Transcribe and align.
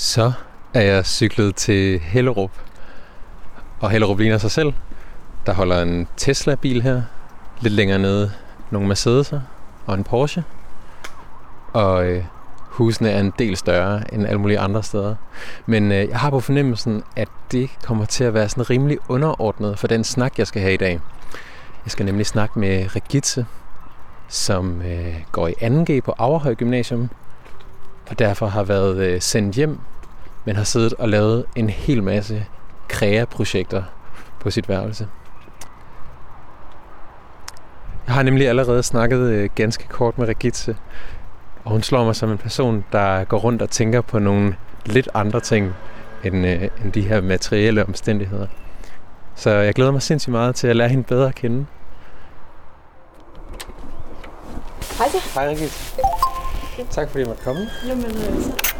Så 0.00 0.32
er 0.74 0.80
jeg 0.80 1.06
cyklet 1.06 1.56
til 1.56 1.98
Hellerup. 1.98 2.50
Og 3.80 3.90
Hellerup 3.90 4.18
ligner 4.18 4.38
sig 4.38 4.50
selv. 4.50 4.72
Der 5.46 5.52
holder 5.52 5.82
en 5.82 6.08
Tesla-bil 6.16 6.82
her. 6.82 7.02
Lidt 7.60 7.74
længere 7.74 7.98
nede 7.98 8.32
nogle 8.70 8.92
Mercedes'er 8.92 9.38
og 9.86 9.94
en 9.94 10.04
Porsche. 10.04 10.44
Og 11.72 12.06
øh, 12.06 12.24
husene 12.58 13.10
er 13.10 13.20
en 13.20 13.32
del 13.38 13.56
større 13.56 14.14
end 14.14 14.26
alle 14.26 14.40
mulige 14.40 14.58
andre 14.58 14.82
steder. 14.82 15.14
Men 15.66 15.92
øh, 15.92 16.08
jeg 16.08 16.18
har 16.18 16.30
på 16.30 16.40
fornemmelsen, 16.40 17.02
at 17.16 17.28
det 17.52 17.70
kommer 17.84 18.04
til 18.04 18.24
at 18.24 18.34
være 18.34 18.48
sådan 18.48 18.70
rimelig 18.70 18.98
underordnet 19.08 19.78
for 19.78 19.86
den 19.86 20.04
snak, 20.04 20.38
jeg 20.38 20.46
skal 20.46 20.62
have 20.62 20.74
i 20.74 20.76
dag. 20.76 21.00
Jeg 21.84 21.90
skal 21.90 22.06
nemlig 22.06 22.26
snakke 22.26 22.58
med 22.58 22.96
Regitze, 22.96 23.46
som 24.28 24.82
øh, 24.82 25.14
går 25.32 25.48
i 25.48 25.52
2G 25.52 26.00
på 26.00 26.14
Averhøj 26.18 26.54
Gymnasium, 26.54 27.08
og 28.10 28.18
derfor 28.18 28.46
har 28.46 28.62
været 28.62 28.96
øh, 28.96 29.20
sendt 29.20 29.56
hjem, 29.56 29.80
men 30.44 30.56
har 30.56 30.64
siddet 30.64 30.92
og 30.92 31.08
lavet 31.08 31.44
en 31.56 31.70
hel 31.70 32.02
masse 32.02 32.46
krea-projekter 32.88 33.82
på 34.40 34.50
sit 34.50 34.68
værelse. 34.68 35.08
Jeg 38.06 38.14
har 38.14 38.22
nemlig 38.22 38.48
allerede 38.48 38.82
snakket 38.82 39.18
øh, 39.18 39.50
ganske 39.54 39.88
kort 39.88 40.18
med 40.18 40.28
Regitze, 40.28 40.76
og 41.64 41.70
hun 41.70 41.82
slår 41.82 42.04
mig 42.04 42.16
som 42.16 42.30
en 42.30 42.38
person, 42.38 42.84
der 42.92 43.24
går 43.24 43.38
rundt 43.38 43.62
og 43.62 43.70
tænker 43.70 44.00
på 44.00 44.18
nogle 44.18 44.56
lidt 44.86 45.08
andre 45.14 45.40
ting 45.40 45.74
end, 46.24 46.46
øh, 46.46 46.62
end 46.84 46.92
de 46.92 47.00
her 47.00 47.20
materielle 47.20 47.84
omstændigheder. 47.84 48.46
Så 49.34 49.50
jeg 49.50 49.74
glæder 49.74 49.90
mig 49.90 50.02
sindssygt 50.02 50.32
meget 50.32 50.54
til 50.54 50.66
at 50.66 50.76
lære 50.76 50.88
hende 50.88 51.04
bedre 51.04 51.28
at 51.28 51.34
kende. 51.34 51.66
Hej 54.98 55.08
så. 55.08 55.18
Hej 55.34 55.48
Regitze. 55.48 56.00
Tak 56.90 57.08
fordi 57.08 57.20
jeg 57.20 57.28
måtte 57.28 57.42
komme. 57.42 57.66
Jamen, 57.86 58.04
øh, 58.04 58.42
så, 58.42 58.79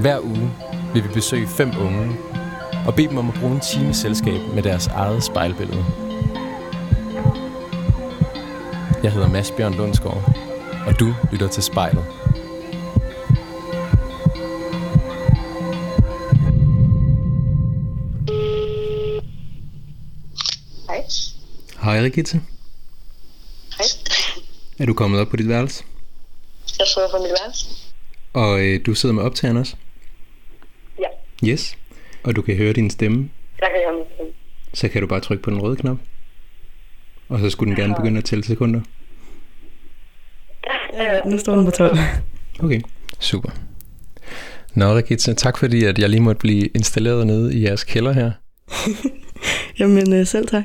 Hver 0.00 0.20
uge 0.20 0.50
vil 0.94 1.04
vi 1.04 1.08
besøge 1.08 1.48
fem 1.48 1.72
unge 1.78 2.16
og 2.86 2.94
bede 2.94 3.08
dem 3.08 3.18
om 3.18 3.28
at 3.28 3.34
bruge 3.40 3.54
en 3.54 3.60
time 3.60 3.94
selskab 3.94 4.40
med 4.54 4.62
deres 4.62 4.86
eget 4.86 5.24
spejlbillede. 5.24 5.84
Jeg 9.02 9.12
hedder 9.12 9.28
Mads 9.28 9.50
Bjørn 9.50 9.74
Lundsgaard, 9.74 10.36
og 10.86 11.00
du 11.00 11.14
lytter 11.32 11.48
til 11.48 11.62
spejlet. 11.62 12.04
Hej. 20.88 21.04
Hej 21.82 22.00
Rigitte. 22.02 22.40
Hej. 23.78 23.86
Er 24.78 24.86
du 24.86 24.94
kommet 24.94 25.20
op 25.20 25.28
på 25.28 25.36
dit 25.36 25.48
værelse? 25.48 25.84
Jeg 26.78 26.86
sidder 26.86 27.08
på 27.10 27.18
mit 27.18 27.30
værelse. 27.40 27.83
Og 28.34 28.64
øh, 28.66 28.80
du 28.86 28.94
sidder 28.94 29.14
med 29.14 29.22
optageren 29.22 29.56
også? 29.56 29.76
Ja, 30.98 31.48
Yes. 31.48 31.78
Og 32.22 32.36
du 32.36 32.42
kan 32.42 32.56
høre 32.56 32.72
din 32.72 32.90
stemme, 32.90 33.30
jeg 33.60 33.68
kan 33.74 33.80
høre 33.86 33.96
min 33.96 34.04
stemme. 34.14 34.32
så 34.74 34.88
kan 34.88 35.00
du 35.00 35.06
bare 35.06 35.20
trykke 35.20 35.42
på 35.42 35.50
den 35.50 35.62
røde 35.62 35.76
knap. 35.76 35.96
Og 37.28 37.38
så 37.40 37.50
skulle 37.50 37.70
den 37.74 37.82
gerne 37.82 37.94
begynde 37.94 38.18
at 38.18 38.24
tælle 38.24 38.44
sekunder. 38.44 38.80
Ja, 40.94 41.20
Nu 41.24 41.38
står 41.38 41.56
den 41.56 41.64
på 41.64 41.70
12. 41.70 41.96
Okay, 42.60 42.80
super. 43.20 43.50
Nå, 44.74 44.96
Rigitte, 44.96 45.34
tak 45.34 45.58
fordi 45.58 45.84
at 45.84 45.98
jeg 45.98 46.08
lige 46.08 46.20
måtte 46.20 46.38
blive 46.38 46.66
installeret 46.66 47.26
nede 47.26 47.54
i 47.54 47.64
jeres 47.64 47.84
kælder 47.84 48.12
her. 48.12 48.32
Jamen 49.78 50.12
øh, 50.12 50.26
selv 50.26 50.48
tak. 50.48 50.64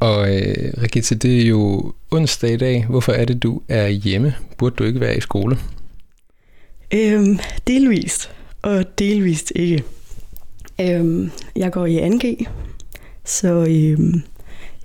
Og 0.00 0.36
øh, 0.36 0.72
Rigitte, 0.82 1.14
det 1.14 1.42
er 1.42 1.46
jo 1.46 1.92
onsdag 2.10 2.50
i 2.50 2.56
dag. 2.56 2.86
Hvorfor 2.86 3.12
er 3.12 3.24
det, 3.24 3.42
du 3.42 3.62
er 3.68 3.88
hjemme? 3.88 4.34
Burde 4.58 4.76
du 4.76 4.84
ikke 4.84 5.00
være 5.00 5.16
i 5.16 5.20
skole? 5.20 5.56
Øhm, 6.94 7.38
delvist, 7.66 8.30
og 8.62 8.98
delvist 8.98 9.52
ikke. 9.56 9.84
Øhm, 10.80 11.30
jeg 11.56 11.72
går 11.72 11.86
i 11.86 11.98
2G, 11.98 12.44
så 13.24 13.48
øhm, 13.48 14.22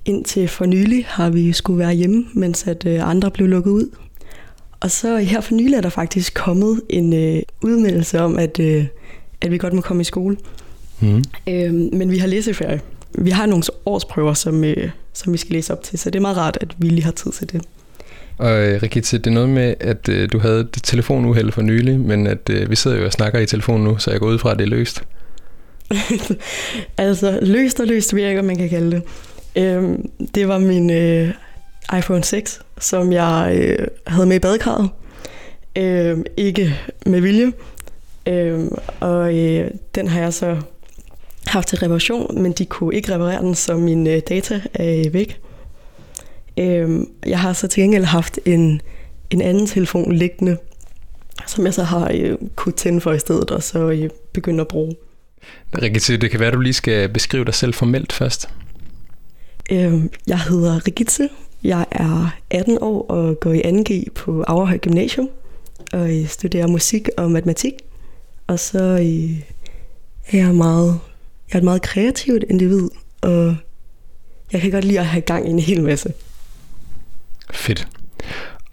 indtil 0.06 0.48
for 0.48 0.66
nylig 0.66 1.06
har 1.08 1.30
vi 1.30 1.54
skulle 1.54 1.80
være 1.80 1.94
hjemme, 1.94 2.26
mens 2.34 2.68
at 2.68 2.86
øh, 2.86 3.10
andre 3.10 3.32
blev 3.32 3.48
lukket 3.48 3.72
ud. 3.72 3.90
Og 4.80 4.92
så 4.92 5.18
her 5.18 5.42
for 5.42 5.54
nylig 5.54 5.76
er 5.76 5.82
der 5.82 5.90
faktisk 5.90 6.34
kommet 6.34 6.82
en 6.90 7.14
øh, 7.14 7.42
udmeldelse 7.62 8.20
om, 8.22 8.38
at, 8.38 8.60
øh, 8.60 8.86
at 9.42 9.52
vi 9.52 9.58
godt 9.58 9.74
må 9.74 9.82
komme 9.82 10.02
i 10.02 10.04
skole. 10.04 10.38
Mm. 11.00 11.24
Øhm, 11.48 11.90
men 11.94 12.12
vi 12.12 12.18
har 12.18 12.28
læseferie. 12.28 12.82
Vi 13.18 13.30
har 13.30 13.46
nogle 13.46 13.64
årsprøver, 13.86 14.34
som, 14.34 14.64
øh, 14.64 14.90
som 15.14 15.34
vi 15.34 15.38
skal 15.38 15.54
læse 15.54 15.74
op 15.74 15.84
til, 15.84 16.00
så 16.00 16.10
det 16.10 16.20
er 16.20 16.22
meget 16.22 16.38
rart, 16.38 16.58
at 16.62 16.76
vi 16.78 16.90
lige 16.90 17.04
har 17.04 17.12
tid 17.12 17.32
til 17.32 17.52
det. 17.52 17.62
Og 18.40 18.68
øh, 18.68 18.82
Rigitte, 18.84 19.18
det 19.18 19.28
er 19.28 19.32
noget 19.32 19.50
med, 19.50 19.74
at 19.80 20.10
øh, 20.10 20.30
du 20.32 20.40
havde 20.40 20.60
et 20.60 20.80
telefonuheld 20.84 21.52
for 21.52 21.62
nylig, 21.62 22.00
men 22.00 22.28
at 22.28 22.50
øh, 22.50 22.70
vi 22.70 22.76
sidder 22.76 22.98
jo 22.98 23.06
og 23.06 23.12
snakker 23.12 23.40
i 23.40 23.46
telefonen 23.46 23.84
nu, 23.84 23.98
så 23.98 24.12
jeg 24.12 24.20
går 24.20 24.28
ud 24.28 24.40
fra, 24.40 24.52
at 24.52 24.60
det 24.60 24.66
er 24.66 24.70
løst. 24.70 25.04
altså, 26.98 27.40
løst 27.42 27.80
og 27.80 27.88
løst 27.88 28.16
virker, 28.16 28.42
man 28.42 28.56
kan 28.56 28.70
kalde 28.70 28.92
det. 28.92 29.04
Øhm, 29.56 30.10
det 30.36 30.48
var 30.48 30.58
min 30.58 30.90
øh, 30.90 31.30
iPhone 31.98 32.24
6, 32.24 32.62
som 32.80 33.12
jeg 33.12 33.52
øh, 33.56 33.88
havde 34.08 34.26
med 34.26 34.36
i 34.36 34.40
badekarret. 34.40 34.90
Øhm, 35.76 36.24
ikke 36.38 36.76
med 37.06 37.22
vilje. 37.22 37.52
Øhm, 38.28 38.76
og 39.00 39.38
øh, 39.38 39.72
den 39.96 40.08
har 40.08 40.22
jeg 40.22 40.34
så 40.34 40.58
haft 41.46 41.68
til 41.68 41.78
reparation, 41.78 42.42
men 42.42 42.52
de 42.52 42.66
kunne 42.66 42.96
ikke 42.96 43.14
reparere 43.14 43.42
den, 43.42 43.56
så 43.56 43.78
mine 43.78 44.10
øh, 44.10 44.22
data 44.30 44.62
er 44.74 45.04
øh, 45.06 45.14
væk. 45.14 45.40
Øhm, 46.60 47.12
jeg 47.26 47.40
har 47.40 47.54
så 47.54 47.68
til 47.68 47.84
gengæld 47.84 48.04
haft 48.04 48.40
en, 48.46 48.82
en 49.30 49.42
anden 49.42 49.68
telefon 49.68 50.12
liggende, 50.16 50.58
som 51.48 51.66
jeg 51.66 51.74
så 51.74 51.84
har 51.84 52.12
øh, 52.14 52.38
kunne 52.56 52.74
tænde 52.74 53.02
for 53.02 53.14
i 53.14 53.20
stedet, 53.20 53.52
og 53.52 53.64
så 53.64 53.90
øh, 53.90 54.10
begynde 54.34 54.62
at 54.62 54.68
bruge. 54.68 54.96
Rigitte, 55.82 56.18
det 56.18 56.32
kan 56.32 56.40
være, 56.40 56.48
at 56.48 56.54
du 56.54 56.60
lige 56.60 56.74
skal 56.74 57.10
beskrive 57.10 57.46
dig 57.46 57.54
selv 57.54 57.74
formelt 57.74 58.14
først. 58.14 58.50
Øhm, 59.72 60.10
Jeg 60.28 60.40
hedder 60.40 60.88
Regitze. 60.88 61.30
Jeg 61.64 61.86
er 61.92 62.38
18 62.50 62.78
år 62.82 63.06
og 63.10 63.40
går 63.40 63.54
i 63.54 63.62
2G 63.62 64.12
på 64.16 64.44
Averhøj 64.48 64.78
Gymnasium 64.78 65.30
og 65.94 66.20
øh, 66.20 66.28
studerer 66.28 66.68
musik 66.68 67.10
og 67.18 67.32
matematik. 67.32 67.74
Og 68.48 68.60
så 68.60 68.80
øh, 68.84 69.40
er 70.28 70.38
jeg 70.46 70.56
meget, 70.56 71.00
jeg 71.50 71.56
er 71.56 71.58
et 71.58 71.64
meget 71.64 71.82
kreativt 71.82 72.44
individ, 72.50 72.90
og 73.22 73.56
jeg 74.52 74.62
kan 74.62 74.72
godt 74.72 74.86
lide 74.86 75.00
at 75.00 75.06
have 75.06 75.22
gang 75.22 75.48
i 75.48 75.50
en 75.50 75.60
hel 75.60 75.84
masse. 75.84 76.14
Fedt. 77.52 77.88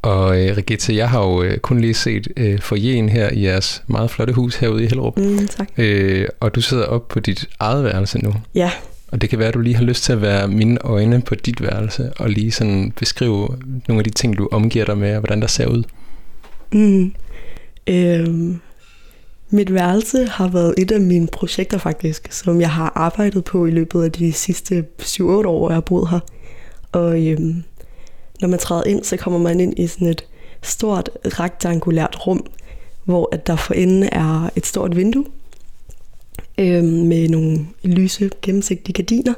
Og 0.03 0.45
øh, 0.45 0.57
Rigitte, 0.57 0.97
jeg 0.97 1.11
har 1.11 1.23
jo 1.27 1.43
øh, 1.43 1.59
kun 1.59 1.81
lige 1.81 1.95
set 1.95 2.29
øh, 2.37 2.61
forjen 2.61 3.09
her 3.09 3.31
i 3.31 3.45
jeres 3.45 3.83
meget 3.87 4.11
flotte 4.11 4.33
hus 4.33 4.57
herude 4.57 4.85
i 4.85 4.87
Hellerup. 4.87 5.17
Mm, 5.17 5.47
tak. 5.47 5.69
Øh, 5.77 6.29
og 6.41 6.55
du 6.55 6.61
sidder 6.61 6.85
op 6.85 7.09
på 7.09 7.21
dit 7.21 7.49
eget 7.61 7.85
værelse 7.85 8.19
nu. 8.19 8.35
Ja, 8.55 8.71
Og 9.09 9.21
det 9.21 9.31
kan 9.31 9.39
være, 9.39 9.49
at 9.49 9.55
du 9.55 9.61
lige 9.61 9.77
har 9.77 9.85
lyst 9.85 10.05
til 10.05 10.13
at 10.13 10.23
være 10.23 10.49
mine 10.49 10.79
øjne 10.85 11.23
på 11.23 11.35
dit 11.35 11.63
værelse, 11.63 12.13
og 12.17 12.31
lige 12.31 12.51
sådan 12.53 12.93
beskrive 12.97 13.49
nogle 13.89 14.01
af 14.01 14.05
de 14.05 14.11
ting, 14.11 14.39
du 14.39 14.49
omgiver 14.53 14.85
dig 14.85 14.99
med, 14.99 15.15
og 15.15 15.21
hvordan 15.21 15.41
der 15.41 15.47
ser 15.47 15.67
ud. 15.67 15.83
Mm. 16.73 17.13
Øhm, 17.87 18.61
mit 19.51 19.75
værelse 19.75 20.27
har 20.27 20.49
været 20.49 20.75
et 20.79 20.93
af 20.93 21.01
mine 21.01 21.27
projekter 21.33 21.79
faktisk, 21.79 22.29
som 22.31 22.61
jeg 22.61 22.71
har 22.71 22.93
arbejdet 22.95 23.45
på 23.45 23.67
i 23.67 23.71
løbet 23.71 24.03
af 24.05 24.13
de 24.13 24.33
sidste 24.33 24.85
7-8 25.03 25.23
år, 25.23 25.69
jeg 25.71 25.77
har 25.77 25.81
boet 25.81 26.11
her. 26.11 26.21
Og 26.93 27.27
øhm, 27.27 27.63
når 28.41 28.49
man 28.49 28.59
træder 28.59 28.85
ind, 28.85 29.05
så 29.05 29.17
kommer 29.17 29.39
man 29.39 29.61
ind 29.61 29.79
i 29.79 29.87
sådan 29.87 30.09
et 30.09 30.25
stort 30.63 31.11
rektangulært 31.25 32.27
rum, 32.27 32.47
hvor 33.05 33.29
at 33.33 33.47
der 33.47 33.57
for 33.57 33.75
enden 33.75 34.09
er 34.13 34.51
et 34.57 34.67
stort 34.67 34.97
vindue 34.97 35.25
øh, 36.59 36.85
med 36.85 37.29
nogle 37.29 37.67
lyse, 37.83 38.31
gennemsigtige 38.43 38.95
gardiner. 38.95 39.35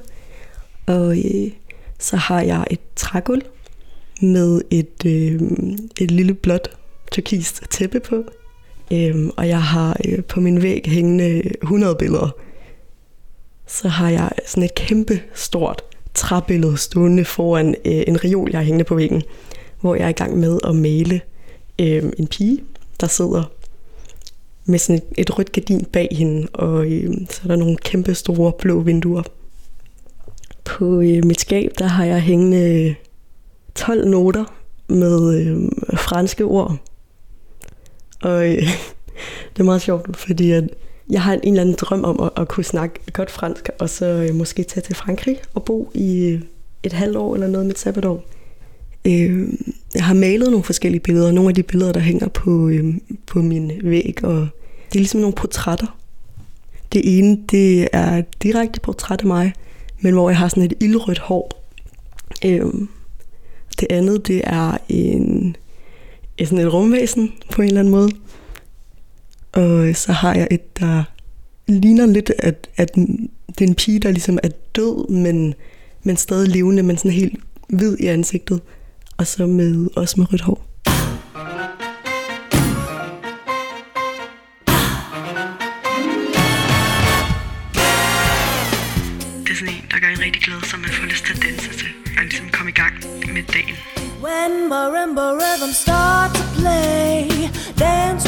Og 0.87 1.19
øh, 1.19 1.51
så 1.99 2.17
har 2.17 2.41
jeg 2.41 2.67
et 2.71 2.81
trægulv 2.97 3.43
med 4.21 4.61
et, 4.71 5.07
øh, 5.07 5.41
et 6.01 6.11
lille 6.11 6.35
blåt 6.35 6.69
turkist 7.13 7.63
tæppe 7.71 8.01
på. 8.01 8.25
Øhm, 8.93 9.31
og 9.37 9.49
jeg 9.49 9.63
har 9.63 9.97
øh, 10.09 10.25
på 10.25 10.41
min 10.41 10.63
væg 10.63 10.83
hængende 10.87 11.43
100 11.63 11.95
billeder. 11.95 12.31
Så 13.67 13.89
har 13.89 14.11
jeg 14.11 14.31
sådan 14.47 14.63
et 14.63 14.75
kæmpe 14.75 15.21
stort 15.35 15.85
træbillede 16.15 16.77
stående 16.77 17.25
foran 17.25 17.75
øh, 17.85 18.03
en 18.07 18.25
reol, 18.25 18.51
jeg 18.51 18.59
har 18.59 18.65
hængende 18.65 18.85
på 18.85 18.95
væggen, 18.95 19.23
hvor 19.81 19.95
jeg 19.95 20.05
er 20.05 20.09
i 20.09 20.13
gang 20.13 20.39
med 20.39 20.59
at 20.65 20.77
male 20.77 21.21
øh, 21.79 22.13
en 22.19 22.27
pige, 22.27 22.59
der 23.01 23.07
sidder 23.07 23.51
med 24.65 24.79
sådan 24.79 24.97
et, 24.97 25.05
et 25.19 25.39
rødt 25.39 25.53
gardin 25.53 25.85
bag 25.85 26.09
hende, 26.11 26.49
og 26.53 26.87
øh, 26.93 27.15
så 27.31 27.41
er 27.45 27.49
der 27.49 27.57
nogle 27.57 27.77
kæmpe 27.77 28.15
store 28.15 28.53
blå 28.53 28.81
vinduer. 28.81 29.23
På 30.65 31.01
øh, 31.01 31.25
mit 31.25 31.41
skab, 31.41 31.71
der 31.79 31.87
har 31.87 32.05
jeg 32.05 32.21
hængende 32.21 32.87
øh, 32.89 32.95
12 33.75 34.09
noter 34.09 34.45
med 34.89 35.35
øh, 35.35 35.57
franske 35.99 36.45
ord. 36.45 36.77
Og 38.23 38.49
øh, 38.49 38.63
det 39.53 39.61
er 39.61 39.63
meget 39.63 39.83
sjovt, 39.83 40.17
fordi 40.17 40.51
at 40.51 40.65
jeg 41.11 41.23
har 41.23 41.33
en, 41.33 41.41
en 41.43 41.53
eller 41.53 41.61
anden 41.61 41.77
drøm 41.81 42.05
om 42.05 42.21
at, 42.21 42.43
at 42.43 42.49
kunne 42.49 42.65
snakke 42.65 43.01
godt 43.13 43.31
fransk, 43.31 43.69
og 43.79 43.91
så 43.91 44.07
øh, 44.07 44.35
måske 44.35 44.63
tage 44.63 44.83
til 44.83 44.97
Frankrig 44.97 45.37
og 45.55 45.65
bo 45.65 45.91
i 45.95 46.29
øh, 46.29 46.43
et 46.83 46.93
halvt 46.93 47.17
år 47.17 47.35
eller 47.35 47.47
noget 47.47 47.67
med 47.67 47.75
et 47.75 47.79
sabbatår. 47.79 48.25
Øh, 49.05 49.49
jeg 49.95 50.05
har 50.05 50.15
malet 50.15 50.51
nogle 50.51 50.65
forskellige 50.65 51.01
billeder, 51.01 51.33
nogle 51.33 51.49
af 51.49 51.55
de 51.55 51.63
billeder, 51.63 51.93
der 51.93 52.01
hænger 52.01 52.29
på, 52.29 52.69
øh, 52.69 52.95
på 53.27 53.43
min 53.43 53.73
væg, 53.83 54.25
og 54.25 54.49
det 54.89 54.95
er 54.95 55.01
ligesom 55.01 55.21
nogle 55.21 55.35
portrætter. 55.35 55.99
Det 56.93 57.19
ene, 57.19 57.39
det 57.51 57.89
er 57.93 58.17
et 58.17 58.43
direkte 58.43 58.81
portræt 58.81 59.21
af 59.21 59.27
mig, 59.27 59.53
men 60.01 60.15
hvor 60.15 60.31
jeg 60.31 60.39
har 60.39 60.49
sådan 60.49 60.63
et 60.63 60.75
ildrødt 60.81 61.19
hår. 61.19 61.65
Øh, 62.45 62.67
det 63.81 63.87
andet, 63.91 64.27
det 64.27 64.41
er 64.45 64.79
en, 64.89 65.57
sådan 66.39 66.59
et 66.59 66.73
rumvæsen 66.73 67.33
på 67.51 67.63
en 67.63 67.69
eller 67.69 67.81
anden 67.81 67.93
måde. 67.93 68.11
Og 69.59 69.97
så 69.97 70.13
har 70.13 70.35
jeg 70.35 70.49
et, 70.51 70.79
der 70.79 71.05
ligner 71.69 72.07
lidt, 72.07 72.33
at, 72.39 72.69
at 72.77 72.95
det 72.95 73.61
er 73.61 73.69
en 73.69 73.75
pige, 73.75 73.99
der 73.99 74.11
ligesom 74.11 74.39
er 74.43 74.49
død, 74.77 75.09
men, 75.11 75.55
men 76.03 76.17
stadig 76.17 76.49
levende, 76.49 76.83
men 76.83 76.97
sådan 76.97 77.11
helt 77.11 77.41
hvid 77.69 77.97
i 78.01 78.07
ansigtet. 78.07 78.61
Og 79.17 79.27
så 79.27 79.47
med, 79.47 79.89
også 79.97 80.15
med 80.21 80.33
rødt 80.33 80.41
hår. 80.41 80.65
Det 89.45 89.51
er 89.53 89.57
sådan 89.59 89.75
en, 89.75 89.85
der 89.91 89.99
gør 90.01 90.09
en 90.09 90.21
rigtig 90.27 90.43
glad, 90.43 90.61
som 90.71 90.81
man 90.81 90.91
får 90.91 91.05
lyst 91.07 91.25
til 91.25 91.33
at 91.35 91.43
danse 91.43 91.79
til. 91.79 91.89
Og 92.19 92.25
ligesom 92.25 92.47
komme 92.53 92.71
i 92.71 92.75
gang 92.75 92.95
med 93.35 93.43
dagen. 93.57 93.77
When 94.25 94.69
marimba 94.69 95.27
rhythms 95.41 95.77
start 95.77 96.31
to 96.39 96.45
play, 96.59 97.49
dance 97.79 98.28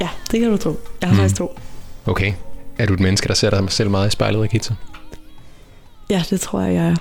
Ja, 0.00 0.08
det 0.30 0.40
kan 0.40 0.50
du 0.50 0.56
tro. 0.56 0.80
Jeg 1.00 1.08
har 1.08 1.14
mm. 1.14 1.20
faktisk 1.20 1.36
to. 1.36 1.58
Okay. 2.06 2.32
Er 2.78 2.86
du 2.86 2.94
et 2.94 3.00
menneske, 3.00 3.28
der 3.28 3.34
ser 3.34 3.50
dig 3.50 3.72
selv 3.72 3.90
meget 3.90 4.08
i 4.08 4.10
spejlet, 4.10 4.40
Regitze? 4.40 4.76
Ja, 6.10 6.22
det 6.30 6.40
tror 6.40 6.60
jeg, 6.60 6.74
jeg 6.74 6.88
er. 6.88 6.96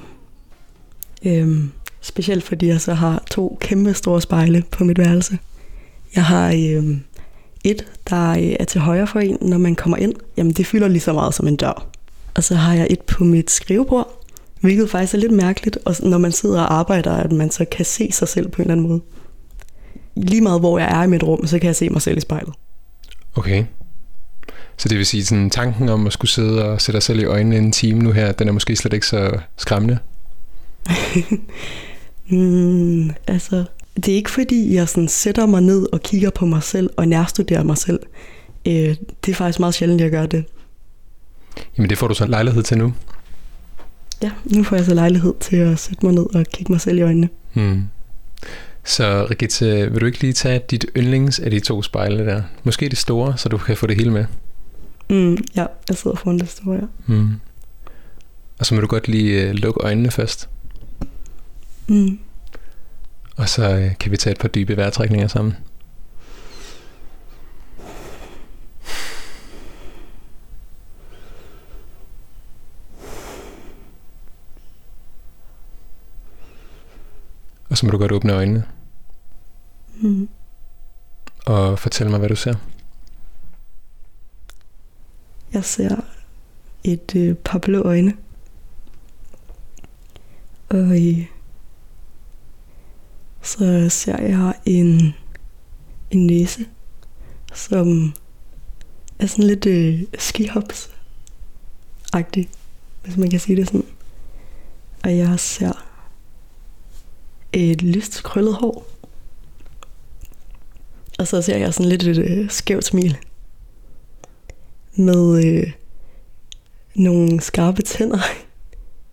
Øhm, 1.26 1.72
specielt 2.02 2.44
fordi 2.44 2.68
jeg 2.68 2.82
så 2.82 2.94
har 2.94 3.24
to 3.32 3.58
kæmpe 3.62 3.94
store 3.94 4.22
spejle 4.22 4.64
på 4.72 4.84
mit 4.84 4.98
værelse. 4.98 5.38
Jeg 6.16 6.26
har 6.26 6.48
øhm, 6.48 7.02
et, 7.64 7.86
der 8.10 8.30
øh, 8.32 8.56
er 8.60 8.66
til 8.66 8.82
højre 8.82 9.08
for 9.08 9.20
en, 9.20 9.38
når 9.42 9.58
man 9.58 9.76
kommer 9.76 9.98
ind. 9.98 10.14
Jamen, 10.38 10.54
det 10.54 10.66
fylder 10.66 10.88
lige 10.88 11.00
så 11.00 11.14
meget 11.14 11.34
som 11.34 11.48
en 11.48 11.56
dør. 11.56 11.88
Og 12.36 12.44
så 12.44 12.56
har 12.56 12.74
jeg 12.74 12.88
et 12.90 13.02
på 13.02 13.24
mit 13.24 13.52
skrivebord, 13.52 14.24
hvilket 14.62 14.90
faktisk 14.90 15.14
er 15.14 15.18
lidt 15.18 15.32
mærkeligt, 15.32 15.78
og 15.86 15.96
når 16.04 16.18
man 16.18 16.32
sidder 16.32 16.62
og 16.62 16.74
arbejder, 16.74 17.12
at 17.12 17.32
man 17.32 17.52
så 17.52 17.66
kan 17.66 17.86
se 17.86 18.12
sig 18.12 18.28
selv 18.28 18.50
på 18.50 18.62
en 18.62 18.62
eller 18.62 18.74
anden 18.74 18.88
måde. 18.88 19.02
Lige 20.16 20.42
meget 20.42 20.60
hvor 20.60 20.80
jeg 20.80 21.00
er 21.00 21.04
i 21.04 21.08
mit 21.08 21.24
rum, 21.24 21.48
så 21.48 21.60
kan 21.60 21.68
jeg 21.68 21.76
se 21.76 21.90
mig 21.90 22.02
selv 22.02 22.18
i 22.18 22.22
spejlet. 22.22 22.54
Okay. 23.36 23.66
Så 24.78 24.90
det 24.90 24.98
vil 24.98 25.06
sige, 25.06 25.26
sådan 25.26 25.50
tanken 25.50 25.90
om 25.90 26.08
at 26.08 26.14
skulle 26.14 26.32
sidde 26.32 26.66
og 26.66 26.82
sætte 26.82 26.96
dig 26.96 27.04
selv 27.04 27.20
i 27.20 27.26
øjnene 27.26 27.58
en 27.58 27.72
time 27.72 28.00
nu 28.00 28.12
her, 28.12 28.32
den 28.32 28.48
er 28.48 28.52
måske 28.52 28.76
slet 28.76 28.94
ikke 28.94 29.08
så 29.08 29.40
skræmmende? 29.58 29.98
Mm, 32.32 33.10
altså, 33.28 33.66
det 33.96 34.08
er 34.08 34.16
ikke 34.16 34.32
fordi, 34.32 34.76
jeg 34.76 34.90
sådan 34.90 35.08
sætter 35.08 35.46
mig 35.46 35.62
ned 35.62 35.88
og 35.94 36.02
kigger 36.02 36.30
på 36.30 36.46
mig 36.46 36.64
selv 36.64 36.90
og 36.98 37.08
nærstuderer 37.08 37.64
mig 37.64 37.78
selv. 37.78 38.00
Øh, 38.68 38.96
det 39.26 39.32
er 39.32 39.36
faktisk 39.36 39.60
meget 39.60 39.74
sjældent, 39.74 40.02
jeg 40.02 40.12
gør 40.12 40.26
det. 40.26 40.46
Jamen 41.78 41.90
det 41.90 41.98
får 41.98 42.08
du 42.08 42.14
så 42.14 42.26
lejlighed 42.26 42.64
til 42.64 42.78
nu. 42.78 42.94
Ja, 44.22 44.32
nu 44.46 44.64
får 44.64 44.76
jeg 44.76 44.86
så 44.86 44.94
lejlighed 44.94 45.34
til 45.40 45.56
at 45.56 45.80
sætte 45.80 46.06
mig 46.06 46.16
ned 46.16 46.36
og 46.36 46.46
kigge 46.54 46.72
mig 46.74 46.82
selv 46.82 46.98
i 46.98 47.02
øjnene. 47.02 47.30
Hmm. 47.54 47.84
Så 48.84 49.28
Rigitte, 49.32 49.92
vil 49.92 50.02
du 50.02 50.06
ikke 50.06 50.22
lige 50.22 50.34
tage 50.34 50.62
dit 50.70 50.86
yndlings 50.98 51.40
af 51.40 51.52
de 51.52 51.60
to 51.60 51.82
spejle 51.82 52.26
der? 52.26 52.44
Måske 52.64 52.90
det 52.90 52.98
store, 52.98 53.38
så 53.38 53.50
du 53.50 53.58
kan 53.58 53.78
få 53.78 53.88
det 53.88 53.98
hele 53.98 54.12
med. 54.12 54.26
Mm, 55.10 55.38
ja, 55.56 55.66
jeg 55.90 55.98
sidder 55.98 56.18
foran 56.18 56.40
det 56.40 56.50
store, 56.50 56.76
ja. 56.76 56.86
Hmm. 57.06 57.30
Og 58.60 58.66
så 58.66 58.76
må 58.76 58.82
du 58.82 58.88
godt 58.88 59.08
lige 59.08 59.50
uh, 59.50 59.56
lukke 59.56 59.82
øjnene 59.82 60.12
først. 60.12 60.50
Mm. 61.88 62.20
Og 63.36 63.50
så 63.50 63.76
uh, 63.76 63.98
kan 64.00 64.12
vi 64.12 64.18
tage 64.18 64.32
et 64.32 64.40
par 64.40 64.48
dybe 64.48 64.78
vejrtrækninger 64.78 65.28
sammen. 65.28 65.56
Og 77.70 77.78
så 77.78 77.86
må 77.86 77.92
du 77.92 77.98
godt 77.98 78.12
åbne 78.12 78.34
øjnene. 78.34 78.64
Mm. 80.02 80.30
Og 81.46 81.80
fortæl 81.80 82.10
mig, 82.10 82.20
hvad 82.20 82.30
du 82.30 82.36
ser. 82.36 82.56
Jeg 85.54 85.66
ser 85.66 85.96
et 86.84 87.16
øh, 87.16 87.36
par 87.36 87.60
blå 87.60 87.82
øjne. 87.82 88.14
Og 90.70 90.78
øh, 90.78 91.26
så 93.42 93.90
ser 93.90 94.22
jeg 94.22 94.54
en, 94.66 95.14
en 96.12 96.28
næse, 96.28 96.66
som 97.54 98.14
er 99.20 99.26
sådan 99.26 99.46
lidt 99.46 99.66
øh, 99.66 100.02
skihops-agtig, 100.18 102.50
hvis 103.04 103.18
man 103.18 103.30
kan 103.30 103.40
sige 103.40 103.56
det 103.56 103.68
sådan. 103.68 103.86
Og 105.04 105.18
jeg 105.18 105.40
ser 105.40 105.89
et 107.54 107.82
lyst 107.82 108.24
krøllet 108.24 108.56
hår. 108.56 108.86
Og 111.20 111.28
så 111.28 111.42
ser 111.42 111.58
jeg 111.58 111.74
sådan 111.74 111.90
lidt 111.90 112.04
et 112.04 112.18
øh, 112.18 112.50
skævt 112.50 112.86
smil. 112.86 113.18
Med 114.96 115.46
øh, 115.46 115.72
nogle 116.96 117.42
skarpe 117.42 117.82
tænder, 117.82 118.20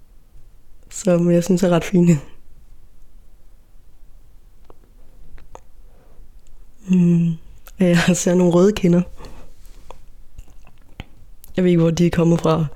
som 0.90 1.31
jeg 1.31 1.45
synes 1.45 1.62
er 1.62 1.69
ret 1.71 1.85
fine. 1.85 2.21
Mm. 6.88 7.28
og 7.78 7.87
Jeg 7.87 7.99
ser 8.14 8.35
nogle 8.35 8.52
røde 8.52 8.73
kinder. 8.73 9.02
Jeg 11.57 11.64
ved 11.64 11.71
ikke, 11.71 11.83
hvor 11.83 11.90
de 11.90 12.07
er 12.07 12.11
kommet 12.11 12.40
fra, 12.40 12.66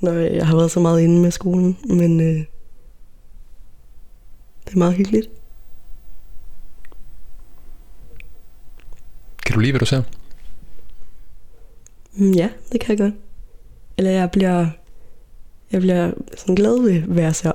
når 0.00 0.12
jeg 0.12 0.46
har 0.46 0.56
været 0.56 0.70
så 0.70 0.80
meget 0.80 1.00
inde 1.00 1.20
med 1.20 1.30
skolen, 1.30 1.78
men 1.84 2.20
øh, 2.20 2.44
det 4.70 4.74
er 4.74 4.78
meget 4.78 4.94
hyggeligt. 4.94 5.30
Kan 9.46 9.54
du 9.54 9.60
lide, 9.60 9.72
hvad 9.72 9.80
du 9.80 9.86
ser? 9.86 10.02
Mm, 12.12 12.32
ja, 12.32 12.48
det 12.72 12.80
kan 12.80 12.88
jeg 12.88 12.98
godt. 12.98 13.14
Eller 13.98 14.10
jeg 14.10 14.30
bliver, 14.30 14.66
jeg 15.72 15.80
bliver 15.80 16.12
sådan 16.36 16.54
glad 16.54 16.82
ved, 16.82 17.00
hvad 17.00 17.22
jeg 17.22 17.34
ser. 17.34 17.52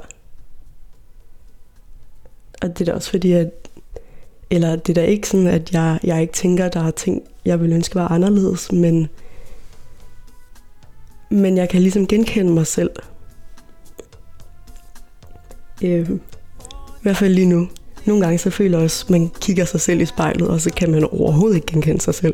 Og 2.62 2.70
det 2.70 2.82
er 2.82 2.86
da 2.86 2.94
også 2.94 3.10
fordi, 3.10 3.32
at, 3.32 3.52
eller 4.50 4.76
det 4.76 4.90
er 4.98 5.02
da 5.02 5.08
ikke 5.08 5.28
sådan, 5.28 5.48
at 5.48 5.74
jeg, 5.74 6.00
jeg 6.04 6.22
ikke 6.22 6.34
tænker, 6.34 6.70
der 6.70 6.84
er 6.84 6.92
ting 6.92 7.24
jeg 7.46 7.62
ville 7.62 7.76
ønske 7.76 7.96
var 7.96 8.08
anderledes, 8.08 8.72
men, 8.72 9.08
men 11.30 11.58
jeg 11.58 11.70
kan 11.70 11.82
ligesom 11.82 12.08
genkende 12.08 12.54
mig 12.54 12.68
selv. 12.68 12.92
Øh, 15.84 16.10
hvert 17.06 17.18
fald 17.18 17.34
lige 17.34 17.46
nu. 17.46 17.70
Nogle 18.06 18.22
gange 18.24 18.38
så 18.38 18.50
føler 18.50 18.78
jeg 18.78 18.86
også, 18.86 19.06
at 19.06 19.10
man 19.10 19.32
kigger 19.42 19.66
sig 19.66 19.82
selv 19.82 20.02
i 20.02 20.06
spejlet, 20.06 20.48
og 20.48 20.62
så 20.62 20.70
kan 20.74 20.92
man 20.92 21.04
overhovedet 21.04 21.56
ikke 21.56 21.68
genkende 21.68 22.02
sig 22.02 22.16
selv. 22.16 22.34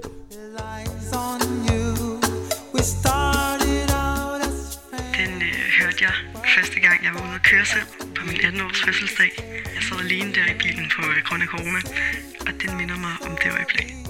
Den 5.19 5.33
øh, 5.49 5.57
hørte 5.79 5.99
jeg 6.07 6.13
første 6.55 6.79
gang, 6.79 6.97
jeg 7.03 7.11
var 7.13 7.21
ude 7.27 7.35
at 7.35 7.43
køre 7.43 7.65
selv 7.65 7.87
på 8.15 8.21
min 8.27 8.35
18-års 8.35 8.81
fødselsdag. 8.85 9.31
Jeg 9.75 9.83
sad 9.89 9.97
alene 10.05 10.33
der 10.33 10.45
i 10.53 10.57
bilen 10.63 10.85
på 10.95 11.01
øh, 11.01 11.17
grund 11.27 11.41
af 11.43 11.47
corona, 11.47 11.81
og 12.47 12.51
den 12.61 12.77
minder 12.77 12.97
mig 13.05 13.13
om 13.27 13.37
det 13.43 13.51
øjeblik. 13.57 14.00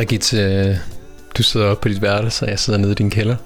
Regit, 0.00 0.34
øh, 0.34 0.76
du 1.38 1.42
sidder 1.42 1.66
oppe 1.66 1.82
på 1.82 1.88
dit 1.88 2.02
værelse, 2.02 2.44
og 2.44 2.50
jeg 2.50 2.58
sidder 2.58 2.78
nede 2.78 2.92
i 2.92 2.94
din 2.94 3.10
kælder. 3.10 3.36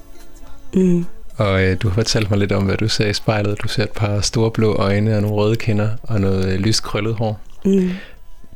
Mm. 0.74 1.06
Og 1.36 1.64
øh, 1.64 1.76
du 1.82 1.88
har 1.88 1.94
fortalt 1.94 2.30
mig 2.30 2.38
lidt 2.38 2.52
om, 2.52 2.64
hvad 2.64 2.76
du 2.76 2.88
ser 2.88 3.06
i 3.06 3.12
spejlet. 3.12 3.62
Du 3.62 3.68
ser 3.68 3.82
et 3.82 3.90
par 3.90 4.20
store 4.20 4.50
blå 4.50 4.74
øjne 4.74 5.16
og 5.16 5.22
nogle 5.22 5.36
røde 5.36 5.56
kinder 5.56 5.88
og 6.02 6.20
noget 6.20 6.52
øh, 6.52 6.60
lyst 6.60 6.82
krøllet 6.82 7.14
hår. 7.14 7.40
Mm. 7.64 7.90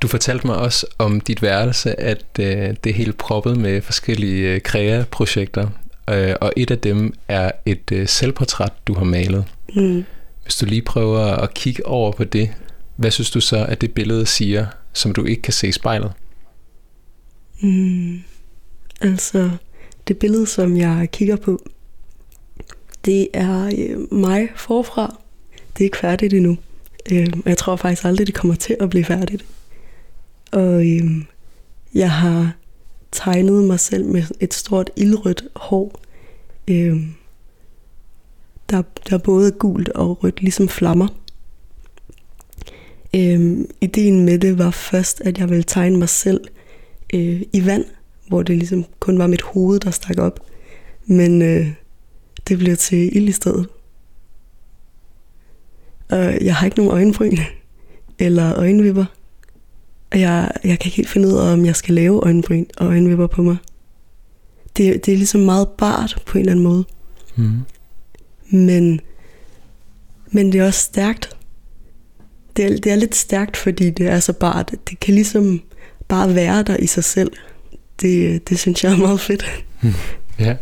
Du 0.03 0.09
fortalte 0.09 0.47
mig 0.47 0.57
også 0.57 0.87
om 0.99 1.21
dit 1.21 1.43
værelse, 1.43 2.01
at 2.01 2.25
øh, 2.41 2.75
det 2.85 2.91
er 2.91 2.95
helt 2.95 3.19
proppet 3.19 3.57
med 3.57 3.83
forskellige 3.83 4.55
øh, 4.55 4.61
kreaprojekter. 4.61 5.69
Øh, 6.11 6.35
og 6.41 6.53
et 6.57 6.71
af 6.71 6.79
dem 6.79 7.15
er 7.29 7.51
et 7.67 7.93
øh, 7.93 8.09
selvportræt, 8.09 8.73
du 8.87 8.95
har 8.95 9.05
malet. 9.05 9.45
Mm. 9.75 10.05
Hvis 10.43 10.57
du 10.57 10.67
lige 10.67 10.83
prøver 10.83 11.21
at 11.21 11.55
kigge 11.55 11.87
over 11.87 12.13
på 12.13 12.25
det, 12.25 12.51
hvad 12.97 13.11
synes 13.11 13.31
du 13.31 13.41
så, 13.41 13.65
at 13.69 13.81
det 13.81 13.93
billede 13.93 14.27
siger, 14.27 14.67
som 14.93 15.13
du 15.13 15.25
ikke 15.25 15.43
kan 15.43 15.53
se 15.53 15.69
i 15.69 15.73
spejlet? 15.73 16.13
Mm. 17.61 18.21
Altså, 19.01 19.51
det 20.09 20.19
billede, 20.19 20.47
som 20.47 20.77
jeg 20.77 21.09
kigger 21.13 21.37
på, 21.37 21.63
det 23.05 23.29
er 23.33 23.71
øh, 23.79 24.13
mig 24.15 24.49
forfra. 24.57 25.17
Det 25.73 25.81
er 25.81 25.85
ikke 25.85 25.97
færdigt 25.97 26.35
endnu. 26.35 26.57
Øh, 27.13 27.29
jeg 27.47 27.59
tror 27.59 27.77
faktisk 27.77 28.05
aldrig, 28.05 28.27
det 28.27 28.35
kommer 28.35 28.55
til 28.55 28.77
at 28.81 28.91
blive 28.91 29.05
færdigt. 29.05 29.45
Og 30.53 30.87
øh, 30.87 31.11
jeg 31.95 32.11
har 32.11 32.53
tegnet 33.13 33.65
mig 33.65 33.81
selv 33.81 34.05
med 34.05 34.23
et 34.41 34.55
stort 34.55 34.91
ildrødt 34.97 35.45
hår. 35.57 36.01
Øh, 36.69 36.97
der, 38.71 38.83
der 39.11 39.15
er 39.17 39.19
både 39.19 39.51
gult 39.51 39.89
og 39.89 40.25
rødt, 40.25 40.43
ligesom 40.43 40.69
flammer. 40.69 41.09
Øh, 43.15 43.59
ideen 43.81 44.25
med 44.25 44.39
det 44.39 44.59
var 44.59 44.71
først, 44.71 45.21
at 45.21 45.39
jeg 45.39 45.51
ville 45.51 45.63
tegne 45.63 45.97
mig 45.97 46.09
selv 46.09 46.41
øh, 47.15 47.43
i 47.53 47.67
vand, 47.67 47.85
hvor 48.29 48.43
det 48.43 48.57
ligesom 48.57 48.85
kun 49.01 49.19
var 49.19 49.27
mit 49.27 49.43
hoved, 49.43 49.81
der 49.81 49.91
stak 49.91 50.19
op. 50.19 50.41
Men 51.07 51.43
øh, 51.43 51.73
det 52.49 52.59
blev 52.59 52.77
til 52.77 53.17
ild 53.17 53.29
i 53.29 53.33
stedet. 53.33 53.69
Og 56.11 56.45
jeg 56.45 56.57
har 56.57 56.65
ikke 56.65 56.77
nogen 56.77 56.93
øjenbryn 56.93 57.37
eller 58.19 58.55
øjenvipper. 58.59 59.05
Og 60.13 60.21
jeg, 60.21 60.51
jeg 60.65 60.79
kan 60.79 60.89
ikke 60.89 60.97
helt 60.97 61.09
finde 61.09 61.29
ud 61.29 61.33
af, 61.33 61.53
om 61.53 61.65
jeg 61.65 61.77
skal 61.77 61.95
lave 61.95 62.25
øjenbryn 62.25 62.65
og 62.77 62.87
øjenvipper 62.87 63.27
på 63.27 63.43
mig. 63.43 63.57
Det, 64.77 65.07
det 65.07 65.13
er 65.13 65.17
ligesom 65.17 65.41
meget 65.41 65.69
bart 65.69 66.23
på 66.27 66.39
en 66.39 66.41
eller 66.41 66.53
anden 66.53 66.65
måde. 66.65 66.85
Mm. 67.37 67.61
Men, 68.51 69.01
men 70.31 70.53
det 70.53 70.61
er 70.61 70.67
også 70.67 70.81
stærkt. 70.81 71.37
Det 72.57 72.65
er, 72.65 72.69
det 72.69 72.93
er 72.93 72.97
lidt 72.97 73.15
stærkt, 73.15 73.57
fordi 73.57 73.91
det 73.91 74.07
er 74.07 74.21
så 74.21 74.33
bart. 74.33 74.75
Det 74.91 75.01
kan 75.01 75.15
ligesom 75.15 75.63
bare 76.09 76.35
være 76.35 76.63
der 76.63 76.77
i 76.77 76.87
sig 76.87 77.05
selv. 77.05 77.33
Det, 78.01 78.49
det 78.49 78.59
synes 78.59 78.85
jeg 78.85 78.93
er 78.93 78.97
meget 78.97 79.21
fedt. 79.21 79.45
Ja. 80.41 80.57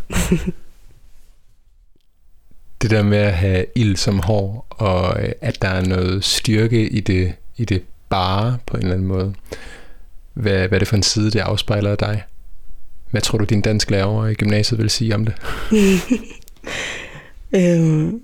det 2.82 2.90
der 2.90 3.02
med 3.02 3.18
at 3.18 3.32
have 3.32 3.66
ild 3.74 3.96
som 3.96 4.18
hår, 4.18 4.66
og 4.70 5.22
øh, 5.22 5.32
at 5.40 5.62
der 5.62 5.68
er 5.68 5.84
noget 5.84 6.24
styrke 6.24 6.88
i 6.88 7.00
det, 7.00 7.34
i 7.56 7.64
det 7.64 7.82
bare 8.08 8.58
på 8.66 8.76
en 8.76 8.82
eller 8.82 8.94
anden 8.94 9.08
måde. 9.08 9.34
Hvad, 10.34 10.68
hvad 10.68 10.72
er 10.72 10.78
det 10.78 10.88
for 10.88 10.96
en 10.96 11.02
side, 11.02 11.30
det 11.30 11.38
afspejler 11.38 11.90
af 11.90 11.98
dig? 11.98 12.24
Hvad 13.10 13.20
tror 13.20 13.38
du, 13.38 13.44
din 13.44 13.60
dansk 13.60 13.90
lærer 13.90 14.26
i 14.26 14.34
gymnasiet 14.34 14.80
vil 14.80 14.90
sige 14.90 15.14
om 15.14 15.24
det? 15.24 15.34
Øhm, 17.52 18.20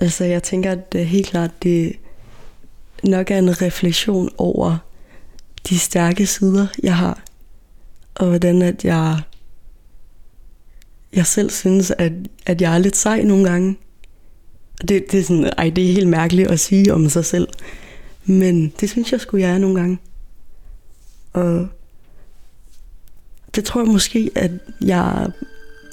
altså, 0.00 0.24
jeg 0.24 0.42
tænker, 0.42 0.72
at 0.72 0.92
det 0.92 1.00
er 1.00 1.04
helt 1.04 1.26
klart, 1.26 1.50
det 1.62 1.92
nok 3.02 3.30
er 3.30 3.38
en 3.38 3.62
refleksion 3.62 4.30
over 4.38 4.78
de 5.68 5.78
stærke 5.78 6.26
sider, 6.26 6.66
jeg 6.82 6.96
har. 6.96 7.22
Og 8.14 8.26
hvordan 8.28 8.62
at 8.62 8.84
jeg, 8.84 9.20
jeg 11.12 11.26
selv 11.26 11.50
synes, 11.50 11.92
at, 11.98 12.12
at 12.46 12.60
jeg 12.60 12.74
er 12.74 12.78
lidt 12.78 12.96
sej 12.96 13.22
nogle 13.22 13.50
gange. 13.50 13.76
Det, 14.88 15.12
det 15.12 15.20
er 15.20 15.24
sådan, 15.24 15.52
ej, 15.58 15.70
det 15.70 15.88
er 15.88 15.92
helt 15.92 16.08
mærkeligt 16.08 16.50
at 16.50 16.60
sige 16.60 16.94
om 16.94 17.08
sig 17.08 17.24
selv. 17.24 17.48
Men 18.24 18.72
det 18.80 18.90
synes 18.90 19.12
jeg 19.12 19.20
skulle 19.20 19.46
jeg 19.46 19.54
er 19.54 19.58
nogle 19.58 19.80
gange. 19.80 19.98
Og 21.32 21.68
det 23.54 23.64
tror 23.64 23.80
jeg 23.80 23.92
måske, 23.92 24.30
at 24.34 24.50
jeg 24.80 25.28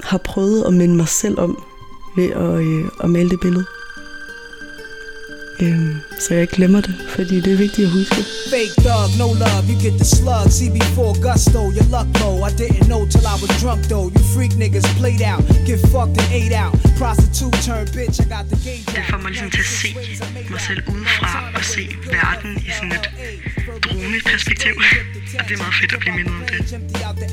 har 0.03 0.17
prøvet 0.17 0.63
at 0.63 0.73
minde 0.73 0.95
mig 0.95 1.07
selv 1.07 1.39
om 1.39 1.63
ved 2.15 2.31
at, 2.31 2.59
øh, 2.59 2.85
at 3.03 3.09
male 3.09 3.29
det 3.29 3.39
billede. 3.39 3.65
Øhm, 5.61 5.95
så 6.23 6.33
jeg 6.33 6.41
ikke 6.41 6.55
glemmer 6.59 6.81
det, 6.81 6.95
fordi 7.15 7.35
det 7.45 7.51
er 7.53 7.57
vigtigt 7.65 7.85
at 7.87 7.93
huske. 7.99 8.19
Fake 8.55 8.75
thug, 8.85 9.05
no 9.21 9.27
love, 9.43 9.63
you 9.69 9.77
get 9.85 9.95
the 10.01 10.07
slug. 10.17 10.45
CB4 10.57 11.11
gusto, 11.27 11.61
your 11.77 11.87
luck 11.95 12.07
low. 12.21 12.35
I 12.49 12.51
didn't 12.61 12.85
know 12.91 13.01
till 13.13 13.25
I 13.33 13.35
was 13.43 13.51
drunk 13.61 13.81
though. 13.91 14.07
You 14.15 14.21
freak 14.33 14.53
niggas 14.63 14.87
played 15.01 15.23
out, 15.31 15.41
get 15.69 15.79
fucked 15.93 16.15
and 16.21 16.29
ate 16.39 16.55
out. 16.63 16.73
Prostitute 17.01 17.57
turn 17.67 17.85
bitch, 17.97 18.17
I 18.23 18.25
got 18.35 18.45
the 18.51 18.57
gauge 18.65 18.85
Det 18.95 19.03
får 19.09 19.19
mig 19.23 19.31
ligesom 19.31 19.49
til 19.55 19.63
at 19.67 19.71
se 19.81 19.89
mig 20.53 20.61
selv 20.67 20.81
udefra 20.93 21.33
og 21.57 21.63
se 21.73 21.83
verden 22.15 22.51
i 22.67 22.69
sådan 22.77 22.91
et 22.97 23.05
droneperspektiv. 23.85 24.73
Og 25.39 25.43
det 25.47 25.53
er 25.57 25.61
meget 25.65 25.75
fedt 25.81 25.93
at 25.97 25.99
blive 26.03 26.15
mindet 26.17 26.33
om 26.39 26.43
det. 26.49 26.53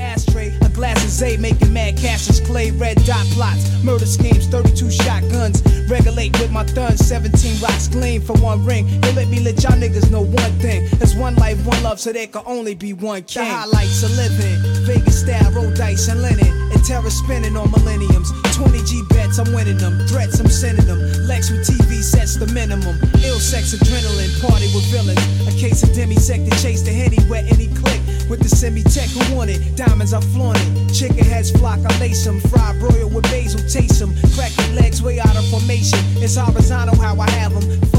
Ashtray, 0.01 0.49
a 0.65 1.37
making 1.39 1.73
mad 1.73 1.93
cashes, 1.99 2.39
clay, 2.49 2.71
red 2.83 2.97
dot 3.11 3.27
plots, 3.35 3.65
murder 3.85 4.07
schemes, 4.07 4.47
32 4.47 4.91
shotguns. 4.91 5.63
Regulate 5.91 6.33
with 6.41 6.53
my 6.53 6.65
thuns, 6.65 7.01
17 7.07 7.61
rocks 7.65 7.89
gleam 7.89 8.21
for 8.23 8.35
one 8.51 8.65
ring. 8.65 8.80
They 9.01 9.13
let 9.13 9.29
me 9.29 9.41
let 9.41 9.63
y'all 9.63 9.79
niggas 9.79 10.11
know 10.11 10.23
one 10.23 10.53
thing. 10.59 10.89
There's 10.99 11.15
one 11.15 11.35
life, 11.37 11.65
one 11.67 11.83
love, 11.83 12.01
so 12.01 12.13
there 12.13 12.27
can 12.27 12.43
only 12.47 12.75
be 12.75 12.93
one 12.93 13.23
king. 13.23 13.45
The 13.45 13.51
highlights 13.51 14.03
of 14.03 14.11
living, 14.17 14.57
Vegas 14.87 15.21
style, 15.21 15.51
roll 15.53 15.73
dice, 15.75 16.09
and 16.09 16.23
linen, 16.23 16.47
and 16.73 16.85
terror 16.85 17.11
spinning 17.11 17.57
on 17.57 17.71
millenniums. 17.71 18.31
20 18.55 18.83
G 18.85 19.03
bets, 19.11 19.39
I'm 19.39 19.53
winning 19.55 19.79
them. 19.79 19.99
Threats, 20.07 20.39
I'm 20.41 20.49
sending 20.49 20.87
them. 20.87 21.01
Lex 21.27 21.51
with 21.51 21.67
TV 21.67 22.03
sets 22.03 22.37
the 22.37 22.47
minimum. 22.49 22.97
Ill 23.25 23.41
sex, 23.41 23.75
adrenaline, 23.75 24.33
party 24.41 24.69
with 24.75 24.85
villains. 24.91 25.21
A 25.49 25.53
case 25.59 25.83
of 25.83 25.91
demisec 25.91 26.49
to 26.49 26.63
chase 26.63 26.83
the 26.83 26.93
henny 26.93 27.19
wet 27.29 27.45
any 27.51 27.69
click. 27.75 28.01
With 28.29 28.41
the 28.41 28.49
semi 28.49 28.83
tech 28.83 29.09
who 29.09 29.35
want 29.35 29.51
it, 29.51 29.77
diamonds 29.77 30.13
I 30.13 30.21
flaunt 30.21 30.59
it. 30.61 30.95
Chicken 30.95 31.25
heads 31.25 31.51
flock, 31.51 31.79
I 31.79 31.99
lace 31.99 32.25
them. 32.25 32.41
Fried 32.41 32.79
broil 32.79 33.09
with 33.09 33.25
basil, 33.25 33.61
taste 33.69 33.99
them. 33.99 34.15
Crack 34.37 34.53
your 34.57 34.81
legs 34.81 35.03
way 35.03 35.19
out 35.19 35.37
of 35.37 35.45
formation. 35.49 35.99
It's 36.23 36.37
horizontal 36.37 36.97
how 36.97 37.19
I 37.19 37.29
have 37.31 37.53
them. 37.59 37.91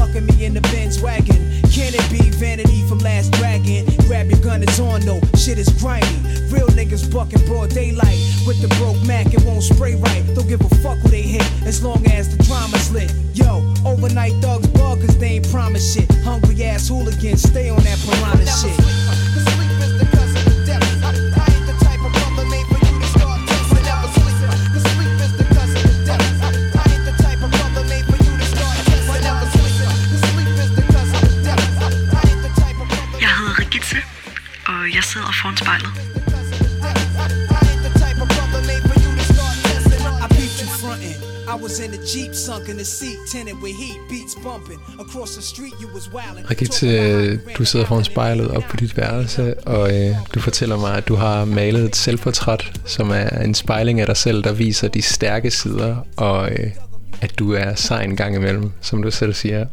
In 0.42 0.54
the 0.54 0.60
Benz 0.74 1.00
wagon. 1.00 1.38
Can 1.70 1.94
it 1.94 2.02
be 2.10 2.18
vanity 2.34 2.82
from 2.88 2.98
Last 2.98 3.30
Dragon? 3.34 3.86
Grab 4.08 4.28
your 4.28 4.40
gun, 4.40 4.60
it's 4.60 4.80
on 4.80 5.00
though. 5.02 5.20
Shit 5.38 5.56
is 5.56 5.68
grimy. 5.78 6.04
Real 6.50 6.66
niggas 6.74 7.06
bucking 7.14 7.46
broad 7.46 7.70
daylight. 7.70 8.18
With 8.44 8.60
the 8.60 8.66
broke 8.74 9.00
Mac, 9.06 9.32
it 9.32 9.44
won't 9.44 9.62
spray 9.62 9.94
right. 9.94 10.24
Don't 10.34 10.48
give 10.48 10.60
a 10.60 10.68
fuck 10.82 10.98
who 10.98 11.10
they 11.10 11.22
hit, 11.22 11.46
as 11.64 11.84
long 11.84 12.04
as 12.08 12.36
the 12.36 12.42
drama's 12.42 12.90
lit. 12.90 13.14
Yo, 13.34 13.62
overnight 13.86 14.32
thugs 14.42 14.66
bug, 14.66 15.00
cause 15.00 15.16
they 15.16 15.38
ain't 15.38 15.48
promise 15.48 15.94
shit. 15.94 16.10
Hungry 16.26 16.64
ass 16.64 16.88
hooligans, 16.88 17.42
stay 17.42 17.70
on 17.70 17.80
that 17.84 17.98
piranha 18.02 18.44
shit. 18.44 19.31
Was 45.94 46.08
wildin'. 46.14 46.50
Rigitte, 46.50 47.36
du 47.58 47.64
sidder 47.64 47.86
foran 47.86 48.04
spejlet 48.04 48.48
op 48.48 48.62
på 48.70 48.76
dit 48.76 48.96
værelse, 48.96 49.54
og 49.54 50.00
øh, 50.00 50.16
du 50.34 50.40
fortæller 50.40 50.76
mig, 50.76 50.96
at 50.96 51.08
du 51.08 51.14
har 51.14 51.44
malet 51.44 51.84
et 51.84 51.96
selvportræt, 51.96 52.80
som 52.84 53.10
er 53.10 53.28
en 53.28 53.54
spejling 53.54 54.00
af 54.00 54.06
dig 54.06 54.16
selv, 54.16 54.44
der 54.44 54.52
viser 54.52 54.88
de 54.88 55.02
stærke 55.02 55.50
sider, 55.50 55.96
og 56.16 56.50
øh, 56.52 56.70
at 57.20 57.38
du 57.38 57.52
er 57.52 57.74
sej 57.74 58.02
en 58.02 58.16
gang 58.16 58.36
imellem, 58.36 58.70
som 58.80 59.02
du 59.02 59.10
selv 59.10 59.34
siger. 59.34 59.66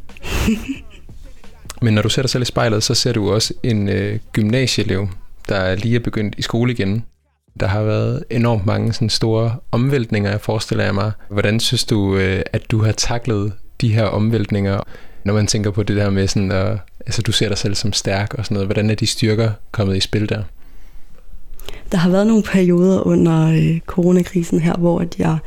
Men 1.82 1.94
når 1.94 2.01
du 2.01 2.10
ser 2.10 2.22
dig 2.22 2.29
selv 2.29 2.41
i 2.41 2.46
spejlet, 2.46 2.84
så 2.84 2.94
ser 2.94 3.13
du 3.13 3.32
også 3.32 3.53
en 3.63 3.89
øh, 3.89 4.20
gymnasieelev, 4.34 5.10
der 5.50 5.75
lige 5.75 5.96
er 5.96 6.00
begyndt 6.00 6.36
i 6.38 6.41
skole 6.41 6.72
igen. 6.72 7.06
Der 7.60 7.68
har 7.68 7.84
været 7.84 8.24
enormt 8.29 8.65
mange 8.65 8.94
sådan 8.94 9.10
store 9.10 9.56
omvæltninger, 9.72 10.29
jeg 10.29 10.41
forestiller 10.41 10.84
jeg 10.84 10.96
mig. 10.96 11.12
Hvordan 11.29 11.60
synes 11.60 11.86
du, 11.86 12.18
øh, 12.18 12.41
at 12.53 12.72
du 12.72 12.84
har 12.84 12.91
taklet 12.91 13.53
de 13.82 13.94
her 13.94 14.03
omvæltninger, 14.03 14.79
når 15.24 15.34
man 15.34 15.48
tænker 15.48 15.72
på 15.72 15.84
det 15.84 15.98
der 15.98 16.10
med 16.10 16.27
sådan, 16.27 16.51
at, 16.51 16.77
altså 17.06 17.22
du 17.22 17.32
ser 17.32 17.48
dig 17.48 17.58
selv 17.58 17.75
som 17.75 17.94
stærk 17.94 18.34
og 18.34 18.46
sådan 18.46 18.56
noget. 18.56 18.68
Hvordan 18.68 18.89
er 18.89 18.96
de 18.96 19.08
styrker 19.08 19.51
kommet 19.72 19.98
i 19.98 20.00
spil 20.00 20.29
der? 20.29 20.44
Der 21.91 21.98
har 21.98 22.10
været 22.10 22.27
nogle 22.27 22.44
perioder 22.44 23.08
under 23.08 23.48
øh, 23.48 23.79
coronakrisen 23.79 24.60
her, 24.60 24.74
hvor 24.74 25.00
at 25.00 25.20
jeg 25.20 25.38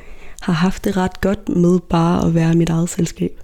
har 0.40 0.52
haft 0.52 0.84
det 0.84 0.96
ret 0.96 1.20
godt 1.20 1.48
med 1.48 1.78
bare 1.90 2.26
at 2.26 2.34
være 2.34 2.54
mit 2.54 2.70
eget 2.70 2.88
selskab. 2.88 3.40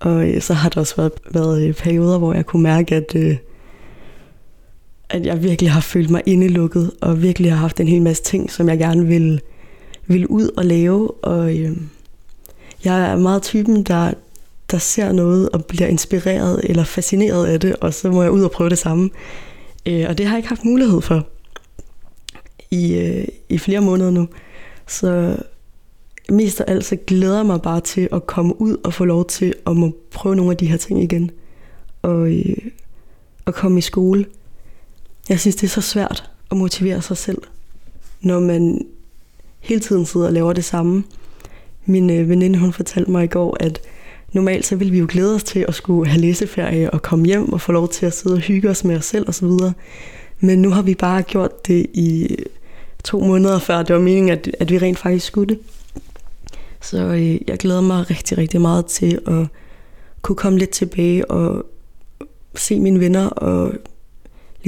Og 0.00 0.28
øh, 0.28 0.42
så 0.42 0.54
har 0.54 0.68
der 0.68 0.80
også 0.80 0.96
været, 0.96 1.12
været 1.30 1.76
perioder, 1.76 2.18
hvor 2.18 2.34
jeg 2.34 2.46
kunne 2.46 2.62
mærke, 2.62 2.94
at, 2.94 3.14
øh, 3.14 3.36
at 5.10 5.26
jeg 5.26 5.42
virkelig 5.42 5.70
har 5.70 5.80
følt 5.80 6.10
mig 6.10 6.22
indelukket, 6.26 6.90
og 7.00 7.22
virkelig 7.22 7.52
har 7.52 7.58
haft 7.58 7.80
en 7.80 7.88
hel 7.88 8.02
masse 8.02 8.22
ting, 8.22 8.52
som 8.52 8.68
jeg 8.68 8.78
gerne 8.78 9.06
vil, 9.06 9.40
vil 10.06 10.26
ud 10.26 10.50
og 10.56 10.64
lave. 10.64 11.10
Og 11.10 11.58
øh, 11.58 11.76
jeg 12.84 13.10
er 13.10 13.16
meget 13.16 13.42
typen, 13.42 13.82
der, 13.82 14.12
der 14.70 14.78
ser 14.78 15.12
noget 15.12 15.48
og 15.48 15.64
bliver 15.64 15.86
inspireret 15.88 16.60
eller 16.64 16.84
fascineret 16.84 17.46
af 17.46 17.60
det, 17.60 17.76
og 17.76 17.94
så 17.94 18.10
må 18.10 18.22
jeg 18.22 18.30
ud 18.30 18.42
og 18.42 18.50
prøve 18.50 18.70
det 18.70 18.78
samme. 18.78 19.10
Øh, 19.86 20.04
og 20.08 20.18
det 20.18 20.26
har 20.26 20.34
jeg 20.34 20.38
ikke 20.38 20.48
haft 20.48 20.64
mulighed 20.64 21.00
for 21.00 21.26
i, 22.70 22.94
øh, 22.94 23.24
i 23.48 23.58
flere 23.58 23.80
måneder 23.80 24.10
nu. 24.10 24.28
Så 24.86 25.36
mest 26.28 26.60
af 26.60 26.72
alt 26.72 26.84
så 26.84 26.96
glæder 26.96 27.36
jeg 27.36 27.46
mig 27.46 27.62
bare 27.62 27.80
til 27.80 28.08
at 28.12 28.26
komme 28.26 28.60
ud 28.60 28.76
og 28.84 28.94
få 28.94 29.04
lov 29.04 29.26
til 29.26 29.54
at 29.66 29.76
må 29.76 29.96
prøve 30.10 30.36
nogle 30.36 30.50
af 30.50 30.56
de 30.56 30.66
her 30.66 30.76
ting 30.76 31.02
igen. 31.02 31.30
Og, 32.02 32.30
øh, 32.32 32.56
og 33.44 33.54
komme 33.54 33.78
i 33.78 33.82
skole. 33.82 34.24
Jeg 35.28 35.40
synes, 35.40 35.56
det 35.56 35.64
er 35.64 35.68
så 35.68 35.80
svært 35.80 36.30
at 36.50 36.56
motivere 36.56 37.02
sig 37.02 37.16
selv, 37.16 37.42
når 38.20 38.40
man 38.40 38.86
hele 39.60 39.80
tiden 39.80 40.06
sidder 40.06 40.26
og 40.26 40.32
laver 40.32 40.52
det 40.52 40.64
samme. 40.64 41.04
Min 41.84 42.10
øh, 42.10 42.28
veninde, 42.28 42.58
hun 42.58 42.72
fortalte 42.72 43.10
mig 43.10 43.24
i 43.24 43.28
går, 43.28 43.56
at 43.60 43.80
normalt 44.32 44.66
så 44.66 44.76
ville 44.76 44.90
vi 44.90 44.98
jo 44.98 45.06
glæde 45.08 45.34
os 45.34 45.44
til 45.44 45.64
at 45.68 45.74
skulle 45.74 46.10
have 46.10 46.20
læseferie 46.20 46.90
og 46.90 47.02
komme 47.02 47.26
hjem 47.26 47.52
og 47.52 47.60
få 47.60 47.72
lov 47.72 47.88
til 47.88 48.06
at 48.06 48.12
sidde 48.12 48.34
og 48.34 48.40
hygge 48.40 48.70
os 48.70 48.84
med 48.84 48.96
os 48.96 49.04
selv 49.04 49.28
osv. 49.28 49.48
Men 50.40 50.62
nu 50.62 50.70
har 50.70 50.82
vi 50.82 50.94
bare 50.94 51.22
gjort 51.22 51.66
det 51.66 51.86
i 51.94 52.36
to 53.04 53.20
måneder 53.20 53.58
før 53.58 53.82
det 53.82 53.94
var 53.94 54.02
meningen, 54.02 54.32
at, 54.32 54.50
at 54.60 54.70
vi 54.70 54.78
rent 54.78 54.98
faktisk 54.98 55.26
skulle 55.26 55.54
det. 55.54 55.62
Så 56.80 56.98
øh, 56.98 57.48
jeg 57.48 57.58
glæder 57.58 57.80
mig 57.80 58.10
rigtig, 58.10 58.38
rigtig 58.38 58.60
meget 58.60 58.86
til 58.86 59.20
at 59.26 59.46
kunne 60.22 60.36
komme 60.36 60.58
lidt 60.58 60.70
tilbage 60.70 61.30
og 61.30 61.66
se 62.54 62.80
mine 62.80 63.00
venner 63.00 63.26
og 63.26 63.72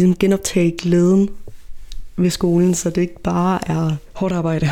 ligesom 0.01 0.17
genoptage 0.17 0.75
glæden 0.79 1.31
ved 2.17 2.31
skolen, 2.31 2.75
så 2.75 2.91
det 2.91 3.01
ikke 3.01 3.23
bare 3.23 3.71
er 3.71 3.97
hårdt 4.13 4.35
arbejde. 4.35 4.69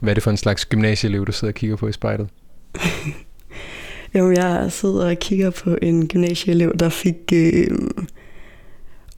Hvad 0.00 0.12
er 0.12 0.14
det 0.14 0.22
for 0.22 0.30
en 0.30 0.36
slags 0.36 0.64
gymnasieelev, 0.64 1.26
du 1.26 1.32
sidder 1.32 1.52
og 1.52 1.54
kigger 1.54 1.76
på 1.76 1.88
i 1.88 1.92
spejlet? 1.92 2.28
Jamen, 4.14 4.36
jeg 4.36 4.72
sidder 4.72 5.10
og 5.10 5.18
kigger 5.18 5.50
på 5.50 5.76
en 5.82 6.08
gymnasieelev, 6.08 6.76
der 6.78 6.88
fik 6.88 7.16
øh, 7.32 7.78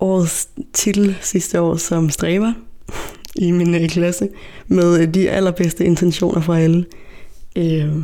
årets 0.00 0.48
titel 0.72 1.16
sidste 1.20 1.60
år 1.60 1.76
som 1.76 2.10
stræber 2.10 2.52
i 3.34 3.50
min 3.50 3.74
øh, 3.74 3.88
klasse, 3.88 4.28
med 4.66 5.00
øh, 5.00 5.14
de 5.14 5.30
allerbedste 5.30 5.84
intentioner 5.84 6.40
fra 6.40 6.58
alle. 6.58 6.86
Øh, 7.56 7.94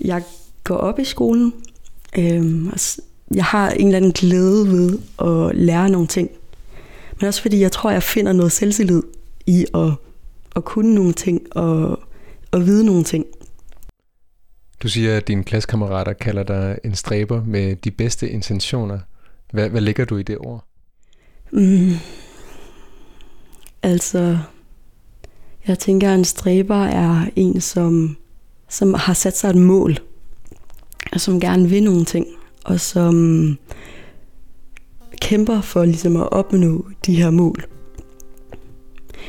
jeg 0.00 0.22
går 0.64 0.76
op 0.76 0.98
i 0.98 1.04
skolen. 1.04 1.52
Øh, 2.18 2.66
og 2.72 2.80
jeg 3.34 3.44
har 3.44 3.70
en 3.70 3.86
eller 3.86 3.96
anden 3.96 4.12
glæde 4.12 4.68
ved 4.68 4.98
at 5.18 5.56
lære 5.56 5.90
nogle 5.90 6.06
ting. 6.06 6.30
Men 7.20 7.28
også 7.28 7.42
fordi 7.42 7.60
jeg 7.60 7.72
tror, 7.72 7.90
jeg 7.90 8.02
finder 8.02 8.32
noget 8.32 8.52
selvtillid 8.52 9.02
i 9.46 9.66
at, 9.74 9.92
at 10.56 10.64
kunne 10.64 10.94
nogle 10.94 11.12
ting 11.12 11.56
og 11.56 12.00
at 12.52 12.66
vide 12.66 12.84
nogle 12.84 13.04
ting. 13.04 13.26
Du 14.82 14.88
siger, 14.88 15.16
at 15.16 15.28
dine 15.28 15.44
klassekammerater 15.44 16.12
kalder 16.12 16.42
dig 16.42 16.78
en 16.84 16.94
stræber 16.94 17.44
med 17.44 17.76
de 17.76 17.90
bedste 17.90 18.30
intentioner. 18.30 18.98
Hvad, 19.52 19.68
hvad 19.68 19.80
ligger 19.80 20.04
du 20.04 20.16
i 20.16 20.22
det 20.22 20.38
ord? 20.38 20.64
Mm. 21.52 21.92
Altså, 23.82 24.38
jeg 25.66 25.78
tænker, 25.78 26.10
at 26.10 26.18
en 26.18 26.24
stræber 26.24 26.84
er 26.84 27.26
en, 27.36 27.60
som, 27.60 28.16
som 28.68 28.94
har 28.94 29.14
sat 29.14 29.36
sig 29.36 29.50
et 29.50 29.56
mål, 29.56 29.96
og 31.12 31.20
som 31.20 31.40
gerne 31.40 31.68
vil 31.68 31.82
nogle 31.82 32.04
ting, 32.04 32.26
og 32.64 32.80
som 32.80 33.56
kæmper 35.20 35.60
for 35.60 35.84
ligesom 35.84 36.16
at 36.16 36.32
opnå 36.32 36.86
de 37.06 37.14
her 37.14 37.30
mål. 37.30 37.64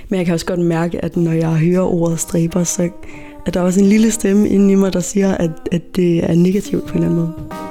Men 0.10 0.18
jeg 0.18 0.26
kan 0.26 0.34
også 0.34 0.46
godt 0.46 0.60
mærke, 0.60 1.06
at 1.06 1.18
når 1.18 1.32
jeg 1.32 1.56
hører 1.56 1.82
ordet 1.82 2.20
stræber, 2.20 2.64
så 2.64 2.90
er 3.46 3.52
der 3.52 3.62
også 3.62 3.80
en 3.80 3.86
lille 3.86 4.12
stemme 4.12 4.50
inde 4.50 4.72
i 4.72 4.76
mig, 4.76 4.94
der 4.94 5.00
siger, 5.00 5.36
at, 5.36 5.52
at 5.72 5.96
det 5.96 6.30
er 6.30 6.36
negativt 6.36 6.88
på 6.88 6.98
en 6.98 7.04
eller 7.04 7.10
anden 7.10 7.20
måde. 7.20 7.71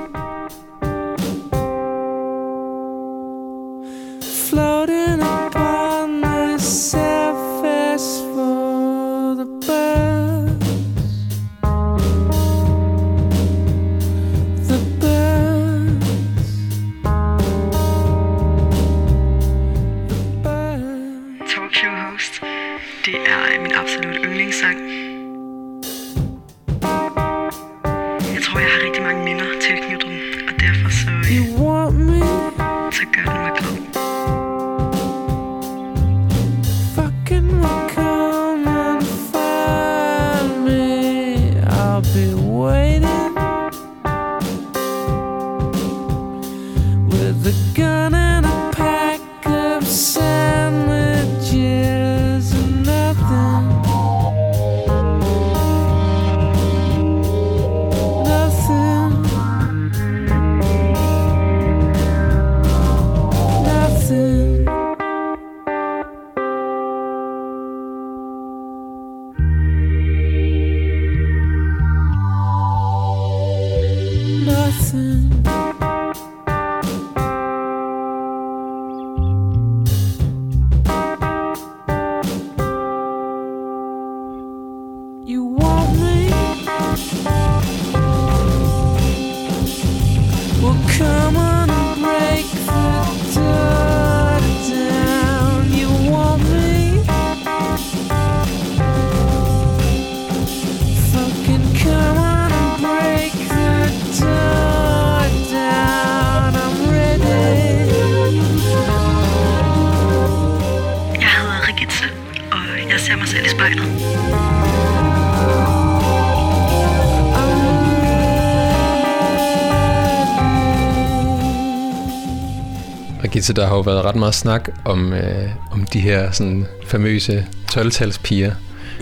Og 123.31 123.35
Gitte, 123.35 123.53
der 123.53 123.67
har 123.67 123.75
jo 123.75 123.81
været 123.81 124.05
ret 124.05 124.17
meget 124.17 124.35
snak 124.35 124.69
om, 124.85 125.13
øh, 125.13 125.49
om 125.73 125.87
de 125.93 126.01
her 126.01 126.31
sådan, 126.31 126.67
famøse 126.85 127.47
12-talspiger. 127.73 128.53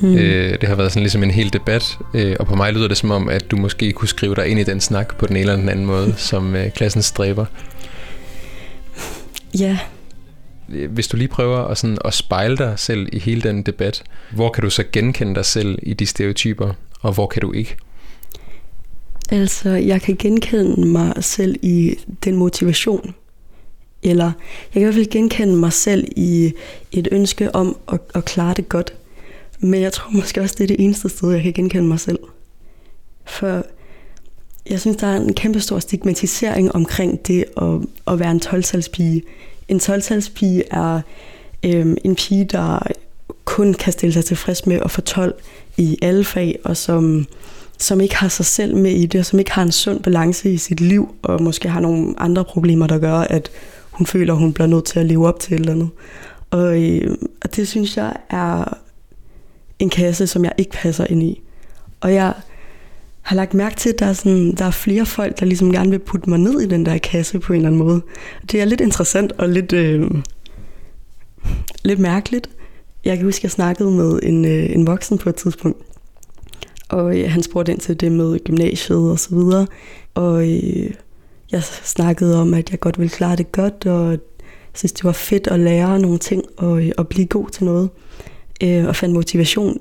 Mm. 0.02 0.14
Øh, 0.14 0.60
det 0.60 0.68
har 0.68 0.74
været 0.74 0.92
sådan 0.92 1.02
ligesom 1.02 1.22
en 1.22 1.30
hel 1.30 1.52
debat, 1.52 1.98
øh, 2.14 2.36
og 2.40 2.46
på 2.46 2.54
mig 2.54 2.72
lyder 2.72 2.88
det 2.88 2.96
som 2.96 3.10
om, 3.10 3.28
at 3.28 3.50
du 3.50 3.56
måske 3.56 3.92
kunne 3.92 4.08
skrive 4.08 4.34
dig 4.34 4.46
ind 4.46 4.60
i 4.60 4.62
den 4.62 4.80
snak 4.80 5.16
på 5.16 5.26
den 5.26 5.36
ene 5.36 5.40
eller 5.40 5.56
den 5.56 5.68
anden 5.68 5.86
måde, 5.86 6.14
som 6.30 6.56
øh, 6.56 6.70
klassens 6.70 7.04
stræber. 7.04 7.44
Ja, 9.58 9.78
Øh, 10.68 10.92
Hvis 10.92 11.08
du 11.08 11.16
lige 11.16 11.28
prøver 11.28 11.58
at, 11.58 11.78
sådan, 11.78 11.98
at 12.04 12.14
spejle 12.14 12.56
dig 12.56 12.72
selv 12.76 13.08
i 13.12 13.18
hele 13.18 13.42
den 13.42 13.62
debat, 13.62 14.02
hvor 14.30 14.50
kan 14.50 14.62
du 14.62 14.70
så 14.70 14.84
genkende 14.92 15.34
dig 15.34 15.44
selv 15.44 15.78
i 15.82 15.94
de 15.94 16.06
stereotyper, 16.06 16.72
og 17.00 17.12
hvor 17.12 17.26
kan 17.26 17.42
du 17.42 17.52
ikke? 17.52 17.76
altså 19.30 19.70
jeg 19.70 20.02
kan 20.02 20.16
genkende 20.18 20.86
mig 20.86 21.14
selv 21.20 21.56
i 21.62 21.94
den 22.24 22.36
motivation. 22.36 23.14
Eller 24.02 24.24
jeg 24.24 24.72
kan 24.72 24.82
i 24.82 24.84
hvert 24.84 24.94
fald 24.94 25.10
genkende 25.10 25.56
mig 25.56 25.72
selv 25.72 26.04
i 26.16 26.52
et 26.92 27.08
ønske 27.12 27.54
om 27.54 27.76
at, 27.92 28.00
at 28.14 28.24
klare 28.24 28.54
det 28.54 28.68
godt. 28.68 28.94
Men 29.60 29.82
jeg 29.82 29.92
tror 29.92 30.10
måske 30.10 30.40
også, 30.40 30.54
det 30.58 30.64
er 30.64 30.68
det 30.68 30.84
eneste 30.84 31.08
sted, 31.08 31.30
jeg 31.30 31.42
kan 31.42 31.52
genkende 31.52 31.88
mig 31.88 32.00
selv. 32.00 32.18
For 33.24 33.64
jeg 34.70 34.80
synes, 34.80 34.96
der 34.96 35.06
er 35.06 35.16
en 35.16 35.34
kæmpe 35.34 35.60
stor 35.60 35.78
stigmatisering 35.78 36.74
omkring 36.74 37.26
det 37.26 37.44
at, 37.56 37.74
at 38.06 38.18
være 38.18 38.30
en 38.30 38.40
12-talspige. 38.44 39.22
En 39.68 39.80
12-talspige 39.80 40.62
er 40.70 41.00
øhm, 41.64 41.96
en 42.04 42.14
pige, 42.14 42.44
der 42.44 42.78
kun 43.44 43.74
kan 43.74 43.92
stille 43.92 44.12
sig 44.12 44.24
tilfreds 44.24 44.66
med 44.66 44.80
at 44.84 44.90
få 44.90 45.00
12 45.00 45.34
i 45.76 45.98
alle 46.02 46.24
fag, 46.24 46.58
og 46.64 46.76
som, 46.76 47.26
som 47.78 48.00
ikke 48.00 48.16
har 48.16 48.28
sig 48.28 48.46
selv 48.46 48.76
med 48.76 48.90
i 48.90 49.06
det, 49.06 49.18
og 49.18 49.26
som 49.26 49.38
ikke 49.38 49.52
har 49.52 49.62
en 49.62 49.72
sund 49.72 50.00
balance 50.02 50.52
i 50.52 50.56
sit 50.56 50.80
liv, 50.80 51.14
og 51.22 51.42
måske 51.42 51.68
har 51.68 51.80
nogle 51.80 52.14
andre 52.18 52.44
problemer, 52.44 52.86
der 52.86 52.98
gør, 52.98 53.14
at 53.14 53.50
hun 53.98 54.06
føler, 54.06 54.34
hun 54.34 54.52
bliver 54.52 54.66
nødt 54.66 54.84
til 54.84 55.00
at 55.00 55.06
leve 55.06 55.28
op 55.28 55.40
til 55.40 55.54
et 55.54 55.60
eller 55.60 55.72
andet. 55.72 55.90
Og, 56.50 56.82
øh, 56.82 57.16
og 57.44 57.56
det 57.56 57.68
synes 57.68 57.96
jeg 57.96 58.16
er 58.30 58.78
en 59.78 59.90
kasse, 59.90 60.26
som 60.26 60.44
jeg 60.44 60.52
ikke 60.58 60.70
passer 60.70 61.06
ind 61.10 61.22
i. 61.22 61.42
Og 62.00 62.14
jeg 62.14 62.34
har 63.22 63.36
lagt 63.36 63.54
mærke 63.54 63.76
til, 63.76 63.88
at 63.90 63.98
der 63.98 64.06
er, 64.06 64.12
sådan, 64.12 64.54
der 64.54 64.64
er 64.64 64.70
flere 64.70 65.06
folk, 65.06 65.40
der 65.40 65.46
ligesom 65.46 65.72
gerne 65.72 65.90
vil 65.90 65.98
putte 65.98 66.30
mig 66.30 66.38
ned 66.38 66.60
i 66.60 66.66
den 66.66 66.86
der 66.86 66.98
kasse 66.98 67.38
på 67.38 67.52
en 67.52 67.56
eller 67.56 67.68
anden 67.68 67.78
måde. 67.78 68.02
Det 68.52 68.60
er 68.60 68.64
lidt 68.64 68.80
interessant 68.80 69.32
og 69.32 69.48
lidt, 69.48 69.72
øh, 69.72 70.10
lidt 71.84 71.98
mærkeligt. 71.98 72.50
Jeg 73.04 73.16
kan 73.16 73.26
huske, 73.26 73.40
at 73.40 73.44
jeg 73.44 73.50
snakkede 73.50 73.90
med 73.90 74.20
en, 74.22 74.44
øh, 74.44 74.70
en 74.70 74.86
voksen 74.86 75.18
på 75.18 75.28
et 75.28 75.34
tidspunkt, 75.34 75.82
og 76.88 77.18
øh, 77.18 77.30
han 77.30 77.42
spurgte 77.42 77.72
ind 77.72 77.80
til 77.80 78.00
det 78.00 78.12
med 78.12 78.44
gymnasiet 78.44 79.10
og 79.10 79.18
så 79.18 79.34
videre. 79.34 79.66
Og 80.14 80.48
øh, 80.50 80.90
jeg 81.52 81.62
snakkede 81.64 82.40
om, 82.40 82.54
at 82.54 82.70
jeg 82.70 82.80
godt 82.80 82.98
ville 82.98 83.10
klare 83.10 83.36
det 83.36 83.52
godt, 83.52 83.86
og 83.86 84.10
jeg 84.10 84.18
synes, 84.74 84.92
det 84.92 85.04
var 85.04 85.12
fedt 85.12 85.46
at 85.46 85.60
lære 85.60 85.98
nogle 85.98 86.18
ting 86.18 86.42
og, 86.56 86.82
og 86.98 87.08
blive 87.08 87.26
god 87.26 87.48
til 87.48 87.64
noget. 87.64 87.90
Øh, 88.62 88.86
og 88.86 88.96
fandt 88.96 89.14
motivation 89.14 89.78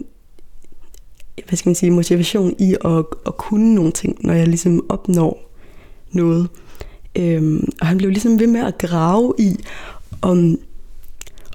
hvad 1.48 1.58
skal 1.58 1.70
man 1.70 1.76
sige, 1.76 1.92
motivation 1.92 2.56
i 2.60 2.76
at, 2.86 3.06
at 3.26 3.38
kunne 3.38 3.76
nogle 3.76 3.92
ting, 3.92 4.18
når 4.20 4.34
jeg 4.34 4.48
ligesom 4.48 4.86
opnår 4.90 5.52
noget. 6.12 6.50
Øh, 7.16 7.60
og 7.82 7.88
han 7.88 7.98
blev 7.98 8.10
ligesom 8.10 8.40
ved 8.40 8.48
med 8.48 8.62
at 8.62 8.78
grave 8.78 9.34
i, 9.40 9.56
om, 10.22 10.60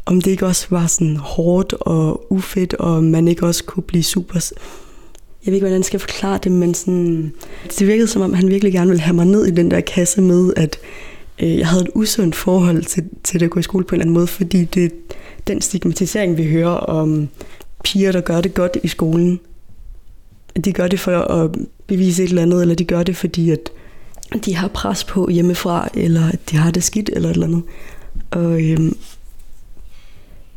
om 0.07 0.21
det 0.21 0.31
ikke 0.31 0.47
også 0.47 0.67
var 0.71 0.87
sådan 0.87 1.17
hårdt 1.17 1.73
og 1.73 2.33
ufedt, 2.33 2.75
og 2.75 3.05
man 3.05 3.29
ikke 3.29 3.47
også 3.47 3.65
kunne 3.65 3.83
blive 3.83 4.03
super... 4.03 4.53
Jeg 5.45 5.53
ved 5.53 5.55
ikke, 5.55 5.65
hvordan 5.65 5.79
jeg 5.79 5.85
skal 5.85 6.01
forklare 6.01 6.39
det, 6.45 6.53
men 6.53 6.75
sådan, 6.75 7.33
det 7.79 7.87
virkede 7.87 8.07
som 8.07 8.23
om, 8.23 8.35
han 8.35 8.49
virkelig 8.49 8.73
gerne 8.73 8.89
ville 8.89 9.03
have 9.03 9.15
mig 9.15 9.27
ned 9.27 9.47
i 9.47 9.51
den 9.51 9.71
der 9.71 9.81
kasse 9.81 10.21
med, 10.21 10.53
at 10.57 10.79
øh, 11.43 11.59
jeg 11.59 11.69
havde 11.69 11.83
et 11.83 11.91
usundt 11.95 12.35
forhold 12.35 12.83
til, 12.83 13.05
til 13.25 13.41
det 13.41 13.47
at 13.47 13.51
gå 13.51 13.61
i 13.61 13.63
skole 13.63 13.85
på 13.85 13.95
en 13.95 14.01
eller 14.01 14.05
anden 14.05 14.15
måde, 14.15 14.27
fordi 14.27 14.65
det 14.65 14.93
den 15.47 15.61
stigmatisering, 15.61 16.37
vi 16.37 16.51
hører 16.51 16.71
om 16.71 17.29
piger, 17.85 18.13
der 18.13 18.21
gør 18.21 18.41
det 18.41 18.55
godt 18.55 18.77
i 18.83 18.89
skolen, 18.89 19.41
de 20.65 20.73
gør 20.73 20.89
det 20.89 21.01
for 21.01 21.19
at 21.19 21.51
bevise 21.87 22.23
et 22.23 22.29
eller 22.29 22.43
andet, 22.43 22.63
eller 22.63 22.75
de 22.75 22.85
gør 22.85 23.03
det, 23.03 23.17
fordi 23.17 23.51
at 23.51 23.71
de 24.45 24.57
har 24.57 24.69
pres 24.69 25.05
på 25.05 25.29
hjemmefra, 25.29 25.89
eller 25.95 26.29
at 26.29 26.51
de 26.51 26.57
har 26.57 26.71
det 26.71 26.83
skidt, 26.83 27.11
eller 27.13 27.29
et 27.29 27.35
eller 27.35 27.47
andet. 27.47 27.63
Og 28.31 28.63
øhm, 28.63 28.97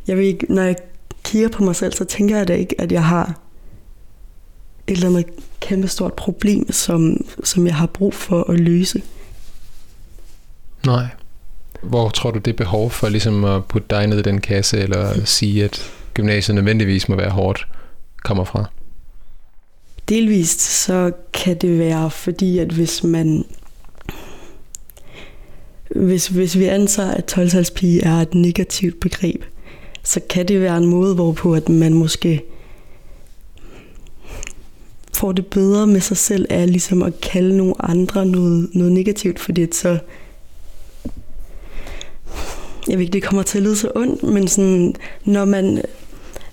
jeg 0.06 0.16
ved 0.16 0.24
ikke, 0.24 0.46
når 0.54 0.62
jeg 0.62 0.76
kigger 1.24 1.48
på 1.48 1.64
mig 1.64 1.76
selv, 1.76 1.92
så 1.92 2.04
tænker 2.04 2.36
jeg 2.36 2.48
da 2.48 2.54
ikke, 2.54 2.80
at 2.80 2.92
jeg 2.92 3.04
har 3.04 3.40
et 4.86 4.92
eller 4.92 5.08
andet 5.08 5.26
kæmpe 5.60 5.88
stort 5.88 6.12
problem, 6.12 6.72
som, 6.72 7.24
som 7.44 7.66
jeg 7.66 7.74
har 7.74 7.86
brug 7.86 8.14
for 8.14 8.50
at 8.50 8.60
løse. 8.60 9.02
Nej. 10.86 11.06
Hvor 11.82 12.08
tror 12.08 12.30
du, 12.30 12.38
det 12.38 12.56
behov 12.56 12.90
for 12.90 13.08
ligesom 13.08 13.44
at 13.44 13.64
putte 13.64 13.86
dig 13.90 14.06
ned 14.06 14.18
i 14.18 14.22
den 14.22 14.40
kasse, 14.40 14.78
eller 14.78 15.24
sige, 15.24 15.64
at 15.64 15.90
gymnasiet 16.14 16.54
nødvendigvis 16.54 17.08
må 17.08 17.16
være 17.16 17.30
hårdt, 17.30 17.66
kommer 18.24 18.44
fra? 18.44 18.64
Delvist 20.08 20.60
så 20.60 21.12
kan 21.32 21.58
det 21.58 21.78
være, 21.78 22.10
fordi 22.10 22.58
at 22.58 22.68
hvis 22.68 23.04
man 23.04 23.44
hvis, 25.90 26.26
hvis 26.26 26.58
vi 26.58 26.64
antager, 26.64 27.10
at 27.10 27.38
12-talspige 27.38 28.04
er 28.04 28.14
et 28.14 28.34
negativt 28.34 29.00
begreb, 29.00 29.44
så 30.02 30.20
kan 30.30 30.48
det 30.48 30.60
være 30.60 30.76
en 30.76 30.86
måde, 30.86 31.14
hvorpå 31.14 31.54
at 31.54 31.68
man 31.68 31.94
måske 31.94 32.42
får 35.26 35.32
det 35.32 35.46
bedre 35.46 35.86
med 35.86 36.00
sig 36.00 36.16
selv, 36.16 36.46
er 36.50 36.66
ligesom 36.66 37.02
at 37.02 37.20
kalde 37.20 37.56
nogle 37.56 37.74
andre 37.78 38.26
noget, 38.26 38.68
noget 38.72 38.92
negativt, 38.92 39.38
fordi 39.38 39.60
det 39.60 39.74
så 39.74 39.98
jeg 42.88 42.98
ved 42.98 43.00
ikke, 43.00 43.12
det 43.12 43.22
kommer 43.22 43.42
til 43.42 43.58
at 43.58 43.64
lyde 43.64 43.76
så 43.76 43.90
ondt, 43.94 44.22
men 44.22 44.48
sådan, 44.48 44.94
når 45.24 45.44
man 45.44 45.82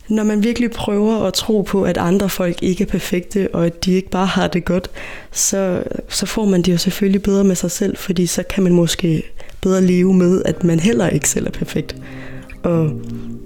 når 0.10 0.24
man 0.24 0.44
virkelig 0.44 0.72
prøver 0.72 1.24
at 1.24 1.34
tro 1.34 1.62
på, 1.62 1.84
at 1.84 1.98
andre 1.98 2.30
folk 2.30 2.64
ikke 2.64 2.84
er 2.84 2.88
perfekte, 2.88 3.50
og 3.54 3.66
at 3.66 3.86
de 3.86 3.92
ikke 3.92 4.10
bare 4.10 4.26
har 4.26 4.48
det 4.48 4.66
godt, 4.66 4.90
så, 5.32 5.84
så 6.10 6.26
får 6.26 6.46
man 6.46 6.62
det 6.62 6.72
jo 6.72 6.78
selvfølgelig 6.78 7.24
bedre 7.24 7.44
med 7.44 7.56
sig 7.56 7.72
selv, 7.72 7.98
fordi 7.98 8.26
så 8.26 8.44
kan 8.44 8.64
man 8.64 8.74
måske 8.74 9.24
bedre 9.62 9.82
leve 9.82 10.14
med, 10.14 10.42
at 10.46 10.64
man 10.64 10.80
heller 10.80 11.10
ikke 11.10 11.30
selv 11.30 11.48
er 11.48 11.52
perfekt. 11.52 11.96
Og 12.64 12.92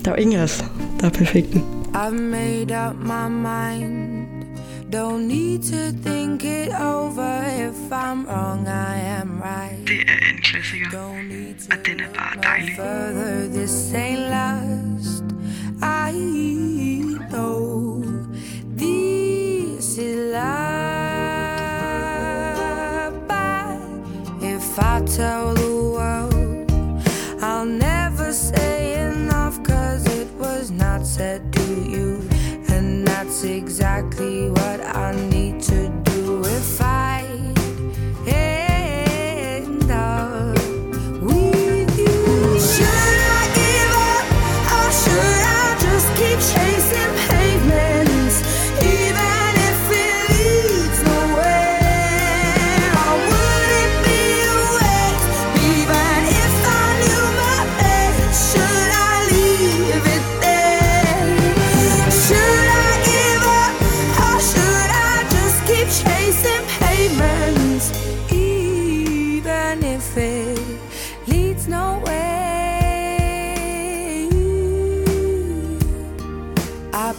der 0.05 0.11
er 0.11 0.15
jo 0.15 0.21
ingen 0.21 0.39
af 0.39 0.43
os, 0.43 0.63
der 0.99 1.05
er 1.05 1.11
perfekte. 1.11 1.61
I've 1.93 2.21
made 2.21 2.71
up 2.87 2.95
my 2.95 3.27
mind. 3.29 4.26
Don't 4.89 5.27
need 5.27 5.63
to 5.63 5.91
think 5.91 6.43
it 6.45 6.69
over. 6.73 7.43
If 7.45 7.91
I'm 7.91 8.25
wrong, 8.25 8.67
I 8.67 8.95
am 9.19 9.41
right. 9.41 9.87
Det 9.87 9.99
er 10.07 10.17
en 10.31 10.41
klassiker, 10.43 10.87
Don't 10.91 11.27
need 11.27 11.55
to 11.59 11.77
og 11.77 11.85
den 11.85 11.99
er 11.99 12.07
bare 12.15 12.41
dejlig. 12.43 12.75
further. 12.75 13.47
This 13.53 13.93
ain't 13.93 14.19
last. 14.29 15.23
I 15.81 16.11
know 17.31 18.03
this 18.77 19.97
is 19.97 20.33
love. 21.87 23.13
But 23.27 23.77
if 24.41 24.79
I 24.79 25.01
tell 25.05 25.53
the 25.53 25.75
world, 25.97 26.71
I'll 27.41 27.65
never 27.65 28.31
say 28.31 29.09
enough, 29.09 29.61
cause 29.63 30.05
it 30.21 30.27
was 30.39 30.71
not 30.71 31.05
said 31.05 31.41
to 31.53 31.61
you. 31.91 32.26
That's 33.17 33.43
exactly 33.45 34.47
what 34.51 34.79
I 34.95 35.15
need 35.31 35.59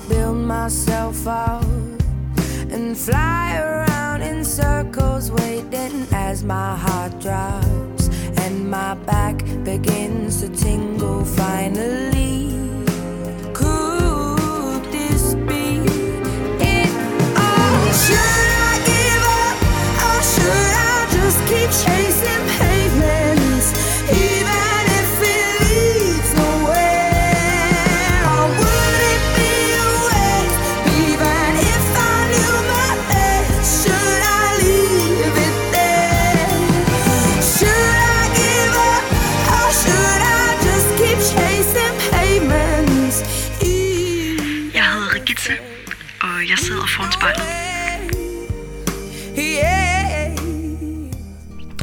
build 0.09 0.38
myself 0.38 1.27
up 1.27 1.62
and 2.73 2.97
fly 2.97 3.57
around 3.59 4.23
in 4.23 4.44
circles, 4.44 5.31
waiting 5.31 6.07
as 6.12 6.42
my 6.44 6.77
heart 6.77 7.18
drops 7.21 8.09
and 8.38 8.71
my 8.71 8.94
back 8.94 9.37
begins 9.64 10.40
to 10.40 10.49
tingle 10.49 11.25
finally. 11.25 12.51
Could 13.53 14.83
this 14.92 15.35
be 15.35 15.81
it? 16.61 16.90
Oh, 17.37 17.90
should 18.05 18.51
I 18.68 18.75
give 18.92 19.25
up? 19.44 19.57
Or 20.09 20.18
should 20.33 20.73
I 20.90 21.07
just 21.16 21.38
keep 21.51 21.71
chasing? 21.85 22.38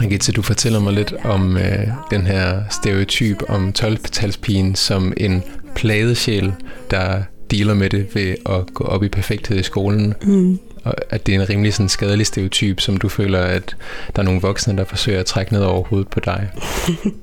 Regitze, 0.05 0.31
du 0.31 0.41
fortæller 0.41 0.79
mig 0.79 0.93
lidt 0.93 1.13
om 1.23 1.57
øh, 1.57 1.87
den 2.11 2.27
her 2.27 2.61
stereotyp 2.69 3.43
om 3.47 3.73
12-talspigen 3.79 4.75
som 4.75 5.13
en 5.17 5.43
plaget 5.75 6.17
sjæl, 6.17 6.53
der 6.91 7.23
dealer 7.51 7.73
med 7.73 7.89
det 7.89 8.15
ved 8.15 8.35
at 8.45 8.73
gå 8.73 8.83
op 8.83 9.03
i 9.03 9.09
perfekthed 9.09 9.59
i 9.59 9.63
skolen. 9.63 10.13
Mm. 10.23 10.59
Og 10.83 10.93
at 11.09 11.25
det 11.25 11.35
er 11.35 11.39
en 11.39 11.49
rimelig 11.49 11.73
sådan 11.73 11.89
skadelig 11.89 12.25
stereotyp, 12.25 12.79
som 12.79 12.97
du 12.97 13.09
føler, 13.09 13.39
at 13.39 13.75
der 14.15 14.21
er 14.21 14.25
nogle 14.25 14.41
voksne, 14.41 14.77
der 14.77 14.83
forsøger 14.85 15.19
at 15.19 15.25
trække 15.25 15.53
ned 15.53 15.61
over 15.61 15.83
hovedet 15.83 16.07
på 16.07 16.19
dig. 16.19 16.49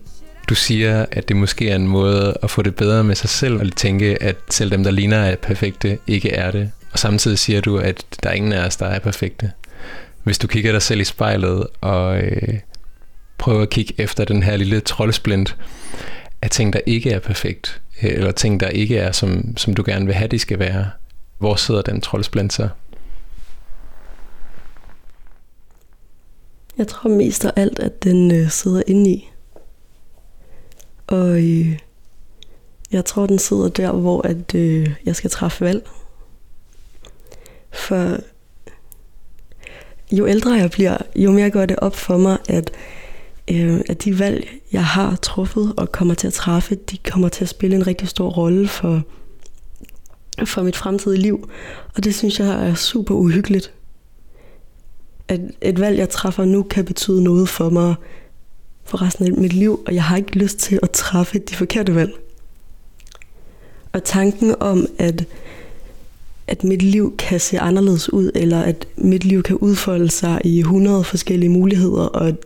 Du 0.49 0.55
siger, 0.55 1.07
at 1.11 1.29
det 1.29 1.37
måske 1.37 1.71
er 1.71 1.77
en 1.77 1.89
måde 1.89 2.37
at 2.43 2.51
få 2.51 2.63
det 2.63 2.75
bedre 2.75 3.05
med 3.05 3.15
sig 3.15 3.31
selv, 3.31 3.61
og 3.61 3.77
tænke, 3.77 4.23
at 4.23 4.37
selv 4.51 4.71
dem, 4.71 4.85
der 4.85 4.91
ligner 4.91 5.17
er 5.17 5.37
perfekte, 5.37 5.99
ikke 6.07 6.31
er 6.31 6.51
det. 6.51 6.71
Og 6.93 6.99
samtidig 6.99 7.39
siger 7.39 7.61
du, 7.61 7.79
at 7.79 8.05
der 8.23 8.31
er 8.31 8.35
ingen 8.35 8.53
af 8.53 8.67
os, 8.67 8.77
der 8.77 8.87
er 8.87 8.99
perfekte. 8.99 9.51
Hvis 10.25 10.39
du 10.39 10.47
kigger 10.47 10.73
dig 10.73 10.83
selv 10.83 11.01
i 11.01 11.05
spejlet 11.05 11.67
og 11.81 12.19
øh, 12.19 12.59
prøver 13.43 13.63
at 13.63 13.71
kigge 13.71 13.95
efter 13.99 14.25
den 14.25 14.43
her 14.43 14.57
lille 14.57 14.81
troldsplint 14.81 15.57
af 16.43 16.51
ting, 16.51 16.73
der 16.73 16.81
ikke 16.87 17.11
er 17.11 17.19
perfekt, 17.19 17.83
øh, 18.03 18.11
eller 18.11 18.33
ting, 18.33 18.61
der 18.61 18.69
ikke 18.69 18.97
er, 18.97 19.13
som, 19.13 19.57
som 19.57 19.75
du 19.75 19.83
gerne 19.87 20.07
vil 20.07 20.15
have, 20.15 20.29
de 20.29 20.39
skal 20.39 20.59
være, 20.59 20.91
hvor 21.39 21.55
sidder 21.55 21.83
den 21.83 22.01
troldsplint 22.01 22.53
så? 22.53 22.69
Jeg 26.79 26.89
tror 26.89 27.11
mest 27.11 27.45
af 27.45 27.53
alt, 27.57 27.79
at 27.79 28.03
den 28.03 28.31
øh, 28.31 28.51
sidder 28.51 28.83
inde 28.87 29.11
i. 29.11 29.31
Og 31.07 31.29
øh, 31.29 31.79
jeg 32.93 33.05
tror, 33.05 33.27
den 33.27 33.39
sidder 33.39 33.69
der, 33.69 33.93
hvor 33.93 34.27
at, 34.27 34.55
øh, 34.55 34.91
jeg 35.05 35.17
skal 35.17 35.31
træffe 35.31 35.65
valg. 35.65 35.89
For 37.71 38.17
jo 40.13 40.27
ældre 40.27 40.53
jeg 40.53 40.71
bliver, 40.71 40.97
jo 41.17 41.31
mere 41.31 41.51
går 41.51 41.67
det 41.67 41.77
op 41.79 41.97
for 41.97 42.17
mig, 42.17 42.39
at, 42.49 42.71
øh, 43.61 43.81
at 43.89 44.05
de 44.05 44.19
valg, 44.19 44.49
jeg 44.73 44.85
har 44.85 45.17
truffet 45.17 45.75
og 45.77 45.93
kommer 45.93 46.15
til 46.15 46.27
at 46.27 46.33
træffe, 46.33 46.75
de 46.75 46.99
kommer 46.99 47.29
til 47.29 47.45
at 47.45 47.49
spille 47.49 47.77
en 47.77 47.87
rigtig 47.87 48.09
stor 48.09 48.29
rolle 48.31 48.69
for, 48.69 49.03
for 50.45 50.63
mit 50.63 50.77
fremtidige 50.77 51.23
liv. 51.23 51.51
Og 51.95 52.05
det 52.05 52.15
synes 52.15 52.41
jeg 52.41 52.69
er 52.69 52.75
super 52.75 53.15
uhyggeligt 53.15 53.73
at 55.33 55.41
et 55.61 55.81
valg, 55.81 55.99
jeg 55.99 56.09
træffer 56.09 56.45
nu, 56.45 56.63
kan 56.63 56.85
betyde 56.85 57.25
noget 57.25 57.49
for 57.49 57.71
mig 57.71 57.95
for 58.85 59.03
resten 59.03 59.27
af 59.27 59.33
mit 59.33 59.53
liv, 59.53 59.81
og 59.87 59.95
jeg 59.95 60.05
har 60.05 60.17
ikke 60.17 60.39
lyst 60.39 60.59
til 60.59 60.79
at 60.83 60.91
træffe 60.91 61.39
de 61.39 61.55
forkerte 61.55 61.95
valg. 61.95 62.13
Og 63.93 64.05
tanken 64.05 64.55
om, 64.61 64.87
at, 64.99 65.25
at 66.47 66.65
mit 66.65 66.83
liv 66.83 67.17
kan 67.17 67.41
se 67.41 67.61
anderledes 67.61 68.13
ud, 68.13 68.31
eller 68.35 68.63
at 68.63 68.89
mit 68.97 69.25
liv 69.25 69.43
kan 69.43 69.57
udfolde 69.57 70.11
sig 70.11 70.41
i 70.45 70.59
100 70.59 71.05
forskellige 71.05 71.51
muligheder, 71.51 72.03
og 72.03 72.29
at, 72.29 72.37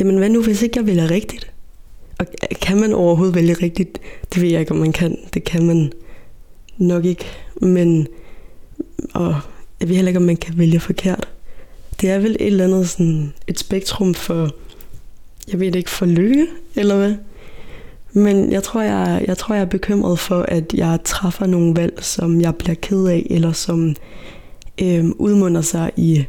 jamen 0.00 0.18
hvad 0.18 0.28
nu, 0.28 0.42
hvis 0.42 0.62
ikke 0.62 0.78
jeg 0.78 0.86
vælger 0.86 1.10
rigtigt? 1.10 1.52
Og 2.18 2.26
øh, 2.42 2.56
kan 2.60 2.80
man 2.80 2.92
overhovedet 2.92 3.34
vælge 3.34 3.54
rigtigt? 3.54 4.00
Det 4.34 4.42
ved 4.42 4.48
jeg 4.48 4.60
ikke, 4.60 4.72
om 4.72 4.78
man 4.78 4.92
kan. 4.92 5.18
Det 5.34 5.44
kan 5.44 5.66
man 5.66 5.92
nok 6.78 7.04
ikke. 7.04 7.24
Men, 7.60 8.08
og 9.14 9.34
jeg 9.80 9.88
ved 9.88 9.96
heller 9.96 10.08
ikke, 10.08 10.18
om 10.18 10.26
man 10.26 10.36
kan 10.36 10.58
vælge 10.58 10.80
forkert 10.80 11.28
det 12.00 12.10
er 12.10 12.18
vel 12.18 12.36
et 12.40 12.46
eller 12.46 12.64
andet 12.64 12.88
sådan 12.88 13.32
et 13.46 13.58
spektrum 13.58 14.14
for, 14.14 14.50
jeg 15.52 15.60
ved 15.60 15.76
ikke, 15.76 15.90
for 15.90 16.06
lykke, 16.06 16.46
eller 16.74 16.96
hvad? 16.96 17.14
Men 18.12 18.52
jeg 18.52 18.62
tror, 18.62 18.82
jeg, 18.82 19.24
jeg 19.26 19.38
tror, 19.38 19.54
jeg 19.54 19.62
er 19.62 19.66
bekymret 19.66 20.18
for, 20.18 20.42
at 20.42 20.74
jeg 20.74 20.98
træffer 21.04 21.46
nogle 21.46 21.76
valg, 21.76 21.98
som 22.04 22.40
jeg 22.40 22.54
bliver 22.54 22.74
ked 22.74 23.06
af, 23.06 23.26
eller 23.30 23.52
som 23.52 23.96
øhm, 24.82 25.12
udmunder 25.18 25.60
sig 25.60 25.90
i, 25.96 26.24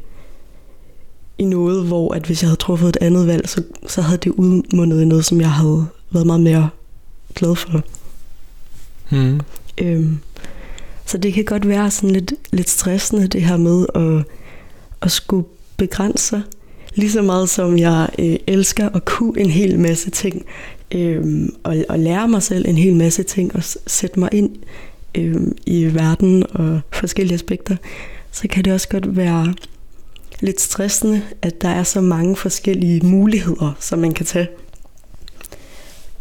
i 1.38 1.45
noget, 1.45 1.86
hvor 1.86 2.13
at 2.13 2.26
hvis 2.26 2.41
jeg 2.41 2.47
havde 2.50 2.60
truffet 2.60 2.89
et 2.89 2.97
andet 3.02 3.28
valg, 3.28 3.50
så, 3.50 3.63
så 3.88 4.02
havde 4.02 4.17
det 4.17 4.30
udmundet 4.32 5.02
i 5.02 5.06
noget, 5.06 5.26
som 5.26 5.41
jeg 5.41 5.52
havde 5.52 5.86
været 6.12 6.28
meget 6.28 6.41
mere 6.41 6.69
glad 7.36 7.56
for. 7.56 7.82
Mm. 9.12 9.39
Øhm, 9.78 10.19
så 11.06 11.17
det 11.17 11.34
kan 11.34 11.45
godt 11.45 11.67
være 11.67 11.91
sådan 11.91 12.12
lidt, 12.12 12.34
lidt 12.52 12.69
stressende, 12.69 13.28
det 13.28 13.41
her 13.41 13.58
med 13.58 13.86
at, 13.95 14.26
at 15.02 15.12
skulle 15.12 15.47
begrænse 15.78 16.26
sig. 16.26 16.41
Lige 16.95 17.12
så 17.12 17.21
meget 17.21 17.50
som 17.50 17.78
jeg 17.78 18.10
øh, 18.19 18.36
elsker 18.47 18.89
at 18.89 19.06
kunne 19.06 19.39
en 19.39 19.50
hel 19.50 19.80
masse 19.80 20.10
ting, 20.10 20.45
øh, 20.91 21.50
og, 21.63 21.78
og 21.89 22.00
lære 22.00 22.28
mig 22.28 22.43
selv 22.43 22.67
en 22.67 22.78
hel 22.78 22.95
masse 22.95 23.23
ting, 23.23 23.56
og 23.56 23.63
sætte 23.88 24.19
mig 24.19 24.30
ind 24.34 24.50
øh, 25.15 25.41
i 25.65 25.86
verden 25.93 26.43
og 26.50 26.80
forskellige 26.91 27.36
aspekter, 27.36 27.76
så 28.32 28.47
kan 28.47 28.65
det 28.65 28.73
også 28.73 28.89
godt 28.89 29.15
være 29.15 29.54
lidt 30.39 30.62
stressende, 30.62 31.21
at 31.41 31.62
der 31.62 31.69
er 31.69 31.84
så 31.84 32.02
mange 32.02 32.36
forskellige 32.36 33.06
muligheder, 33.06 33.73
som 33.80 34.00
man 34.00 34.13
kan 34.13 34.26
tage. 34.26 34.47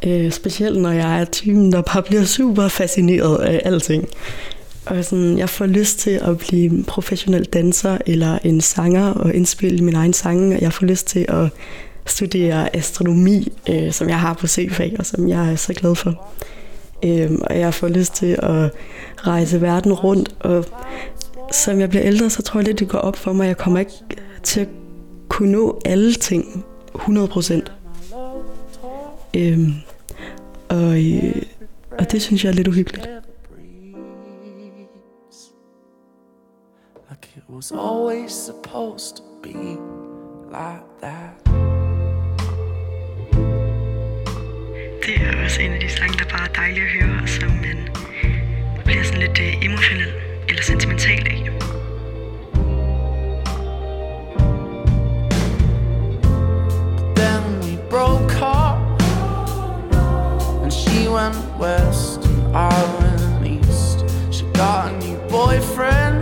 Øh, 0.06 0.32
specielt 0.32 0.80
når 0.80 0.90
jeg 0.90 1.20
er 1.20 1.24
typen, 1.24 1.72
der 1.72 1.82
bare 1.82 2.02
bliver 2.02 2.24
super 2.24 2.68
fascineret 2.68 3.38
af 3.38 3.60
alting. 3.64 4.08
Og 4.86 5.04
sådan, 5.04 5.38
jeg 5.38 5.48
får 5.48 5.66
lyst 5.66 5.98
til 5.98 6.10
at 6.10 6.38
blive 6.38 6.84
professionel 6.84 7.44
danser 7.44 7.98
eller 8.06 8.38
en 8.44 8.60
sanger 8.60 9.08
og 9.08 9.34
indspille 9.34 9.84
min 9.84 9.94
egen 9.94 10.12
sange. 10.12 10.56
Og 10.56 10.62
jeg 10.62 10.72
får 10.72 10.86
lyst 10.86 11.06
til 11.06 11.26
at 11.28 11.48
studere 12.06 12.76
astronomi, 12.76 13.52
øh, 13.68 13.92
som 13.92 14.08
jeg 14.08 14.20
har 14.20 14.34
på 14.34 14.46
C-fag, 14.46 14.96
og 14.98 15.06
som 15.06 15.28
jeg 15.28 15.52
er 15.52 15.56
så 15.56 15.74
glad 15.74 15.94
for. 15.94 16.28
Øh, 17.04 17.30
og 17.40 17.58
jeg 17.58 17.74
får 17.74 17.88
lyst 17.88 18.14
til 18.14 18.36
at 18.42 18.70
rejse 19.16 19.60
verden 19.60 19.92
rundt. 19.92 20.34
Og 20.40 20.64
som 21.52 21.80
jeg 21.80 21.88
bliver 21.88 22.04
ældre, 22.04 22.30
så 22.30 22.42
tror 22.42 22.60
jeg 22.60 22.66
lidt, 22.66 22.80
det 22.80 22.88
går 22.88 22.98
op 22.98 23.16
for 23.16 23.32
mig. 23.32 23.46
Jeg 23.46 23.56
kommer 23.56 23.80
ikke 23.80 23.92
til 24.42 24.60
at 24.60 24.68
kunne 25.28 25.52
nå 25.52 25.80
alle 25.84 26.14
ting 26.14 26.64
100 26.94 27.28
procent. 27.28 27.72
Øh, 29.36 29.58
og, 30.68 31.04
øh, 31.04 31.42
og 31.98 32.12
det 32.12 32.22
synes 32.22 32.44
jeg 32.44 32.50
er 32.50 32.54
lidt 32.54 32.68
uhyggeligt. 32.68 33.08
Like 37.10 37.28
it 37.36 37.42
was 37.48 37.72
always 37.72 38.32
supposed 38.32 39.16
to 39.16 39.22
be 39.42 39.52
like 40.50 40.84
that. 41.02 41.30
Det 45.06 45.14
er 45.20 45.44
også 45.44 45.60
en 45.62 45.72
af 45.72 45.80
de 45.80 45.88
sange, 45.88 46.18
der 46.18 46.24
bare 46.30 46.48
er 46.48 46.52
dejlige 46.52 46.84
at 46.84 46.92
høre, 46.92 47.22
og 47.22 47.28
som 47.28 47.50
man 47.50 47.88
bliver 48.84 49.04
sådan 49.04 49.20
lidt 49.20 49.38
øh, 49.38 49.64
emotionel 49.64 50.25
eller 50.56 50.64
sentimental 50.64 51.10
af. 51.10 51.50
Then 57.14 57.42
we 57.62 57.76
broke 57.90 58.34
up, 58.40 58.78
and 60.62 60.72
she 60.72 61.08
went 61.08 61.36
west, 61.58 62.24
and 62.24 62.56
I 62.56 62.84
went 62.98 63.46
east. 63.46 64.04
She 64.30 64.44
got 64.54 64.92
a 64.92 64.98
new 65.04 65.18
boyfriend. 65.28 66.16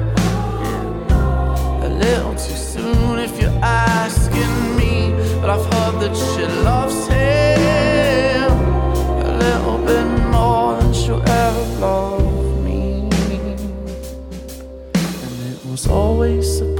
A 1.83 1.89
little 1.89 2.35
too 2.35 2.57
soon, 2.57 3.19
if 3.19 3.41
you're 3.41 3.61
asking 3.63 4.77
me, 4.77 5.13
but 5.41 5.51
I've 5.51 5.67
heard 5.75 6.01
that 6.03 6.15
she 6.17 6.43
loves 6.65 7.07
him 7.07 7.14
always 15.87 16.74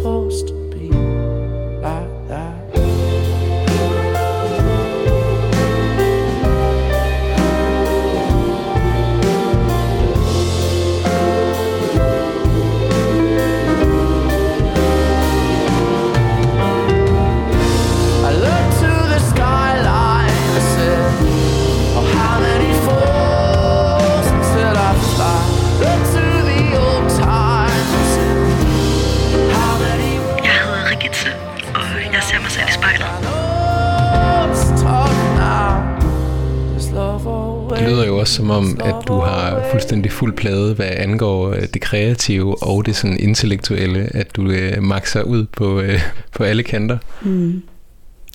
som 38.45 38.51
om, 38.51 38.81
at 38.85 38.95
du 39.09 39.13
har 39.13 39.69
fuldstændig 39.71 40.13
fuld 40.13 40.33
plade, 40.33 40.75
hvad 40.75 40.91
angår 40.91 41.51
øh, 41.51 41.63
det 41.75 41.81
kreative 41.83 42.63
og 42.63 42.87
det 42.87 42.97
sådan 42.97 43.21
intellektuelle, 43.21 44.17
at 44.17 44.37
du 44.37 44.51
øh, 44.51 44.83
makser 44.83 45.23
ud 45.23 45.45
på, 45.45 45.81
øh, 45.81 46.01
på 46.33 46.43
alle 46.45 46.63
kanter. 46.63 46.99
Mm. 47.23 47.63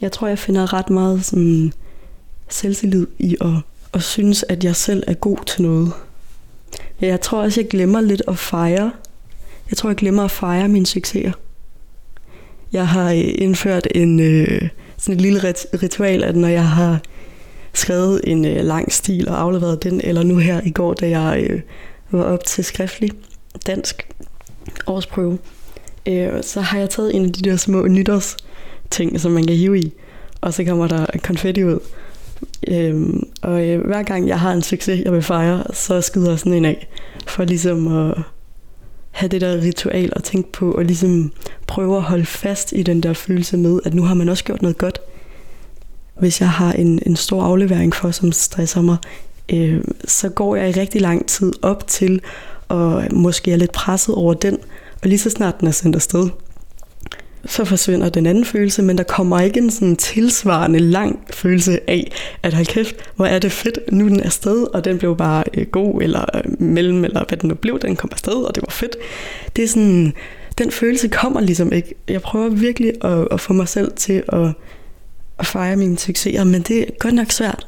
Jeg 0.02 0.12
tror, 0.12 0.28
jeg 0.28 0.39
finder 0.39 0.74
ret 0.74 0.89
meget 0.89 1.26
sådan 1.26 1.74
selvtillid 2.50 3.08
i 3.19 3.36
at, 3.41 3.48
at 3.93 4.04
synes, 4.04 4.45
at 4.50 4.63
jeg 4.63 4.76
selv 4.76 5.04
er 5.08 5.13
god 5.13 5.38
til 5.45 5.62
noget. 5.62 5.91
Jeg 7.02 7.22
tror 7.22 7.41
også, 7.41 7.62
jeg 7.62 7.69
glemmer 7.69 8.02
lidt 8.02 8.22
at 8.28 8.38
fejre 8.38 8.91
Jeg 9.69 9.78
tror, 9.78 9.89
jeg 9.89 9.98
glemmer 9.98 10.24
at 10.24 10.32
fejre 10.32 10.67
mine 10.67 10.86
succeser. 10.86 11.32
Jeg 12.74 12.88
har 12.88 13.12
øh, 13.12 13.24
indført 13.36 13.88
en, 13.95 14.19
øh, 14.19 14.62
sådan 14.98 15.15
et 15.15 15.22
lille 15.22 15.39
rit- 15.39 15.84
ritual, 15.84 16.24
at 16.24 16.36
når 16.36 16.48
jeg 16.48 16.67
har 16.69 17.00
skrevet 17.73 18.21
en 18.23 18.45
øh, 18.45 18.65
lang 18.65 18.93
stil 18.93 19.29
og 19.29 19.41
afleveret 19.41 19.84
den, 19.84 20.01
eller 20.03 20.23
nu 20.23 20.38
her 20.38 20.62
i 20.65 20.71
går, 20.71 20.93
da 20.93 21.10
jeg 21.10 21.47
øh, 21.49 21.62
var 22.12 22.23
op 22.23 22.43
til 22.43 22.63
skriftlig 22.63 23.12
dansk 23.67 24.08
årsprøve, 24.88 25.38
øh, 26.08 26.43
så 26.43 26.62
har 26.62 26.79
jeg 26.79 26.89
taget 26.89 27.15
en 27.15 27.25
af 27.25 27.34
de 27.34 27.49
der 27.49 27.55
små 27.55 27.88
nytårs 27.88 28.38
ting, 28.89 29.19
som 29.19 29.32
man 29.32 29.45
kan 29.45 29.55
hive 29.55 29.79
i, 29.79 29.93
og 30.41 30.53
så 30.53 30.63
kommer 30.63 30.88
der 30.88 31.05
konfetti 31.23 31.63
ud. 31.63 31.79
Øhm, 32.67 33.23
og 33.41 33.67
øh, 33.67 33.86
hver 33.86 34.03
gang 34.03 34.27
jeg 34.27 34.39
har 34.39 34.51
en 34.51 34.62
succes, 34.62 35.01
jeg 35.05 35.13
vil 35.13 35.21
fejre, 35.21 35.63
så 35.73 36.01
skyder 36.01 36.29
jeg 36.29 36.39
sådan 36.39 36.53
en 36.53 36.65
af, 36.65 36.88
for 37.27 37.43
ligesom 37.43 37.97
at 37.97 38.17
have 39.12 39.29
det 39.29 39.41
der 39.41 39.62
ritual 39.62 40.13
og 40.15 40.23
tænke 40.23 40.51
på, 40.51 40.71
og 40.71 40.86
ligesom 40.86 41.32
prøve 41.67 41.97
at 41.97 42.03
holde 42.03 42.25
fast 42.25 42.73
i 42.75 42.84
den 42.84 43.03
der 43.03 43.13
følelse 43.13 43.58
med, 43.58 43.79
at 43.86 43.93
nu 43.93 44.03
har 44.03 44.13
man 44.13 44.29
også 44.29 44.43
gjort 44.43 44.62
noget 44.62 44.77
godt. 44.77 45.01
Hvis 46.19 46.41
jeg 46.41 46.49
har 46.49 46.73
en, 46.73 46.99
en 47.05 47.15
stor 47.15 47.43
aflevering 47.43 47.95
for, 47.95 48.12
som 48.12 48.32
stresser 48.32 48.82
mig, 48.82 48.97
øh, 49.53 49.84
så 50.05 50.29
går 50.29 50.55
jeg 50.55 50.69
i 50.69 50.79
rigtig 50.79 51.01
lang 51.01 51.25
tid 51.25 51.53
op 51.62 51.88
til, 51.88 52.21
og 52.67 53.03
måske 53.12 53.51
er 53.51 53.55
lidt 53.55 53.71
presset 53.71 54.15
over 54.15 54.34
den, 54.34 54.58
og 55.01 55.10
lige 55.10 55.19
så 55.19 55.29
snart 55.29 55.60
den 55.60 55.67
er 55.67 55.71
sendt 55.71 55.95
afsted, 55.95 56.29
så 57.45 57.65
forsvinder 57.65 58.10
den 58.10 58.25
anden 58.25 58.45
følelse, 58.45 58.82
men 58.82 58.97
der 58.97 59.03
kommer 59.03 59.39
ikke 59.39 59.60
en 59.60 59.71
sådan 59.71 59.95
tilsvarende 59.95 60.79
lang 60.79 61.19
følelse 61.34 61.89
af, 61.89 62.12
at 62.43 62.53
hold 62.53 62.65
kæft, 62.65 62.95
hvor 63.15 63.25
er 63.25 63.39
det 63.39 63.51
fedt, 63.51 63.79
nu 63.91 64.08
den 64.08 64.19
er 64.19 64.25
afsted, 64.25 64.63
og 64.73 64.86
den 64.86 64.97
blev 64.97 65.17
bare 65.17 65.43
øh, 65.53 65.65
god, 65.67 66.01
eller 66.01 66.25
øh, 66.36 66.62
mellem, 66.62 67.05
eller 67.05 67.23
hvad 67.27 67.38
den 67.38 67.49
nu 67.49 67.55
blev, 67.55 67.79
den 67.79 67.95
kom 67.95 68.10
afsted, 68.13 68.34
og 68.34 68.55
det 68.55 68.63
var 68.63 68.71
fedt. 68.71 68.95
Det 69.55 69.63
er 69.63 69.67
sådan, 69.67 70.13
den 70.58 70.71
følelse 70.71 71.08
kommer 71.08 71.41
ligesom 71.41 71.71
ikke. 71.71 71.95
Jeg 72.08 72.21
prøver 72.21 72.49
virkelig 72.49 72.93
at, 73.03 73.27
at 73.32 73.41
få 73.41 73.53
mig 73.53 73.67
selv 73.67 73.91
til 73.95 74.23
at, 74.27 74.51
at 75.39 75.45
fejre 75.45 75.75
mine 75.75 75.97
succeser, 75.97 76.43
men 76.43 76.62
det 76.62 76.80
er 76.80 76.86
godt 76.99 77.13
nok 77.13 77.32
svært. 77.32 77.67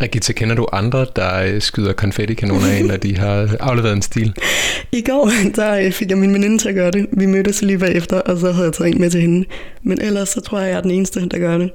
Regitze, 0.00 0.32
kender 0.32 0.54
du 0.54 0.66
andre, 0.72 1.06
der 1.16 1.42
øh, 1.42 1.62
skyder 1.62 1.92
konfettikanoner 1.92 2.66
af, 2.66 2.84
når 2.84 2.96
de 2.96 3.16
har 3.16 3.56
afleveret 3.60 3.92
en 3.92 4.02
stil? 4.02 4.34
I 4.92 5.02
går, 5.02 5.30
der 5.54 5.74
øh, 5.74 5.92
fik 5.92 6.10
jeg 6.10 6.18
min 6.18 6.34
veninde 6.34 6.58
til 6.58 6.68
at 6.68 6.74
gøre 6.74 6.90
det. 6.90 7.06
Vi 7.12 7.26
mødtes 7.26 7.62
lige 7.62 7.78
bagefter, 7.78 8.20
og 8.20 8.38
så 8.38 8.52
havde 8.52 8.64
jeg 8.66 8.72
taget 8.72 8.94
en 8.94 9.00
med 9.00 9.10
til 9.10 9.20
hende. 9.20 9.44
Men 9.82 10.00
ellers 10.00 10.28
så 10.28 10.40
tror 10.40 10.58
jeg, 10.58 10.68
jeg 10.68 10.76
er 10.76 10.80
den 10.80 10.90
eneste, 10.90 11.28
der 11.28 11.38
gør 11.38 11.58
det. 11.58 11.70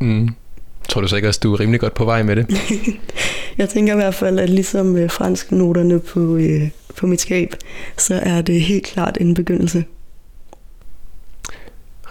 Mm. 0.00 0.28
Tror 0.88 1.00
du 1.00 1.08
så 1.08 1.16
ikke 1.16 1.28
også, 1.28 1.40
du 1.42 1.52
er 1.54 1.60
rimelig 1.60 1.80
godt 1.80 1.94
på 1.94 2.04
vej 2.04 2.22
med 2.22 2.36
det? 2.36 2.46
Jeg 3.58 3.68
tænker 3.68 3.92
i 3.92 3.96
hvert 3.96 4.14
fald, 4.14 4.38
at 4.38 4.50
ligesom 4.50 4.96
øh, 4.96 5.10
fransknoterne 5.10 6.00
på, 6.00 6.36
øh, 6.36 6.68
på 6.96 7.06
mit 7.06 7.20
skab, 7.20 7.54
så 7.98 8.14
er 8.22 8.42
det 8.42 8.60
helt 8.60 8.84
klart 8.86 9.18
en 9.20 9.34
begyndelse. 9.34 9.84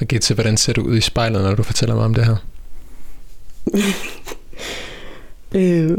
Regitze, 0.04 0.34
hvordan 0.34 0.58
ser 0.58 0.74
du 0.74 0.82
ud 0.82 0.98
i 0.98 1.02
spejlet, 1.02 1.42
når 1.42 1.56
du 1.56 1.63
fortæller 1.63 1.96
mig 1.96 2.06
om 2.06 2.13
det 2.13 2.26
her? 2.26 2.36
Øh, 5.56 5.98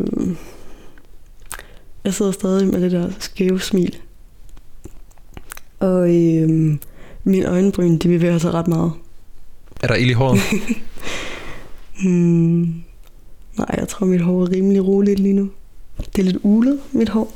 jeg 2.04 2.14
sidder 2.14 2.32
stadig 2.32 2.66
med 2.66 2.80
det 2.80 2.92
der 2.92 3.10
skæve 3.18 3.60
smil. 3.60 3.96
Og 5.80 6.14
øh, 6.16 6.78
mine 7.24 7.46
øjenbryn, 7.46 7.98
de 7.98 8.08
bevæger 8.08 8.38
sig 8.38 8.54
ret 8.54 8.68
meget. 8.68 8.92
Er 9.82 9.86
der 9.86 9.94
ild 9.94 10.10
i 10.10 10.12
håret? 10.12 10.40
Hmm, 12.02 12.62
nej, 13.58 13.74
jeg 13.78 13.88
tror, 13.88 14.06
mit 14.06 14.20
hår 14.20 14.42
er 14.42 14.50
rimelig 14.50 14.86
roligt 14.86 15.20
lige 15.20 15.34
nu. 15.34 15.50
Det 16.16 16.18
er 16.18 16.26
lidt 16.26 16.38
ulet, 16.42 16.80
mit 16.92 17.08
hår. 17.08 17.34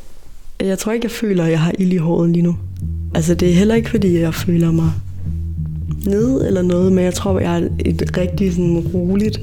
Jeg 0.61 0.79
tror 0.79 0.93
ikke, 0.93 1.05
jeg 1.05 1.11
føler, 1.11 1.45
at 1.45 1.51
jeg 1.51 1.61
har 1.61 1.73
ild 1.79 1.93
i 1.93 1.97
håret 1.97 2.31
lige 2.31 2.43
nu. 2.43 2.57
Altså, 3.15 3.35
det 3.35 3.51
er 3.51 3.55
heller 3.55 3.75
ikke, 3.75 3.91
fordi 3.91 4.19
jeg 4.19 4.35
føler 4.35 4.73
mig 4.73 4.93
nede 6.07 6.47
eller 6.47 6.63
noget, 6.63 6.93
men 6.93 7.05
jeg 7.05 7.15
tror, 7.15 7.41
jeg 7.41 7.61
er 7.61 7.69
et 7.85 8.17
rigtig 8.17 8.53
sådan 8.53 8.79
roligt, 8.79 9.41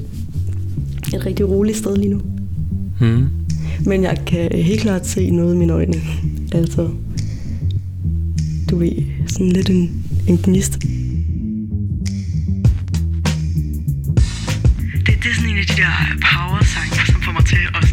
et 1.14 1.26
rigtig 1.26 1.48
roligt 1.48 1.78
sted 1.78 1.96
lige 1.96 2.10
nu. 2.10 2.20
Hmm. 3.00 3.26
Men 3.86 4.02
jeg 4.02 4.18
kan 4.26 4.52
helt 4.52 4.80
klart 4.80 5.06
se 5.06 5.30
noget 5.30 5.54
i 5.54 5.58
mine 5.58 5.72
øjne. 5.72 5.94
Altså, 6.52 6.88
du 8.70 8.76
ved, 8.76 8.92
sådan 9.26 9.48
lidt 9.48 9.70
en, 9.70 10.04
en 10.28 10.38
gnist. 10.38 10.72
Det, 15.06 15.14
det 15.22 15.30
er 15.30 15.34
sådan 15.34 15.50
en 15.50 15.58
af 15.58 15.66
de 15.66 15.76
der 15.82 15.92
power-sange, 16.22 17.06
som 17.06 17.22
får 17.22 17.32
mig 17.32 17.44
til 17.44 17.62
at 17.74 17.85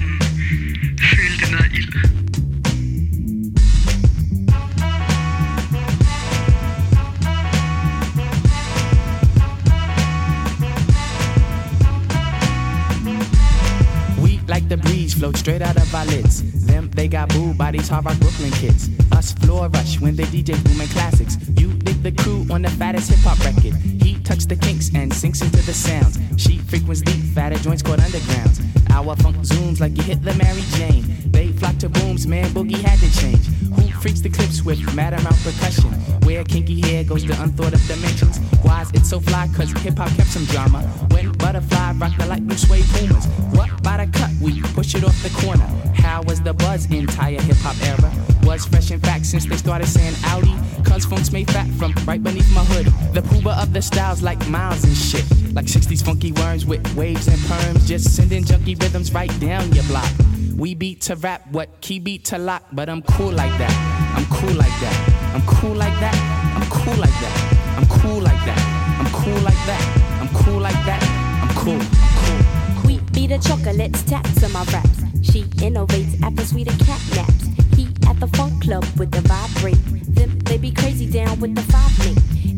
like 14.54 14.70
the 14.70 14.78
breeze, 14.78 15.16
float 15.16 15.36
straight 15.36 15.64
out 15.64 15.76
of 15.78 15.96
our 15.96 16.06
lids. 16.06 16.36
Them, 16.68 16.88
they 16.92 17.08
got 17.08 17.28
booed 17.30 17.58
by 17.58 17.72
these 17.72 17.90
hard 17.90 18.06
rock 18.06 18.20
Brooklyn 18.20 18.52
kids. 18.52 18.88
Us 19.12 19.32
floor 19.32 19.68
rush 19.70 20.00
when 20.00 20.16
they 20.16 20.26
DJ 20.26 20.54
booming 20.64 20.90
classics. 20.90 21.38
You 21.60 21.74
dig 21.74 22.04
the 22.04 22.12
crew 22.12 22.46
on 22.52 22.62
the 22.62 22.70
fattest 22.70 23.10
hip 23.10 23.18
hop 23.24 23.40
record. 23.40 23.74
He 24.04 24.20
tucks 24.20 24.46
the 24.46 24.56
kinks 24.56 24.92
and 24.94 25.12
sinks 25.12 25.42
into 25.42 25.58
the 25.66 25.74
sounds. 25.74 26.20
She 26.38 26.60
frequents 26.60 27.02
deep, 27.02 27.24
fatter 27.34 27.58
joints 27.58 27.82
called 27.82 28.00
undergrounds. 28.00 28.62
Our 28.92 29.16
funk 29.16 29.38
zooms 29.38 29.80
like 29.80 29.98
you 29.98 30.04
hit 30.04 30.22
the 30.22 30.36
Mary 30.36 30.62
Jane. 30.78 31.04
They 31.32 31.48
flock 31.54 31.78
to 31.80 31.90
booms, 31.90 32.28
man, 32.28 32.52
boogie 32.52 32.80
had 32.80 33.00
to 33.00 33.10
change. 33.20 33.48
Who 33.74 33.90
freaks 34.02 34.22
the 34.22 34.30
clips 34.30 34.62
with 34.62 34.80
mad 34.94 35.14
amount 35.14 35.38
percussion? 35.38 36.13
Where 36.26 36.44
kinky 36.44 36.80
hair 36.82 37.04
goes 37.04 37.24
to 37.26 37.42
unthought 37.42 37.74
of 37.74 37.86
dimensions. 37.88 38.38
Why's 38.62 38.90
it 38.92 39.06
so 39.06 39.20
fly? 39.20 39.50
Cause 39.56 39.72
hip 39.82 39.98
hop 39.98 40.10
kept 40.16 40.30
some 40.30 40.46
drama. 40.46 40.82
When 41.12 41.32
butterfly 41.34 41.94
rock 41.94 42.18
the 42.18 42.26
light 42.26 42.48
blue 42.48 42.58
suede 42.58 42.86
pumas. 42.94 43.26
What 43.52 43.84
by 43.84 44.06
the 44.06 44.12
cut? 44.18 44.32
We 44.42 44.62
push 44.74 44.96
it 44.96 45.04
off 45.04 45.22
the 45.22 45.30
corner. 45.42 45.66
How 45.96 46.22
was 46.24 46.42
the 46.42 46.54
buzz 46.54 46.86
entire 46.92 47.42
hip 47.42 47.58
hop 47.58 47.76
era? 47.84 48.12
Was 48.44 48.66
fresh 48.66 48.92
in 48.92 49.00
fact 49.00 49.26
since 49.26 49.46
they 49.46 49.58
started 49.58 49.88
saying 49.88 50.16
Audi. 50.26 50.56
Cause 50.84 51.06
funk's 51.06 51.32
made 51.32 51.50
fat 51.52 51.68
from 51.80 51.94
right 52.06 52.24
beneath 52.24 52.54
my 52.54 52.64
hood. 52.64 52.86
The 53.14 53.22
pooba 53.22 53.62
of 53.62 53.74
the 53.74 53.82
styles 53.82 54.22
like 54.22 54.48
miles 54.48 54.84
and 54.84 54.96
shit. 54.96 55.26
Like 55.54 55.66
60s 55.66 56.04
funky 56.04 56.32
worms 56.32 56.66
with 56.66 56.84
waves 56.96 57.28
and 57.28 57.38
perms. 57.40 57.86
Just 57.86 58.16
sending 58.16 58.44
junky 58.44 58.82
rhythms 58.82 59.14
right 59.14 59.32
down 59.40 59.72
your 59.74 59.84
block. 59.86 60.12
We 60.56 60.76
beat 60.76 61.02
to 61.02 61.16
rap, 61.16 61.48
what 61.52 61.82
key 61.82 62.00
beat 62.00 62.26
to 62.26 62.38
lock, 62.38 62.64
but 62.72 62.88
I'm 62.88 63.02
cool 63.02 63.32
like 63.32 63.58
that. 63.58 64.14
I'm 64.16 64.26
cool 64.26 64.54
like 64.54 64.80
that. 64.82 65.13
I'm 65.34 65.42
cool 65.48 65.74
like 65.74 66.00
that. 66.00 66.16
I'm 66.56 66.70
cool 66.70 66.96
like 66.96 67.10
that. 67.10 67.36
I'm 67.78 67.88
cool 67.88 68.22
like 68.22 68.46
that. 68.46 68.60
I'm 69.00 69.12
cool 69.12 69.42
like 69.42 69.66
that. 69.66 70.20
I'm 70.22 70.30
cool 70.30 70.60
like 70.60 70.86
that. 70.86 71.02
I'm 71.42 71.56
cool. 71.56 71.82
I'm 71.82 72.16
cool. 72.22 72.88
Wheat 72.88 73.12
beat 73.14 73.28
the 73.28 73.40
chocolates, 73.40 74.04
taps 74.04 74.44
on 74.44 74.52
my 74.52 74.64
raps. 74.66 75.02
She 75.24 75.44
innovates 75.66 76.22
after 76.22 76.46
sweeter 76.46 76.78
cat 76.86 77.02
naps. 77.16 77.48
He 77.76 77.88
at 78.08 78.20
the 78.20 78.28
funk 78.38 78.62
club 78.62 78.86
with 78.98 79.12
the 79.12 79.22
vibrate. 79.22 79.82
Them 80.16 80.38
they 80.40 80.58
be 80.58 80.72
crazy 80.72 81.10
down 81.10 81.40
with 81.40 81.56
the 81.56 81.64
five 81.64 81.98
me. 82.06 82.14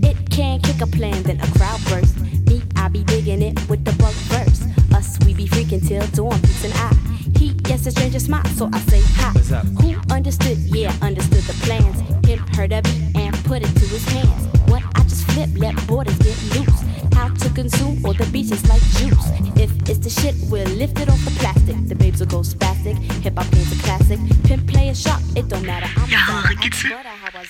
It 0.09 0.29
can 0.29 0.59
kick 0.59 0.81
a 0.81 0.87
plan, 0.87 1.23
then 1.23 1.39
a 1.39 1.47
crowd 1.57 1.79
burst. 1.87 2.19
Me, 2.19 2.61
I 2.75 2.89
be 2.89 3.03
digging 3.05 3.41
it 3.41 3.57
with 3.69 3.85
the 3.85 3.93
bug 3.93 4.13
verse. 4.33 4.63
Us, 4.93 5.17
we 5.25 5.33
be 5.33 5.47
freaking 5.47 5.85
till 5.87 6.05
dawn, 6.07 6.39
peace 6.41 6.65
and 6.65 6.73
I. 6.73 6.93
He, 7.39 7.55
yes, 7.67 7.85
a 7.85 7.91
stranger 7.91 8.19
smile, 8.19 8.45
so 8.57 8.69
I 8.73 8.79
say 8.79 9.01
hi. 9.15 9.31
What's 9.31 9.51
up? 9.51 9.65
Who 9.65 9.95
understood? 10.13 10.57
Yeah, 10.57 10.93
understood 11.01 11.43
the 11.43 11.53
plans. 11.65 12.14
Heard 12.55 12.71
of 12.71 12.85
it 12.85 13.15
and 13.15 13.35
put 13.43 13.61
it 13.61 13.73
to 13.79 13.85
his 13.95 14.05
hands. 14.07 14.47
What 14.71 14.81
I 14.95 15.03
just 15.03 15.25
flip, 15.31 15.49
let 15.57 15.75
borders 15.87 16.17
get 16.19 16.37
loose. 16.55 16.79
How 17.13 17.27
to 17.27 17.49
consume 17.49 18.03
all 18.05 18.13
the 18.13 18.25
beaches 18.31 18.63
like 18.69 18.81
juice. 18.97 19.27
If 19.63 19.71
it's 19.89 19.99
the 19.99 20.09
shit, 20.09 20.35
we'll 20.49 20.67
lift 20.81 20.99
it 20.99 21.09
off 21.09 21.23
the 21.25 21.31
plastic. 21.39 21.75
The 21.87 21.95
babes 21.95 22.19
will 22.21 22.27
go 22.27 22.39
spastic. 22.39 22.95
Hip 23.23 23.37
hop 23.37 23.51
game's 23.51 23.71
a 23.77 23.83
classic. 23.83 24.19
Pimp 24.45 24.67
play 24.67 24.89
a 24.89 24.95
shot, 24.95 25.21
it 25.35 25.49
don't 25.49 25.65
matter. 25.65 25.89
I'm 25.99 26.09
Jeg 26.09 26.19
hedder 26.27 26.41
dog. 26.41 26.49
Regitze, 26.51 26.87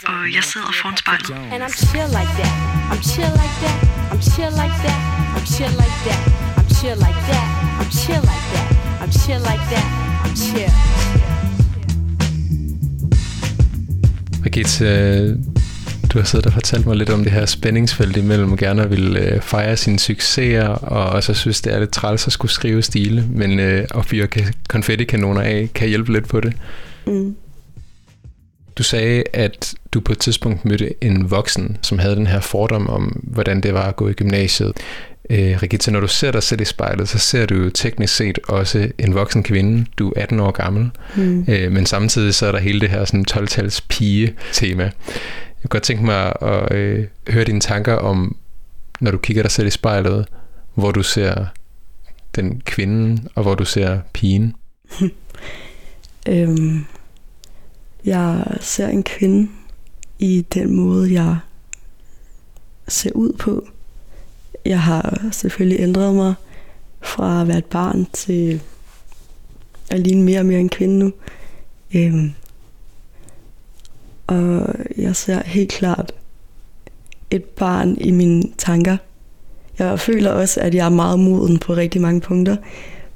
og 0.08 0.34
jeg 0.36 0.44
sidder 0.44 0.72
foran 0.82 0.98
spejlet. 0.98 1.38
And 1.54 1.64
I'm 1.64 1.74
chill 1.86 2.10
like 2.20 2.34
that. 2.42 2.54
I'm 2.92 3.02
chill 3.12 3.32
like 3.42 3.56
that. 3.64 3.78
I'm 4.12 4.22
chill 4.32 4.52
like 4.62 4.78
that. 4.86 5.00
I'm 5.38 5.46
chill 5.54 5.74
like 5.84 6.00
that. 6.08 6.22
I'm 6.58 6.68
chill 6.78 6.98
like 7.06 7.22
that. 7.30 7.46
I'm 7.80 7.90
chill 8.02 8.22
like 8.32 8.46
that. 8.54 8.68
I'm 9.02 9.12
chill 9.22 9.42
like 9.50 9.66
that. 9.74 9.88
I'm 10.26 10.34
chill. 10.46 11.45
Regitze, 14.46 15.38
du 16.14 16.20
har 16.20 16.26
siddet 16.26 16.46
og 16.46 16.54
fortalt 16.54 16.86
mig 16.86 16.96
lidt 16.96 17.10
om 17.10 17.24
det 17.24 17.32
her 17.32 17.46
spændingsfelt 17.46 18.18
imellem 18.18 18.58
gerne 18.58 18.84
at 18.84 18.90
ville 18.90 19.20
øh, 19.20 19.42
fejre 19.42 19.78
sine 19.78 20.00
succeser, 20.00 20.68
og 20.68 21.06
også 21.06 21.34
synes, 21.34 21.62
det 21.62 21.74
er 21.74 21.80
lidt 21.80 21.92
træls 21.92 22.28
at 22.28 22.34
skulle 22.34 22.52
skrive 22.52 22.82
stile, 22.82 23.28
men 23.30 23.60
øh, 23.60 23.88
at 23.96 24.06
fyre 24.06 24.28
ka- 24.36 24.52
konfettikanoner 24.70 25.42
af 25.42 25.70
kan 25.74 25.88
hjælpe 25.88 26.14
lidt 26.14 26.28
på 26.28 26.40
det. 26.40 26.54
Mm. 27.08 27.36
Du 28.76 28.84
sagde, 28.84 29.24
at 29.34 29.76
du 29.94 30.00
på 30.00 30.12
et 30.12 30.20
tidspunkt 30.20 30.66
mødte 30.66 31.04
en 31.04 31.32
voksen, 31.32 31.78
som 31.82 32.00
havde 32.00 32.16
den 32.16 32.28
her 32.28 32.40
fordom 32.40 32.90
om, 32.90 33.04
hvordan 33.24 33.62
det 33.62 33.74
var 33.74 33.84
at 33.84 33.96
gå 33.96 34.08
i 34.08 34.14
gymnasiet. 34.14 34.72
Øh, 35.30 35.58
Regita, 35.64 35.92
når 35.92 36.00
du 36.00 36.08
ser 36.08 36.32
dig 36.32 36.44
selv 36.44 36.62
i 36.62 36.66
spejlet, 36.66 37.10
så 37.10 37.18
ser 37.20 37.46
du 37.46 37.56
jo 37.56 37.70
teknisk 37.70 38.16
set 38.16 38.40
også 38.48 38.92
en 38.98 39.14
voksen 39.16 39.44
kvinde. 39.44 39.86
Du 40.00 40.10
er 40.16 40.22
18 40.22 40.40
år 40.40 40.52
gammel, 40.52 40.92
Mm. 41.16 41.46
øh, 41.50 41.72
men 41.72 41.86
samtidig 41.86 42.34
så 42.34 42.46
er 42.48 42.52
der 42.52 42.60
hele 42.60 42.80
det 42.82 42.90
her 42.90 43.06
sådan 43.06 43.26
12-tals 43.32 43.82
pige-tema. 43.82 44.84
Jeg 44.84 44.92
kunne 45.62 45.70
godt 45.70 45.84
tænke 45.84 46.04
mig 46.06 46.34
at 46.42 46.76
øh, 46.76 47.06
høre 47.30 47.44
dine 47.44 47.60
tanker 47.60 47.94
om, 47.94 48.38
når 49.00 49.12
du 49.12 49.18
kigger 49.18 49.42
dig 49.44 49.52
selv 49.52 49.68
i 49.68 49.72
spejlet, 49.72 50.26
hvor 50.76 50.92
du 50.92 51.04
ser 51.04 51.46
den 52.36 52.62
kvinde, 52.66 53.22
og 53.36 53.44
hvor 53.44 53.56
du 53.56 53.66
ser 53.66 54.00
pigen. 54.14 54.54
Øhm, 56.30 56.86
jeg 58.06 58.44
ser 58.62 58.88
en 58.88 59.04
kvinde 59.04 59.50
i 60.20 60.46
den 60.54 60.76
måde, 60.76 61.14
jeg 61.14 61.38
ser 62.88 63.12
ud 63.16 63.34
på. 63.40 63.68
Jeg 64.66 64.82
har 64.82 65.28
selvfølgelig 65.32 65.80
ændret 65.80 66.16
mig 66.16 66.34
fra 67.02 67.42
at 67.42 67.48
være 67.48 67.58
et 67.58 67.66
barn 67.66 68.08
til 68.14 68.62
at 69.92 70.00
ligne 70.00 70.24
mere 70.24 70.40
og 70.40 70.46
mere 70.46 70.60
en 70.60 70.70
kvinde 70.70 71.00
nu. 71.00 71.12
Øhm, 71.96 72.32
og 74.28 74.76
jeg 74.98 75.16
ser 75.16 75.44
helt 75.46 75.72
klart 75.72 76.12
et 77.32 77.44
barn 77.44 77.98
i 78.02 78.12
mine 78.12 78.44
tanker. 78.58 78.98
Jeg 79.80 80.00
føler 80.00 80.32
også, 80.32 80.62
at 80.62 80.76
jeg 80.76 80.86
er 80.86 80.90
meget 80.90 81.20
moden 81.20 81.60
på 81.60 81.74
rigtig 81.74 82.02
mange 82.02 82.22
punkter. 82.22 82.58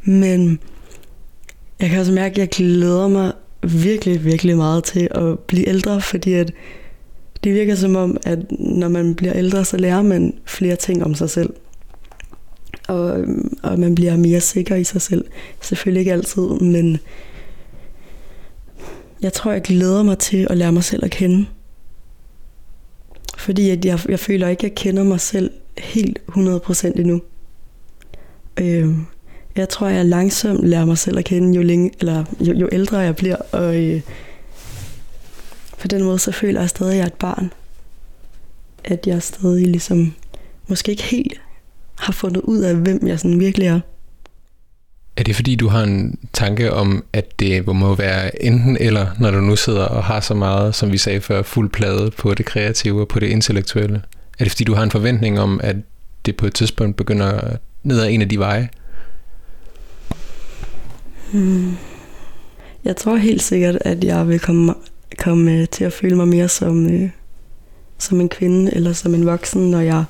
Men 0.04 0.60
jeg 1.80 1.90
kan 1.90 2.00
også 2.00 2.12
mærke, 2.12 2.32
at 2.34 2.38
jeg 2.38 2.50
glæder 2.50 3.08
mig 3.08 3.32
virkelig, 3.64 4.26
virkelig 4.26 4.58
meget 4.58 4.84
til 4.84 5.08
at 5.12 5.40
blive 5.40 5.68
ældre, 5.68 6.02
fordi 6.02 6.34
at 6.34 6.52
det 7.44 7.54
virker 7.54 7.76
som 7.76 7.96
om, 7.96 8.18
at 8.26 8.52
når 8.60 8.88
man 8.88 9.16
bliver 9.16 9.34
ældre, 9.34 9.66
så 9.66 9.78
lærer 9.78 10.02
man 10.02 10.34
flere 10.46 10.76
ting 10.76 11.04
om 11.04 11.16
sig 11.16 11.30
selv. 11.30 11.54
Og, 12.88 13.26
og 13.64 13.80
man 13.80 13.96
bliver 13.96 14.18
mere 14.18 14.40
sikker 14.40 14.76
i 14.76 14.84
sig 14.84 15.02
selv. 15.02 15.26
Selvfølgelig 15.62 16.00
ikke 16.00 16.14
altid, 16.14 16.50
men 16.50 16.98
jeg 19.22 19.34
tror, 19.34 19.52
jeg 19.52 19.62
glæder 19.62 20.04
mig 20.04 20.18
til 20.18 20.48
at 20.50 20.58
lære 20.58 20.72
mig 20.72 20.84
selv 20.84 21.06
at 21.06 21.12
kende. 21.12 21.46
Fordi 23.38 23.70
at 23.70 23.86
jeg, 23.86 24.00
jeg 24.10 24.20
føler 24.20 24.48
ikke, 24.48 24.60
at 24.60 24.64
jeg 24.64 24.76
kender 24.76 25.04
mig 25.04 25.20
selv 25.20 25.52
helt 25.78 26.20
100% 26.30 27.00
endnu. 27.00 27.22
Øh, 28.60 28.90
jeg 29.56 29.70
tror, 29.70 29.88
jeg 29.88 30.06
langsomt 30.06 30.68
lærer 30.68 30.86
mig 30.86 30.98
selv 30.98 31.18
at 31.18 31.26
kende, 31.26 31.56
jo, 31.56 31.62
længe, 31.62 31.92
eller 32.00 32.24
jo, 32.40 32.54
jo 32.54 32.70
ældre 32.72 32.98
jeg 32.98 33.16
bliver. 33.16 33.36
Og 33.52 33.84
øh, 33.84 34.02
på 35.80 35.88
den 35.88 36.04
måde, 36.04 36.20
så 36.20 36.32
føler 36.32 36.60
jeg 36.60 36.70
stadig, 36.70 36.92
at 36.92 36.98
jeg 36.98 37.04
er 37.04 37.08
et 37.08 37.14
barn. 37.14 37.54
At 38.84 39.08
jeg 39.08 39.24
stadig 39.24 39.68
ligesom, 39.68 40.14
måske 40.68 40.92
ikke 40.92 41.04
helt 41.04 41.42
har 41.96 42.14
fundet 42.14 42.42
ud 42.42 42.60
af, 42.60 42.76
hvem 42.76 43.08
jeg 43.08 43.20
sådan 43.20 43.40
virkelig 43.40 43.68
er. 43.68 43.80
Er 45.18 45.24
det 45.24 45.36
fordi, 45.36 45.56
du 45.56 45.68
har 45.68 45.84
en 45.84 46.20
tanke 46.34 46.74
om, 46.74 47.04
at 47.14 47.40
det 47.40 47.68
må 47.68 47.96
være 47.96 48.44
enten 48.44 48.78
eller, 48.80 49.08
når 49.20 49.32
du 49.32 49.42
nu 49.42 49.56
sidder 49.56 49.86
og 49.86 50.04
har 50.04 50.20
så 50.20 50.34
meget, 50.34 50.76
som 50.76 50.92
vi 50.92 50.98
sagde 50.98 51.22
før, 51.22 51.42
fuld 51.42 51.70
plade 51.70 52.12
på 52.18 52.34
det 52.34 52.46
kreative 52.46 53.02
og 53.02 53.08
på 53.08 53.20
det 53.20 53.28
intellektuelle? 53.28 54.02
Er 54.40 54.44
det 54.44 54.52
fordi, 54.52 54.64
du 54.64 54.74
har 54.74 54.84
en 54.84 54.92
forventning 54.92 55.40
om, 55.40 55.60
at 55.64 55.76
det 56.26 56.36
på 56.36 56.46
et 56.46 56.54
tidspunkt 56.54 56.96
begynder 56.98 57.58
ned 57.84 58.00
ad 58.02 58.10
en 58.10 58.22
af 58.22 58.30
de 58.30 58.40
veje? 58.40 58.70
Hmm. 61.34 61.78
Jeg 62.86 62.96
tror 62.96 63.16
helt 63.16 63.42
sikkert, 63.42 63.78
at 63.82 64.04
jeg 64.04 64.28
vil 64.28 64.40
komme, 64.40 64.74
komme 65.18 65.52
øh, 65.52 65.68
til 65.68 65.84
at 65.84 65.94
føle 65.94 66.16
mig 66.16 66.28
mere 66.28 66.48
som, 66.48 66.86
øh, 66.86 67.10
som 67.98 68.22
en 68.22 68.30
kvinde 68.30 68.74
eller 68.74 68.94
som 68.94 69.16
en 69.16 69.26
voksen, 69.26 69.72
når 69.72 69.80
jeg, 69.80 70.04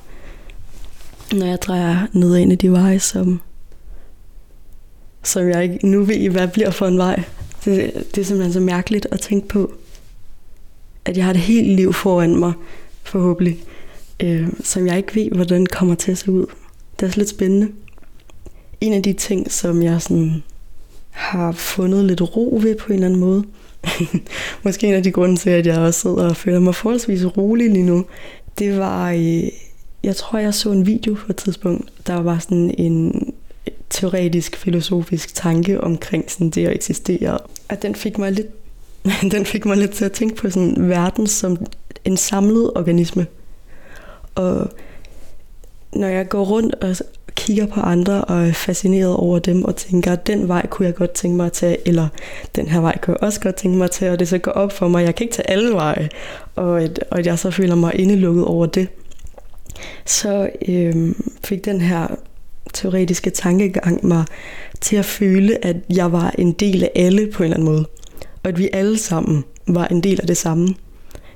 når 1.34 1.46
jeg 1.46 1.62
drejer 1.62 2.08
ned 2.14 2.38
ind 2.38 2.52
i 2.52 2.56
de 2.56 2.72
veje, 2.72 3.00
som, 3.00 3.42
som 5.24 5.50
jeg 5.50 5.64
ikke 5.64 5.88
nu 5.88 6.04
ved, 6.04 6.30
hvad 6.30 6.48
bliver 6.48 6.72
for 6.72 6.88
en 6.88 6.98
vej. 6.98 7.24
Det, 7.66 7.94
det 8.16 8.22
er 8.22 8.26
simpelthen 8.26 8.54
så 8.54 8.60
mærkeligt 8.60 9.08
at 9.12 9.20
tænke 9.20 9.48
på, 9.48 9.74
at 11.06 11.18
jeg 11.18 11.26
har 11.26 11.32
et 11.32 11.38
helt 11.38 11.68
liv 11.68 11.94
foran 11.94 12.36
mig, 12.36 12.54
forhåbentlig, 13.04 13.60
øh, 14.20 14.48
som 14.64 14.88
jeg 14.88 14.98
ikke 14.98 15.16
ved, 15.16 15.30
hvordan 15.32 15.66
kommer 15.66 15.96
til 15.96 16.12
at 16.12 16.18
se 16.18 16.32
ud. 16.32 16.46
Det 16.96 17.04
er 17.04 17.08
også 17.08 17.20
lidt 17.20 17.30
spændende. 17.30 17.72
En 18.82 18.94
af 18.94 19.04
de 19.04 19.14
ting, 19.14 19.52
som 19.52 19.84
jeg 19.84 20.02
sådan 20.02 20.44
har 21.10 21.52
fundet 21.52 22.06
lidt 22.06 22.22
ro 22.22 22.60
ved 22.64 22.76
på 22.76 22.88
en 22.88 22.94
eller 22.94 23.08
anden 23.08 23.20
måde, 23.20 23.44
måske 24.64 24.88
en 24.88 24.94
af 24.94 25.04
de 25.04 25.12
grunde 25.12 25.36
til, 25.36 25.50
at 25.50 25.68
jeg 25.68 25.78
også 25.78 26.00
sidder 26.00 26.30
og 26.30 26.36
føler 26.36 26.60
mig 26.60 26.76
forholdsvis 26.76 27.26
rolig 27.38 27.72
lige 27.72 27.86
nu, 27.86 28.06
det 28.60 28.78
var, 28.78 29.12
øh, 29.12 29.44
jeg 30.04 30.16
tror, 30.16 30.40
jeg 30.40 30.54
så 30.54 30.72
en 30.72 30.86
video 30.86 31.14
på 31.14 31.26
et 31.30 31.36
tidspunkt, 31.36 32.08
der 32.08 32.22
var 32.22 32.40
sådan 32.40 32.76
en 32.78 33.34
teoretisk, 33.90 34.56
filosofisk 34.56 35.36
tanke 35.36 35.82
omkring 35.82 36.32
sådan 36.32 36.50
det 36.50 36.68
at 36.68 36.76
eksistere. 36.76 37.38
Og 37.70 37.82
den 37.82 37.96
fik 37.96 38.18
mig 38.18 38.32
lidt, 38.32 38.48
den 39.36 39.46
fik 39.46 39.66
mig 39.66 39.78
lidt 39.78 39.92
til 39.92 40.06
at 40.06 40.12
tænke 40.12 40.36
på 40.36 40.50
sådan 40.50 40.90
verden 40.90 41.28
som 41.28 41.58
en 42.06 42.18
samlet 42.18 42.72
organisme. 42.76 43.28
Og 44.36 44.70
når 45.94 46.08
jeg 46.08 46.30
går 46.30 46.46
rundt 46.46 46.76
og 46.76 46.96
kigger 47.36 47.66
på 47.66 47.80
andre 47.80 48.26
og 48.26 48.48
er 48.48 48.54
fascineret 48.54 49.16
over 49.16 49.40
dem 49.40 49.64
og 49.64 49.76
tænker, 49.76 50.12
at 50.14 50.28
den 50.28 50.48
vej 50.48 50.68
kunne 50.68 50.86
jeg 50.86 50.96
godt 50.96 51.12
tænke 51.12 51.38
mig 51.38 51.46
at 51.46 51.52
tage, 51.52 51.88
eller 51.88 52.08
den 52.56 52.68
her 52.68 52.82
vej 52.82 52.98
kunne 53.02 53.18
jeg 53.20 53.24
også 53.24 53.40
godt 53.40 53.56
tænke 53.56 53.78
mig 53.78 53.86
at 53.86 53.92
tage, 53.92 54.12
og 54.12 54.20
det 54.20 54.28
så 54.28 54.38
går 54.38 54.52
op 54.52 54.72
for 54.72 54.88
mig, 54.88 55.06
jeg 55.06 55.16
kan 55.16 55.24
ikke 55.24 55.36
tage 55.36 55.50
alle 55.50 55.74
veje, 55.74 56.10
og 56.56 56.82
at, 56.82 57.00
og 57.12 57.20
at 57.20 57.26
jeg 57.26 57.40
så 57.40 57.52
føler 57.52 57.76
mig 57.76 57.96
indelukket 57.96 58.46
over 58.46 58.66
det. 58.66 58.88
Så 60.06 60.50
øh, 60.68 61.16
fik 61.44 61.66
den 61.66 61.82
her 61.82 62.08
teoretiske 62.74 63.30
tankegang 63.30 64.06
mig 64.06 64.26
til 64.82 64.96
at 64.96 65.06
føle, 65.06 65.66
at 65.66 65.76
jeg 65.96 66.12
var 66.12 66.36
en 66.38 66.52
del 66.52 66.84
af 66.84 66.92
alle 66.96 67.32
på 67.32 67.44
en 67.44 67.46
eller 67.46 67.58
anden 67.58 67.70
måde. 67.70 67.86
Og 68.44 68.50
at 68.50 68.58
vi 68.58 68.70
alle 68.74 68.98
sammen 68.98 69.44
var 69.68 69.88
en 69.88 70.02
del 70.02 70.22
af 70.22 70.28
det 70.28 70.38
samme. 70.38 70.76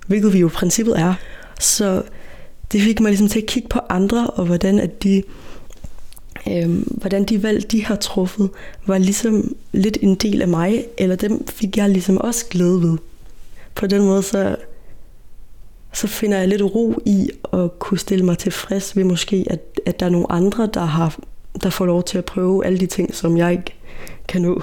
Hvilket 0.08 0.34
vi 0.34 0.40
jo 0.40 0.48
i 0.48 0.52
princippet 0.52 1.00
er. 1.00 1.14
Så 1.60 2.02
det 2.72 2.82
fik 2.82 3.00
mig 3.00 3.10
ligesom 3.10 3.28
til 3.28 3.40
at 3.40 3.46
kigge 3.46 3.70
på 3.70 3.80
andre, 3.90 4.28
og 4.28 4.46
hvordan 4.46 4.80
at 4.80 5.04
de, 5.04 5.24
øh, 6.50 6.88
hvordan 6.88 7.24
de 7.24 7.44
valg, 7.44 7.72
de 7.72 7.86
har 7.86 7.96
truffet, 7.96 8.50
var 8.86 8.98
ligesom 8.98 9.56
lidt 9.72 9.98
en 10.02 10.16
del 10.16 10.42
af 10.42 10.48
mig, 10.48 10.86
eller 10.98 11.16
dem 11.16 11.48
fik 11.48 11.78
jeg 11.78 11.90
ligesom 11.90 12.18
også 12.18 12.46
glæde 12.50 12.82
ved. 12.82 12.98
På 13.76 13.88
den 13.88 14.02
måde, 14.02 14.24
så, 14.24 14.56
så 15.94 16.08
finder 16.08 16.38
jeg 16.38 16.48
lidt 16.48 16.62
ro 16.62 17.00
i 17.06 17.30
at 17.54 17.80
kunne 17.80 18.00
stille 18.00 18.26
mig 18.26 18.38
tilfreds 18.38 18.98
ved 18.98 19.04
måske, 19.04 19.46
at, 19.50 19.60
at 19.86 20.00
der 20.00 20.06
er 20.06 20.10
nogle 20.10 20.32
andre, 20.32 20.70
der, 20.74 20.86
har, 20.86 21.20
der 21.64 21.70
får 21.70 21.86
lov 21.86 22.04
til 22.04 22.18
at 22.18 22.26
prøve 22.26 22.66
alle 22.66 22.80
de 22.80 22.86
ting, 22.86 23.16
som 23.16 23.38
jeg 23.38 23.52
ikke 23.52 23.76
kan 24.28 24.42
nå. 24.42 24.62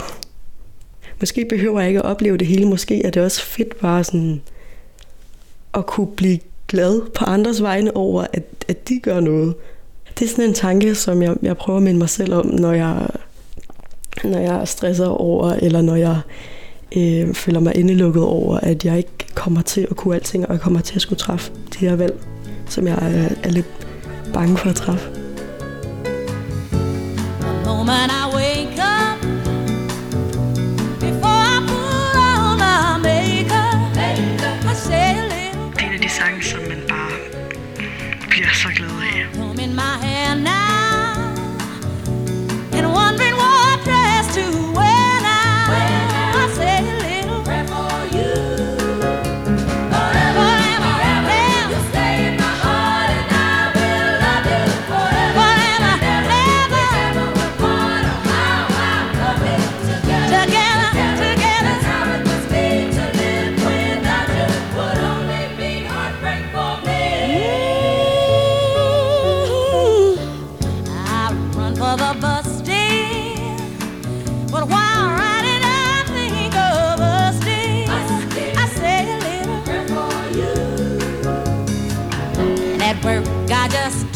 Måske 1.21 1.47
behøver 1.49 1.81
jeg 1.81 1.89
ikke 1.89 2.01
at 2.01 2.07
opleve 2.07 2.37
det 2.37 2.47
hele. 2.47 2.67
Måske 2.67 3.03
er 3.03 3.11
det 3.11 3.23
også 3.23 3.43
fedt 3.43 3.81
bare 3.81 4.05
sådan 4.05 4.43
at 5.75 5.87
kunne 5.87 6.07
blive 6.07 6.39
glad 6.71 7.01
på 7.15 7.25
andres 7.25 7.63
vegne 7.63 7.97
over, 7.97 8.27
at, 8.33 8.45
at 8.69 8.89
de 8.89 9.01
gør 9.03 9.21
noget. 9.21 9.55
Det 10.19 10.25
er 10.25 10.29
sådan 10.29 10.45
en 10.45 10.55
tanke, 10.55 10.95
som 10.95 11.23
jeg, 11.23 11.37
jeg 11.43 11.57
prøver 11.57 11.77
at 11.77 11.83
minde 11.83 11.99
mig 11.99 12.09
selv 12.09 12.35
om, 12.35 12.47
når 12.47 12.73
jeg, 12.73 13.07
når 14.25 14.39
jeg 14.39 14.69
stresser 14.69 15.07
over, 15.07 15.53
eller 15.53 15.83
når 15.83 15.95
jeg 15.95 16.21
øh, 16.97 17.35
føler 17.35 17.61
mig 17.61 17.77
indelukket 17.77 18.23
over, 18.23 18.57
at 18.57 18.85
jeg 18.85 18.97
ikke 18.97 19.11
kommer 19.35 19.63
til 19.63 19.87
at 19.91 19.97
kunne 19.97 20.15
alting, 20.15 20.47
og 20.47 20.53
jeg 20.53 20.61
kommer 20.61 20.81
til 20.81 20.95
at 20.95 21.03
skulle 21.03 21.19
træffe 21.19 21.53
de 21.75 21.79
her 21.79 21.97
valg, 21.97 22.15
som 22.69 22.87
jeg 22.87 22.95
er, 22.95 23.29
er 23.43 23.51
lidt 23.51 23.87
bange 24.33 24.57
for 24.57 24.71
at 24.71 24.77
træffe. 24.77 25.11
The 27.65 27.77
moment 27.77 28.13
I 28.13 28.50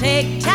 take 0.05 0.39
time 0.41 0.54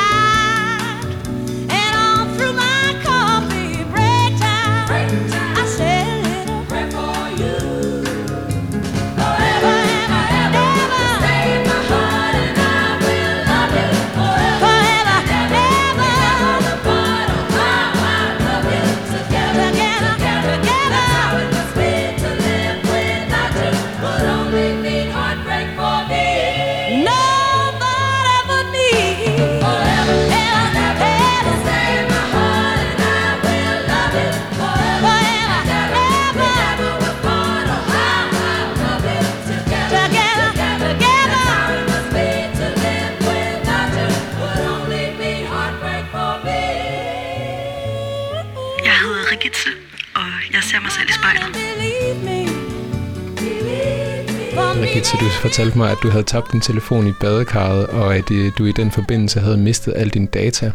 fortalte 55.60 55.78
mig, 55.78 55.91
at 55.91 55.97
du 56.03 56.10
havde 56.10 56.24
tabt 56.24 56.51
din 56.51 56.62
telefon 56.62 57.07
i 57.07 57.12
badekarret, 57.20 57.88
og 57.88 58.16
at 58.16 58.32
øh, 58.32 58.51
du 58.57 58.66
i 58.66 58.72
den 58.72 58.91
forbindelse 58.91 59.39
havde 59.39 59.57
mistet 59.57 59.93
al 59.95 60.10
din 60.10 60.26
data. 60.26 60.72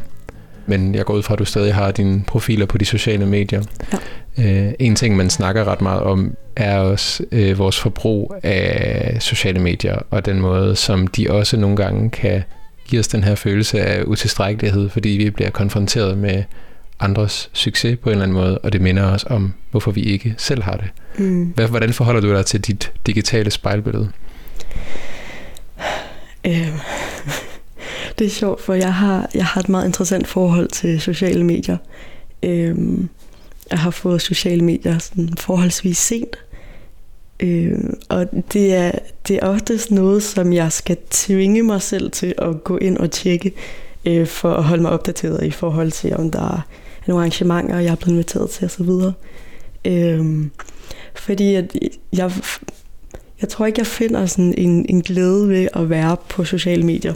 Men 0.66 0.94
jeg 0.94 1.04
går 1.04 1.14
ud 1.14 1.22
fra, 1.22 1.34
at 1.34 1.38
du 1.38 1.44
stadig 1.44 1.74
har 1.74 1.90
dine 1.90 2.24
profiler 2.26 2.66
på 2.66 2.78
de 2.78 2.84
sociale 2.84 3.26
medier. 3.26 3.62
Ja. 4.38 4.66
Øh, 4.66 4.72
en 4.78 4.96
ting, 4.96 5.16
man 5.16 5.30
snakker 5.30 5.64
ret 5.64 5.80
meget 5.80 6.00
om, 6.00 6.34
er 6.56 6.78
også 6.78 7.24
øh, 7.32 7.58
vores 7.58 7.80
forbrug 7.80 8.34
af 8.42 9.16
sociale 9.20 9.60
medier, 9.60 9.98
og 10.10 10.26
den 10.26 10.40
måde, 10.40 10.76
som 10.76 11.06
de 11.06 11.30
også 11.30 11.56
nogle 11.56 11.76
gange 11.76 12.10
kan 12.10 12.42
give 12.88 13.00
os 13.00 13.08
den 13.08 13.24
her 13.24 13.34
følelse 13.34 13.80
af 13.80 14.02
utilstrækkelighed, 14.02 14.88
fordi 14.88 15.08
vi 15.08 15.30
bliver 15.30 15.50
konfronteret 15.50 16.18
med 16.18 16.42
andres 17.00 17.50
succes 17.52 17.98
på 18.02 18.08
en 18.08 18.12
eller 18.12 18.22
anden 18.22 18.36
måde, 18.36 18.58
og 18.58 18.72
det 18.72 18.80
minder 18.80 19.04
os 19.04 19.24
om, 19.30 19.52
hvorfor 19.70 19.90
vi 19.90 20.02
ikke 20.02 20.34
selv 20.38 20.62
har 20.62 20.76
det. 20.76 20.88
Mm. 21.18 21.44
Hvad, 21.44 21.68
hvordan 21.68 21.92
forholder 21.92 22.20
du 22.20 22.34
dig 22.34 22.46
til 22.46 22.60
dit 22.60 22.92
digitale 23.06 23.50
spejlbillede? 23.50 24.08
Øh, 26.46 26.78
det 28.18 28.26
er 28.26 28.30
sjovt, 28.30 28.60
for 28.60 28.74
jeg 28.74 28.94
har, 28.94 29.30
jeg 29.34 29.44
har 29.44 29.60
et 29.60 29.68
meget 29.68 29.86
interessant 29.86 30.26
forhold 30.26 30.68
til 30.68 31.00
sociale 31.00 31.44
medier. 31.44 31.76
Øh, 32.42 32.98
jeg 33.70 33.78
har 33.78 33.90
fået 33.90 34.22
sociale 34.22 34.64
medier 34.64 34.98
sådan 34.98 35.28
forholdsvis 35.38 35.98
sent. 35.98 36.36
Øh, 37.40 37.78
og 38.08 38.26
det 38.52 38.74
er, 38.74 38.92
det 39.28 39.36
er 39.36 39.46
oftest 39.46 39.90
noget, 39.90 40.22
som 40.22 40.52
jeg 40.52 40.72
skal 40.72 40.96
tvinge 41.10 41.62
mig 41.62 41.82
selv 41.82 42.10
til 42.10 42.34
at 42.38 42.64
gå 42.64 42.76
ind 42.76 42.96
og 42.96 43.10
tjekke, 43.10 43.52
øh, 44.06 44.26
for 44.26 44.54
at 44.54 44.64
holde 44.64 44.82
mig 44.82 44.90
opdateret 44.90 45.44
i 45.44 45.50
forhold 45.50 45.90
til, 45.90 46.16
om 46.16 46.30
der 46.30 46.56
er 46.56 46.60
nogle 47.06 47.20
arrangementer, 47.20 47.78
jeg 47.78 47.92
er 47.92 47.96
blevet 47.96 48.12
inviteret 48.12 48.50
til 48.50 48.64
osv. 48.64 48.90
Øh, 49.84 50.46
fordi 51.14 51.54
at 51.54 51.76
jeg, 52.12 52.32
jeg 53.40 53.48
tror 53.48 53.66
ikke, 53.66 53.78
jeg 53.78 53.86
finder 53.86 54.26
sådan 54.26 54.54
en, 54.56 54.86
en 54.88 55.02
glæde 55.02 55.48
ved 55.48 55.68
at 55.72 55.90
være 55.90 56.16
på 56.28 56.44
sociale 56.44 56.82
medier, 56.82 57.14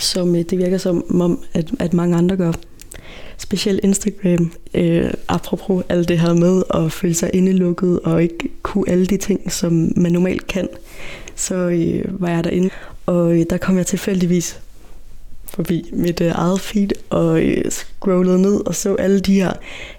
som 0.00 0.34
øh, 0.34 0.42
det 0.42 0.58
virker 0.58 0.78
som 0.78 1.20
om, 1.20 1.44
at, 1.52 1.70
at 1.78 1.94
mange 1.94 2.16
andre 2.16 2.36
gør. 2.36 2.52
Specielt 3.38 3.80
Instagram, 3.84 4.52
øh, 4.74 5.10
apropos 5.28 5.84
alt 5.88 6.08
det 6.08 6.20
her 6.20 6.34
med 6.34 6.62
at 6.74 6.92
føle 6.92 7.14
sig 7.14 7.30
indelukket 7.34 8.00
og 8.00 8.22
ikke 8.22 8.48
kunne 8.62 8.88
alle 8.88 9.06
de 9.06 9.16
ting, 9.16 9.52
som 9.52 9.92
man 9.96 10.12
normalt 10.12 10.46
kan, 10.46 10.68
så 11.34 11.54
øh, 11.54 12.20
var 12.20 12.28
jeg 12.28 12.44
derinde. 12.44 12.70
Og 13.06 13.38
øh, 13.40 13.46
der 13.50 13.56
kom 13.56 13.76
jeg 13.76 13.86
tilfældigvis 13.86 14.60
forbi 15.54 15.90
mit 15.92 16.20
øh, 16.20 16.32
eget 16.34 16.60
feed 16.60 16.88
og 17.10 17.42
øh, 17.42 17.70
scrollede 17.70 18.42
ned 18.42 18.66
og 18.66 18.74
så 18.74 18.94
alle 18.94 19.20
de 19.20 19.34
her 19.34 19.52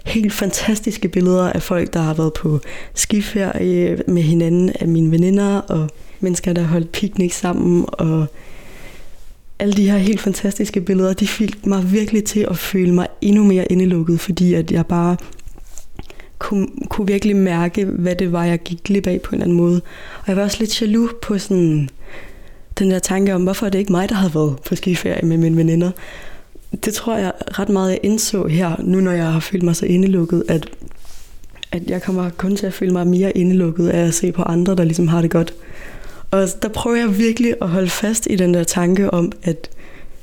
helt 0.06 0.32
fantastiske 0.32 1.08
billeder 1.08 1.50
af 1.50 1.62
folk, 1.62 1.92
der 1.92 2.00
har 2.00 2.14
været 2.14 2.32
på 2.32 2.60
skiferie 2.94 3.90
øh, 3.90 3.98
med 4.08 4.22
hinanden, 4.22 4.72
af 4.80 4.88
mine 4.88 5.10
veninder 5.10 5.60
og 5.60 5.90
mennesker, 6.20 6.52
der 6.52 6.62
har 6.62 6.68
holdt 6.68 6.92
picnic 6.92 7.34
sammen 7.34 7.84
og 7.88 8.26
alle 9.58 9.74
de 9.74 9.90
her 9.90 9.98
helt 9.98 10.20
fantastiske 10.20 10.80
billeder, 10.80 11.12
de 11.12 11.28
fik 11.28 11.66
mig 11.66 11.92
virkelig 11.92 12.24
til 12.24 12.46
at 12.50 12.58
føle 12.58 12.94
mig 12.94 13.06
endnu 13.20 13.44
mere 13.44 13.72
indelukket, 13.72 14.20
fordi 14.20 14.54
at 14.54 14.70
jeg 14.70 14.86
bare 14.86 15.16
kunne, 16.38 16.68
kunne 16.88 17.06
virkelig 17.06 17.36
mærke, 17.36 17.84
hvad 17.84 18.16
det 18.16 18.32
var, 18.32 18.44
jeg 18.44 18.58
gik 18.62 18.82
glip 18.84 19.06
af 19.06 19.20
på 19.20 19.30
en 19.30 19.34
eller 19.34 19.44
anden 19.44 19.56
måde. 19.56 19.80
Og 20.18 20.28
jeg 20.28 20.36
var 20.36 20.42
også 20.42 20.56
lidt 20.60 20.82
jaloux 20.82 21.10
på 21.22 21.38
sådan 21.38 21.88
den 22.78 22.90
der 22.90 22.98
tanke 22.98 23.34
om, 23.34 23.42
hvorfor 23.42 23.66
er 23.66 23.70
det 23.70 23.78
ikke 23.78 23.92
mig, 23.92 24.08
der 24.08 24.14
havde 24.14 24.34
været 24.34 24.56
på 24.66 24.76
skiferie 24.76 25.26
med 25.26 25.36
mine 25.36 25.56
veninder. 25.56 25.90
Det 26.84 26.94
tror 26.94 27.16
jeg 27.16 27.32
ret 27.58 27.68
meget, 27.68 27.90
jeg 27.90 28.00
indså 28.02 28.46
her, 28.46 28.76
nu 28.78 29.00
når 29.00 29.12
jeg 29.12 29.32
har 29.32 29.40
følt 29.40 29.62
mig 29.62 29.76
så 29.76 29.86
indelukket, 29.86 30.44
at, 30.48 30.66
at 31.72 31.90
jeg 31.90 32.02
kommer 32.02 32.30
kun 32.30 32.56
til 32.56 32.66
at 32.66 32.74
føle 32.74 32.92
mig 32.92 33.06
mere 33.06 33.36
indelukket 33.36 33.88
af 33.88 34.06
at 34.06 34.14
se 34.14 34.32
på 34.32 34.42
andre, 34.42 34.76
der 34.76 34.84
ligesom 34.84 35.08
har 35.08 35.20
det 35.20 35.30
godt. 35.30 35.54
Og 36.30 36.48
der 36.62 36.68
prøver 36.68 36.96
jeg 36.96 37.18
virkelig 37.18 37.54
at 37.62 37.68
holde 37.68 37.88
fast 37.88 38.26
i 38.30 38.36
den 38.36 38.54
der 38.54 38.64
tanke 38.64 39.10
om, 39.10 39.32
at 39.42 39.70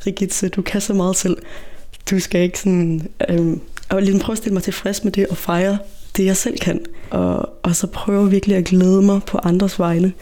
Rigitze, 0.07 0.49
du 0.49 0.61
kan 0.61 0.81
så 0.81 0.93
meget 0.93 1.15
selv. 1.15 1.37
Du 2.09 2.19
skal 2.19 2.41
ikke 2.41 2.59
sådan... 2.59 3.07
Øhm, 3.29 3.61
og 3.89 4.01
ligesom 4.01 4.19
prøve 4.19 4.33
at 4.33 4.37
stille 4.37 4.53
mig 4.53 4.63
tilfreds 4.63 5.03
med 5.03 5.11
det 5.11 5.27
og 5.27 5.37
fejre 5.37 5.77
det, 6.17 6.25
jeg 6.25 6.37
selv 6.37 6.57
kan. 6.59 6.79
Og, 7.09 7.49
og 7.63 7.75
så 7.75 7.87
prøve 7.87 8.29
virkelig 8.29 8.57
at 8.57 8.65
glæde 8.65 9.01
mig 9.01 9.21
på 9.27 9.37
andres 9.43 9.79
vegne. 9.79 10.13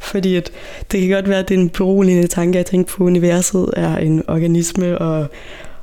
Fordi 0.00 0.36
at 0.36 0.50
det 0.92 1.00
kan 1.00 1.10
godt 1.10 1.28
være, 1.28 1.38
at 1.38 1.48
det 1.48 1.54
er 1.54 1.58
en 1.58 1.68
beroligende 1.68 2.26
tanke, 2.26 2.58
at 2.58 2.66
tænke 2.66 2.90
på, 2.90 3.04
at 3.04 3.06
universet 3.06 3.70
er 3.76 3.96
en 3.96 4.22
organisme, 4.28 4.98
og, 4.98 5.26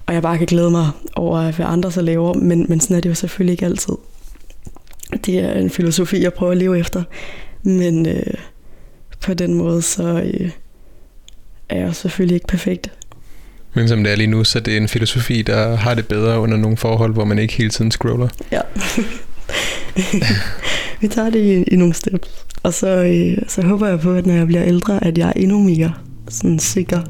og 0.06 0.14
jeg 0.14 0.22
bare 0.22 0.38
kan 0.38 0.48
glæde 0.48 0.72
mig 0.72 0.90
over, 1.16 1.52
hvad 1.52 1.66
andre 1.66 1.92
så 1.92 2.02
laver. 2.02 2.34
Men, 2.34 2.66
men 2.70 2.80
sådan 2.80 2.98
er 2.98 3.02
det 3.02 3.10
jo 3.10 3.16
selvfølgelig 3.16 3.52
ikke 3.52 3.66
altid. 3.66 3.94
Det 5.26 5.40
er 5.40 5.54
en 5.54 5.70
filosofi, 5.70 6.24
jeg 6.24 6.34
prøver 6.34 6.52
at 6.52 6.58
leve 6.58 6.80
efter. 6.80 7.04
Men 7.64 8.08
øh, 8.08 8.34
på 9.22 9.34
den 9.34 9.54
måde, 9.54 9.82
så 9.82 10.04
øh, 10.04 10.50
er 11.70 11.80
jeg 11.80 11.96
selvfølgelig 11.96 12.36
ikke 12.36 12.48
perfekt. 12.48 12.92
Men 13.74 13.88
som 13.88 14.04
det 14.04 14.12
er 14.12 14.16
lige 14.16 14.28
nu, 14.28 14.44
så 14.44 14.60
det 14.60 14.74
er 14.74 14.78
en 14.78 14.88
filosofi, 14.88 15.42
der 15.42 15.76
har 15.76 15.94
det 15.94 16.08
bedre 16.08 16.40
under 16.40 16.58
nogle 16.58 16.78
forhold, 16.78 17.14
hvor 17.14 17.26
man 17.26 17.40
ikke 17.40 17.54
hele 17.54 17.70
tiden 17.70 17.92
scroller. 17.92 18.28
Ja. 18.52 18.62
Vi 21.02 21.08
tager 21.08 21.30
det 21.30 21.40
i, 21.40 21.64
i 21.74 21.76
nogle 21.76 21.94
steps. 21.94 22.46
Og 22.64 22.74
så, 22.74 22.88
øh, 22.88 23.38
så 23.48 23.62
håber 23.62 23.88
jeg 23.88 24.00
på, 24.00 24.12
at 24.12 24.26
når 24.26 24.34
jeg 24.34 24.48
bliver 24.48 24.64
ældre, 24.64 25.04
at 25.04 25.18
jeg 25.18 25.28
er 25.28 25.34
endnu 25.36 25.60
mere 25.60 25.94
sådan 26.30 26.60
sikker 26.60 27.02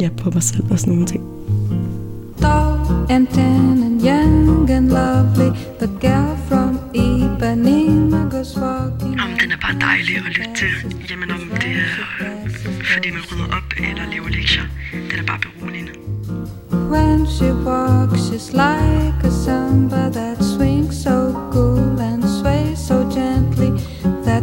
ja, 0.00 0.08
på 0.16 0.30
mig 0.30 0.42
selv 0.42 0.64
og 0.70 0.78
sådan 0.78 0.92
nogle 0.92 1.06
ting. 1.06 1.24
Tall 2.40 2.74
and 3.10 3.26
tan 3.26 3.82
and 3.86 4.02
young 4.02 4.70
and 4.70 4.88
lovely, 4.88 5.50
the 5.78 5.88
girl 6.00 6.36
from 6.48 6.80
Ipanema 6.94 8.20
goes 8.30 8.56
walking. 8.56 9.20
Om 9.20 9.30
den 9.40 9.52
er 9.52 9.60
bare 9.62 9.76
dejlig 9.80 10.16
at 10.16 10.24
lytte 10.24 10.50
til. 10.60 10.72
Jamen 11.10 11.30
om 11.30 11.40
det 11.54 11.70
er, 11.70 11.94
øh, 12.20 12.50
fordi 12.94 13.10
man 13.10 13.22
rydder 13.32 13.48
op 13.56 13.68
eller 13.78 14.04
laver 14.12 14.28
lektier. 14.28 14.66
Den 15.10 15.18
er 15.18 15.26
bare 15.26 15.40
beroligende. 15.46 15.92
When 16.92 17.26
she 17.26 17.48
walks, 17.66 18.20
she's 18.28 18.52
like 18.52 19.18
a 19.24 19.30
samba 19.44 20.10
that 20.10 20.44
swings 20.44 20.96
so 21.02 21.16
cool 21.52 21.73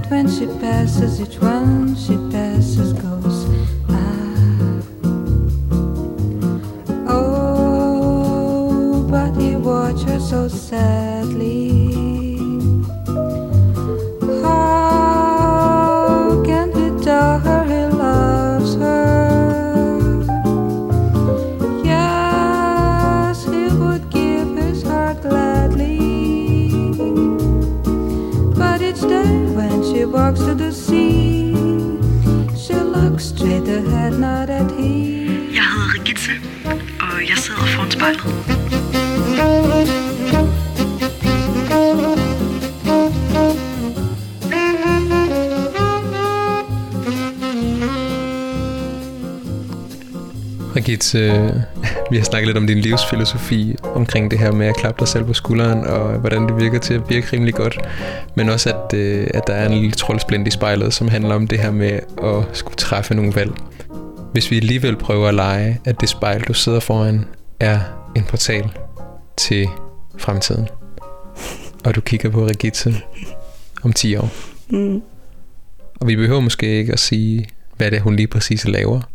that 0.02 0.12
when 0.12 0.28
she 0.30 0.46
passes, 0.60 1.22
each 1.22 1.40
one 1.40 1.96
she 1.96 2.18
passes 2.32 2.94
goes. 2.94 3.46
Ah. 3.90 4.82
Oh, 7.08 9.08
but 9.10 9.36
he 9.40 9.56
watch 9.56 10.02
her 10.04 10.20
so 10.20 10.48
sadly. 10.48 12.38
How 14.42 15.21
Jeg 35.54 35.64
hedder 35.64 35.94
Rigitte, 35.94 36.32
og 37.00 37.30
jeg 37.30 37.38
sidder 37.38 37.66
foran 37.76 37.92
spejlet. 37.92 38.22
Rigitte, 50.82 51.20
øh, 51.20 51.50
vi 52.12 52.18
har 52.18 52.24
snakket 52.24 52.48
lidt 52.48 52.58
om 52.58 52.68
din 52.68 52.78
livsfilosofi 52.78 53.76
omkring 53.84 54.32
det 54.32 54.40
her 54.40 54.52
med 54.52 54.68
at 54.68 54.76
klappe 54.76 55.00
dig 55.00 55.08
selv 55.08 55.26
på 55.26 55.34
skulderen, 55.34 55.86
og 55.86 56.20
hvordan 56.20 56.48
det 56.48 56.58
virker 56.58 56.80
til 56.80 56.94
at 56.94 57.10
virke 57.10 57.28
rimelig 57.34 57.54
godt. 57.54 57.78
Men 58.36 58.50
også, 58.50 58.70
at, 58.70 58.98
øh, 58.98 59.28
at 59.34 59.48
der 59.48 59.54
er 59.54 59.66
en 59.70 59.74
lille 59.74 59.92
troldsplint 59.92 60.48
i 60.48 60.52
spejlet, 60.52 60.94
som 60.94 61.08
handler 61.08 61.36
om 61.36 61.48
det 61.48 61.60
her 61.60 61.72
med 61.72 61.92
at 62.24 62.58
skulle 62.58 62.76
træffe 62.76 63.16
nogle 63.16 63.36
valg. 63.36 63.52
Hvis 64.32 64.52
vi 64.52 64.58
alligevel 64.58 64.96
prøver 64.96 65.28
at 65.28 65.34
lege, 65.34 65.80
at 65.86 66.02
det 66.02 66.10
spejl, 66.10 66.42
du 66.42 66.54
sidder 66.54 66.80
foran, 66.80 67.26
er 67.60 67.80
en 68.16 68.24
portal 68.24 68.70
til 69.38 69.68
fremtiden, 70.18 70.68
og 71.86 71.96
du 71.96 72.02
kigger 72.02 72.30
på 72.30 72.46
Rigitte 72.46 72.96
om 73.84 73.94
10 73.94 74.16
år. 74.16 74.30
Mm. 74.70 75.02
Og 76.00 76.08
vi 76.08 76.16
behøver 76.16 76.40
måske 76.40 76.68
ikke 76.68 76.94
at 76.94 77.00
sige, 77.00 77.48
hvad 77.78 77.92
det 77.92 77.98
er, 77.98 78.02
hun 78.02 78.16
lige 78.16 78.28
præcis 78.28 78.68
laver. 78.68 79.11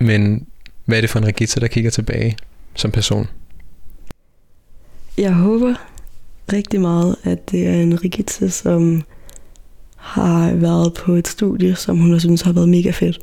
Men 0.00 0.46
hvad 0.84 0.96
er 0.96 1.00
det 1.00 1.10
for 1.10 1.18
en 1.18 1.26
Rigitta, 1.26 1.60
der 1.60 1.66
kigger 1.66 1.90
tilbage 1.90 2.36
som 2.74 2.90
person? 2.90 3.28
Jeg 5.18 5.32
håber 5.32 5.74
rigtig 6.52 6.80
meget, 6.80 7.16
at 7.22 7.50
det 7.50 7.66
er 7.68 7.74
en 7.82 8.04
Rigitta, 8.04 8.48
som 8.48 9.02
har 9.96 10.54
været 10.54 10.94
på 10.94 11.12
et 11.12 11.28
studie, 11.28 11.76
som 11.76 11.98
hun 11.98 12.12
har 12.12 12.18
synes 12.18 12.42
har 12.42 12.52
været 12.52 12.68
mega 12.68 12.90
fedt. 12.90 13.20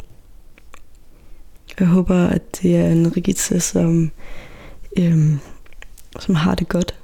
Jeg 1.80 1.88
håber, 1.88 2.28
at 2.28 2.62
det 2.62 2.76
er 2.78 2.88
en 2.88 3.18
Rigitta, 3.18 3.60
som, 3.60 4.12
øhm, 4.98 5.40
som 6.20 6.36
har 6.36 6.56
det 6.56 6.68
godt. 6.68 6.96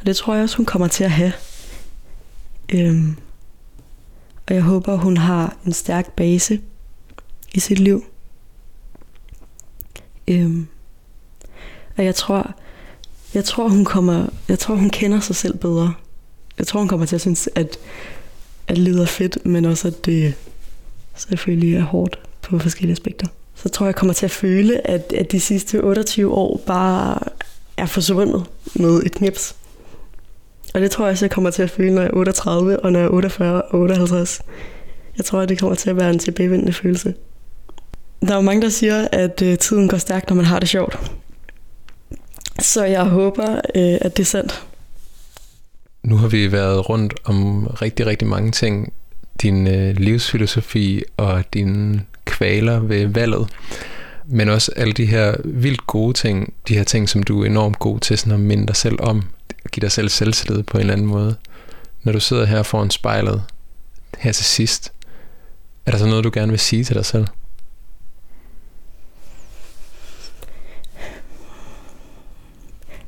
Og 0.00 0.06
det 0.06 0.16
tror 0.16 0.34
jeg 0.34 0.42
også, 0.42 0.56
hun 0.56 0.66
kommer 0.66 0.88
til 0.88 1.04
at 1.04 1.10
have. 1.10 1.32
Øhm, 2.74 3.16
Og 4.48 4.54
jeg 4.54 4.62
håber, 4.62 4.96
hun 4.96 5.16
har 5.16 5.56
en 5.66 5.72
stærk 5.72 6.12
base 6.12 6.60
i 7.54 7.60
sit 7.60 7.78
liv. 7.78 8.04
Øhm. 10.28 10.66
Og 11.96 12.04
jeg 12.04 12.14
tror, 12.14 12.54
jeg 13.34 13.44
tror, 13.44 13.68
hun 13.68 13.84
kommer, 13.84 14.26
jeg 14.48 14.58
tror, 14.58 14.74
hun 14.74 14.90
kender 14.90 15.20
sig 15.20 15.36
selv 15.36 15.58
bedre. 15.58 15.94
Jeg 16.58 16.66
tror, 16.66 16.80
hun 16.80 16.88
kommer 16.88 17.06
til 17.06 17.14
at 17.14 17.20
synes, 17.20 17.48
at, 17.54 17.78
at 18.68 18.78
livet 18.78 19.02
er 19.02 19.06
fedt, 19.06 19.46
men 19.46 19.64
også, 19.64 19.88
at 19.88 20.06
det 20.06 20.34
selvfølgelig 21.16 21.76
er 21.76 21.82
hårdt 21.82 22.18
på 22.42 22.58
forskellige 22.58 22.92
aspekter. 22.92 23.26
Så 23.54 23.68
tror 23.68 23.86
jeg, 23.86 23.88
jeg 23.88 23.96
kommer 23.96 24.14
til 24.14 24.24
at 24.24 24.30
føle, 24.30 24.86
at, 24.86 25.12
at 25.12 25.32
de 25.32 25.40
sidste 25.40 25.84
28 25.84 26.32
år 26.32 26.60
bare 26.66 27.18
er 27.76 27.86
forsvundet 27.86 28.44
med 28.74 29.02
et 29.02 29.12
knips. 29.12 29.56
Og 30.74 30.80
det 30.80 30.90
tror 30.90 31.04
jeg 31.04 31.12
også, 31.12 31.24
jeg 31.24 31.30
kommer 31.30 31.50
til 31.50 31.62
at 31.62 31.70
føle, 31.70 31.94
når 31.94 32.02
jeg 32.02 32.10
er 32.10 32.16
38, 32.16 32.80
og 32.80 32.92
når 32.92 33.00
jeg 33.00 33.06
er 33.06 33.10
48 33.10 33.62
og 33.62 33.80
58. 33.80 34.40
Jeg 35.16 35.24
tror, 35.24 35.40
at 35.40 35.48
det 35.48 35.58
kommer 35.58 35.74
til 35.76 35.90
at 35.90 35.96
være 35.96 36.10
en 36.10 36.18
tilbagevendende 36.18 36.72
følelse. 36.72 37.14
Der 38.20 38.30
er 38.30 38.34
jo 38.34 38.40
mange, 38.40 38.62
der 38.62 38.68
siger, 38.68 39.08
at 39.12 39.42
øh, 39.42 39.58
tiden 39.58 39.88
går 39.88 39.96
stærkt, 39.96 40.28
når 40.28 40.36
man 40.36 40.44
har 40.44 40.58
det 40.58 40.68
sjovt. 40.68 40.98
Så 42.60 42.84
jeg 42.84 43.04
håber, 43.04 43.54
øh, 43.74 43.98
at 44.00 44.16
det 44.16 44.22
er 44.22 44.26
sandt. 44.26 44.66
Nu 46.02 46.16
har 46.16 46.28
vi 46.28 46.52
været 46.52 46.88
rundt 46.88 47.14
om 47.24 47.66
rigtig, 47.66 48.06
rigtig 48.06 48.28
mange 48.28 48.50
ting. 48.50 48.92
Din 49.42 49.66
øh, 49.66 49.96
livsfilosofi 49.96 51.02
og 51.16 51.44
dine 51.54 52.04
kvaler 52.24 52.80
ved 52.80 53.06
valget. 53.06 53.48
Men 54.26 54.48
også 54.48 54.72
alle 54.76 54.92
de 54.92 55.06
her 55.06 55.34
vildt 55.44 55.86
gode 55.86 56.12
ting, 56.12 56.54
de 56.68 56.74
her 56.74 56.84
ting, 56.84 57.08
som 57.08 57.22
du 57.22 57.42
er 57.42 57.46
enormt 57.46 57.78
god 57.78 58.00
til 58.00 58.18
sådan 58.18 58.32
at 58.32 58.40
minde 58.40 58.66
dig 58.66 58.76
selv 58.76 58.96
om, 59.00 59.22
give 59.72 59.80
dig 59.80 59.92
selv 59.92 60.08
selvtillid 60.08 60.62
på 60.62 60.76
en 60.76 60.80
eller 60.80 60.92
anden 60.92 61.06
måde. 61.06 61.36
Når 62.02 62.12
du 62.12 62.20
sidder 62.20 62.44
her 62.44 62.62
foran 62.62 62.90
spejlet, 62.90 63.42
her 64.18 64.32
til 64.32 64.44
sidst, 64.44 64.92
er 65.86 65.90
der 65.90 65.98
så 65.98 66.06
noget, 66.06 66.24
du 66.24 66.30
gerne 66.34 66.52
vil 66.52 66.58
sige 66.58 66.84
til 66.84 66.94
dig 66.96 67.04
selv? 67.04 67.26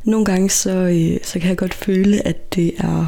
Nogle 0.05 0.25
gange 0.25 0.51
så, 0.51 0.71
øh, 0.71 1.19
så 1.23 1.39
kan 1.39 1.49
jeg 1.49 1.57
godt 1.57 1.75
føle, 1.75 2.27
at 2.27 2.55
det 2.55 2.75
er 2.79 3.07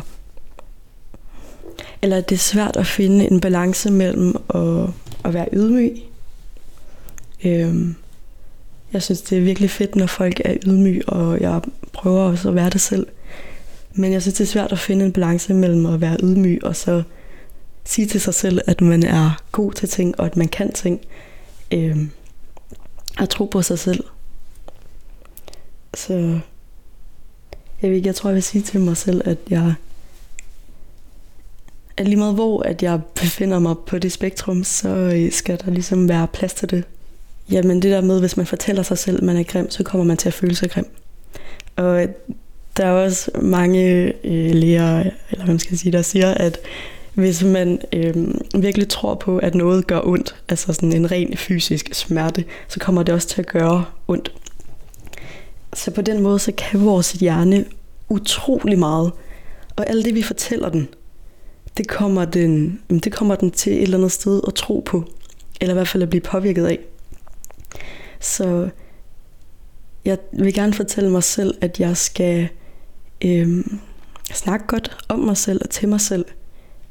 eller 2.02 2.16
at 2.16 2.28
det 2.28 2.34
er 2.34 2.40
svært 2.40 2.76
at 2.76 2.86
finde 2.86 3.30
en 3.30 3.40
balance 3.40 3.90
mellem 3.90 4.36
at, 4.54 4.88
at 5.24 5.34
være 5.34 5.48
ydmyg. 5.52 5.96
Øhm, 7.44 7.94
jeg 8.92 9.02
synes, 9.02 9.22
det 9.22 9.38
er 9.38 9.42
virkelig 9.42 9.70
fedt, 9.70 9.96
når 9.96 10.06
folk 10.06 10.40
er 10.44 10.56
ydmyg, 10.66 11.02
og 11.08 11.40
jeg 11.40 11.60
prøver 11.92 12.22
også 12.22 12.48
at 12.48 12.54
være 12.54 12.70
det 12.70 12.80
selv. 12.80 13.06
Men 13.94 14.12
jeg 14.12 14.22
synes, 14.22 14.34
det 14.34 14.44
er 14.44 14.48
svært 14.48 14.72
at 14.72 14.78
finde 14.78 15.04
en 15.04 15.12
balance 15.12 15.54
mellem 15.54 15.86
at 15.86 16.00
være 16.00 16.16
ydmyg 16.22 16.64
og 16.64 16.76
så 16.76 17.02
sige 17.84 18.06
til 18.06 18.20
sig 18.20 18.34
selv, 18.34 18.60
at 18.66 18.80
man 18.80 19.02
er 19.02 19.42
god 19.52 19.72
til 19.72 19.88
ting, 19.88 20.20
og 20.20 20.26
at 20.26 20.36
man 20.36 20.48
kan 20.48 20.72
ting. 20.72 21.00
Øhm, 21.72 22.10
og 23.18 23.28
tro 23.28 23.44
på 23.44 23.62
sig 23.62 23.78
selv. 23.78 24.04
Så 25.94 26.40
jeg, 27.82 27.90
ved 27.90 27.96
ikke, 27.96 28.06
jeg 28.06 28.14
tror, 28.14 28.30
jeg 28.30 28.34
vil 28.34 28.42
sige 28.42 28.62
til 28.62 28.80
mig 28.80 28.96
selv, 28.96 29.22
at 29.24 29.38
jeg 29.50 29.74
at 31.96 32.08
lige 32.08 32.18
meget 32.18 32.34
hvor 32.34 32.62
at 32.62 32.82
jeg 32.82 33.00
befinder 33.14 33.58
mig 33.58 33.74
på 33.86 33.98
det 33.98 34.12
spektrum, 34.12 34.64
så 34.64 34.88
øh, 34.88 35.32
skal 35.32 35.60
der 35.64 35.70
ligesom 35.70 36.08
være 36.08 36.26
plads 36.26 36.54
til 36.54 36.70
det. 36.70 36.84
Jamen 37.50 37.82
det 37.82 37.90
der 37.90 38.00
med, 38.00 38.20
hvis 38.20 38.36
man 38.36 38.46
fortæller 38.46 38.82
sig 38.82 38.98
selv, 38.98 39.16
at 39.16 39.22
man 39.22 39.36
er 39.36 39.42
grim, 39.42 39.70
så 39.70 39.82
kommer 39.82 40.04
man 40.04 40.16
til 40.16 40.28
at 40.28 40.34
føle 40.34 40.54
sig 40.54 40.70
grim. 40.70 40.86
Og 41.76 42.06
der 42.76 42.86
er 42.86 42.90
også 42.90 43.30
mange 43.42 44.12
øh, 44.24 44.54
læger, 44.54 44.98
eller 45.00 45.44
hvad 45.44 45.46
man 45.46 45.58
skal 45.58 45.78
sige, 45.78 45.92
der 45.92 46.02
siger, 46.02 46.34
at 46.34 46.58
hvis 47.14 47.44
man 47.44 47.80
øh, 47.92 48.14
virkelig 48.54 48.88
tror 48.88 49.14
på, 49.14 49.38
at 49.38 49.54
noget 49.54 49.86
gør 49.86 50.00
ondt, 50.04 50.34
altså 50.48 50.72
sådan 50.72 50.92
en 50.92 51.10
ren 51.10 51.36
fysisk 51.36 51.94
smerte, 51.94 52.44
så 52.68 52.80
kommer 52.80 53.02
det 53.02 53.14
også 53.14 53.28
til 53.28 53.40
at 53.40 53.46
gøre 53.46 53.84
ondt. 54.08 54.32
Så 55.74 55.90
på 55.90 56.02
den 56.02 56.22
måde, 56.22 56.38
så 56.38 56.52
kan 56.52 56.84
vores 56.84 57.12
hjerne 57.12 57.64
utrolig 58.08 58.78
meget. 58.78 59.12
Og 59.76 59.90
alt 59.90 60.04
det, 60.04 60.14
vi 60.14 60.22
fortæller 60.22 60.68
den, 60.68 60.88
det 61.76 61.88
kommer 61.88 62.24
den, 62.24 62.80
det 62.90 63.12
kommer 63.12 63.34
den 63.34 63.50
til 63.50 63.72
et 63.72 63.82
eller 63.82 63.98
andet 63.98 64.12
sted 64.12 64.40
at 64.46 64.54
tro 64.54 64.82
på. 64.86 65.04
Eller 65.60 65.74
i 65.74 65.76
hvert 65.76 65.88
fald 65.88 66.02
at 66.02 66.10
blive 66.10 66.20
påvirket 66.20 66.66
af. 66.66 66.78
Så 68.20 68.68
jeg 70.04 70.18
vil 70.32 70.54
gerne 70.54 70.74
fortælle 70.74 71.10
mig 71.10 71.22
selv, 71.22 71.54
at 71.60 71.80
jeg 71.80 71.96
skal 71.96 72.48
øhm, 73.24 73.80
snakke 74.32 74.66
godt 74.66 74.96
om 75.08 75.18
mig 75.18 75.36
selv 75.36 75.60
og 75.64 75.70
til 75.70 75.88
mig 75.88 76.00
selv. 76.00 76.24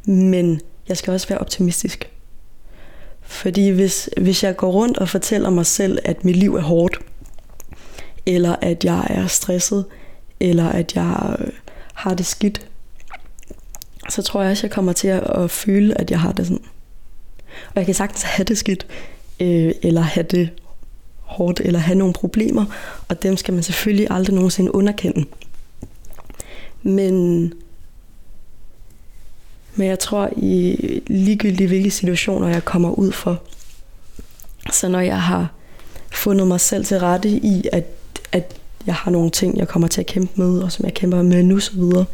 Men 0.06 0.62
jeg 0.90 0.98
skal 0.98 1.14
også 1.14 1.28
være 1.28 1.40
optimistisk. 1.40 2.12
Fordi 3.22 3.70
hvis, 3.70 4.10
hvis 4.22 4.44
jeg 4.44 4.58
går 4.58 4.72
rundt 4.72 4.98
og 4.98 5.10
fortæller 5.10 5.50
mig 5.50 5.66
selv, 5.66 6.00
at 6.04 6.26
mit 6.26 6.36
liv 6.36 6.56
er 6.56 6.62
hårdt, 6.62 7.00
eller 8.26 8.56
at 8.62 8.86
jeg 8.86 9.08
er 9.10 9.28
stresset, 9.28 9.86
eller 10.40 10.70
at 10.70 10.96
jeg 10.96 11.36
øh, 11.40 11.48
har 11.94 12.14
det 12.14 12.26
skidt, 12.26 12.68
så 14.10 14.22
tror 14.22 14.42
jeg 14.42 14.52
også, 14.52 14.68
jeg 14.68 14.72
kommer 14.72 14.94
til 14.94 15.08
at, 15.08 15.24
at 15.24 15.52
føle, 15.52 16.02
at 16.02 16.12
jeg 16.12 16.20
har 16.20 16.32
det 16.32 16.48
sådan. 16.48 16.64
Og 17.68 17.76
jeg 17.76 17.86
kan 17.86 17.96
sagtens 17.96 18.24
have 18.24 18.46
det 18.46 18.58
skidt, 18.58 18.88
øh, 19.40 19.74
eller 19.84 20.02
have 20.02 20.24
det 20.24 20.50
hårdt, 21.20 21.60
eller 21.60 21.80
have 21.80 21.98
nogle 21.98 22.14
problemer, 22.14 22.66
og 23.08 23.24
dem 23.24 23.38
skal 23.38 23.54
man 23.54 23.64
selvfølgelig 23.64 24.08
aldrig 24.10 24.36
nogensinde 24.36 24.76
underkende. 24.76 25.26
Men, 26.84 27.42
men 29.76 29.88
jeg 29.88 30.00
tror, 30.00 30.30
i 30.38 30.76
ligegyldigt 31.08 31.70
hvilke 31.70 31.92
situationer 31.92 32.48
jeg 32.48 32.66
kommer 32.66 32.92
ud 32.92 33.12
for, 33.12 33.42
så 34.72 34.88
når 34.88 35.00
jeg 35.00 35.22
har 35.22 35.52
fundet 36.12 36.48
mig 36.48 36.60
selv 36.60 36.86
til 36.86 37.00
rette 37.00 37.30
i, 37.30 37.66
at, 37.72 37.86
at 38.32 38.56
jeg 38.88 38.96
har 38.96 39.12
nogle 39.12 39.30
ting, 39.30 39.58
jeg 39.58 39.68
kommer 39.68 39.88
til 39.88 40.02
at 40.02 40.08
kæmpe 40.08 40.32
med, 40.36 40.60
og 40.60 40.72
som 40.72 40.86
jeg 40.86 40.94
kæmper 40.94 41.22
med 41.22 41.44
nu, 41.44 41.60
så 41.60 41.72
videre, 41.76 42.06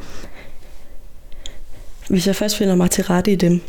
hvis 2.09 2.27
jeg 2.27 2.35
først 2.35 2.57
finder 2.57 2.75
mig 2.75 2.91
til 2.91 3.03
rette 3.03 3.31
i 3.31 3.35
dem, 3.35 3.61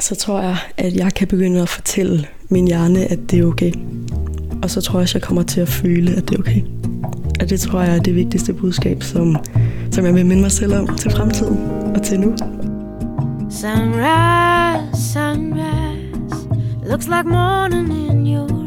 så 0.00 0.14
tror 0.14 0.40
jeg, 0.40 0.56
at 0.76 0.94
jeg 0.94 1.14
kan 1.14 1.28
begynde 1.28 1.62
at 1.62 1.68
fortælle 1.68 2.26
min 2.48 2.66
hjerne, 2.66 3.04
at 3.04 3.18
det 3.30 3.40
er 3.40 3.44
okay. 3.44 3.72
Og 4.62 4.70
så 4.70 4.80
tror 4.80 4.98
jeg 4.98 5.02
også, 5.02 5.18
jeg 5.18 5.22
kommer 5.22 5.42
til 5.42 5.60
at 5.60 5.68
føle, 5.68 6.16
at 6.16 6.28
det 6.28 6.34
er 6.34 6.38
okay. 6.38 6.62
Og 7.40 7.50
det 7.50 7.60
tror 7.60 7.82
jeg 7.82 7.96
er 7.96 8.00
det 8.00 8.14
vigtigste 8.14 8.52
budskab, 8.52 9.02
som, 9.02 9.36
som 9.90 10.04
jeg 10.04 10.14
vil 10.14 10.26
minde 10.26 10.42
mig 10.42 10.52
selv 10.52 10.74
om 10.74 10.96
til 10.96 11.10
fremtiden 11.10 11.58
og 11.94 12.02
til 12.02 12.20
nu. 12.20 12.36
Sunrise, 13.50 15.12
sunrise, 15.12 16.48
looks 16.86 17.08
like 17.08 17.28
morning 17.28 18.10
in 18.10 18.36
your 18.36 18.61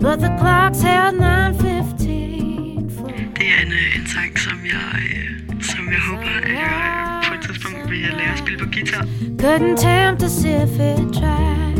but 0.00 0.20
the 0.20 0.28
clock's 0.40 0.80
held 0.82 1.14
9:15. 1.16 2.90
Det 3.36 3.46
er 3.54 3.60
en, 3.66 3.72
øh, 3.72 3.96
en 4.00 4.06
sang, 4.14 4.38
som 4.38 4.58
jeg, 4.64 5.02
øh, 5.14 5.62
som 5.62 5.84
jeg 5.94 6.00
håber, 6.10 6.32
at 6.42 6.50
jeg 6.50 7.22
på 7.28 7.34
et 7.34 7.40
tidspunkt 7.46 7.90
vil 7.90 7.98
lære 7.98 8.32
at 8.32 8.38
spille 8.38 8.58
på 8.58 8.66
guitar. 8.72 9.04
Couldn't 9.42 9.76
tempt 9.76 10.22
us 10.22 10.44
if 10.44 10.72
it 10.90 11.14
tried, 11.18 11.76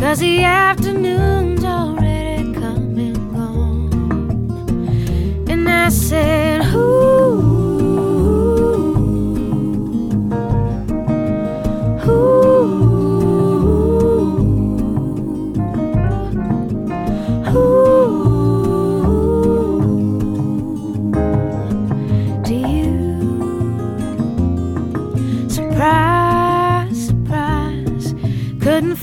cause 0.00 0.20
the 0.20 0.36
afternoon's 0.46 1.64
already 1.64 2.54
come 2.62 2.98
and 3.08 3.16
gone. 3.36 3.90
And 5.52 5.68
I 5.68 5.88
said, 5.90 6.60
Ooh, 6.74 6.93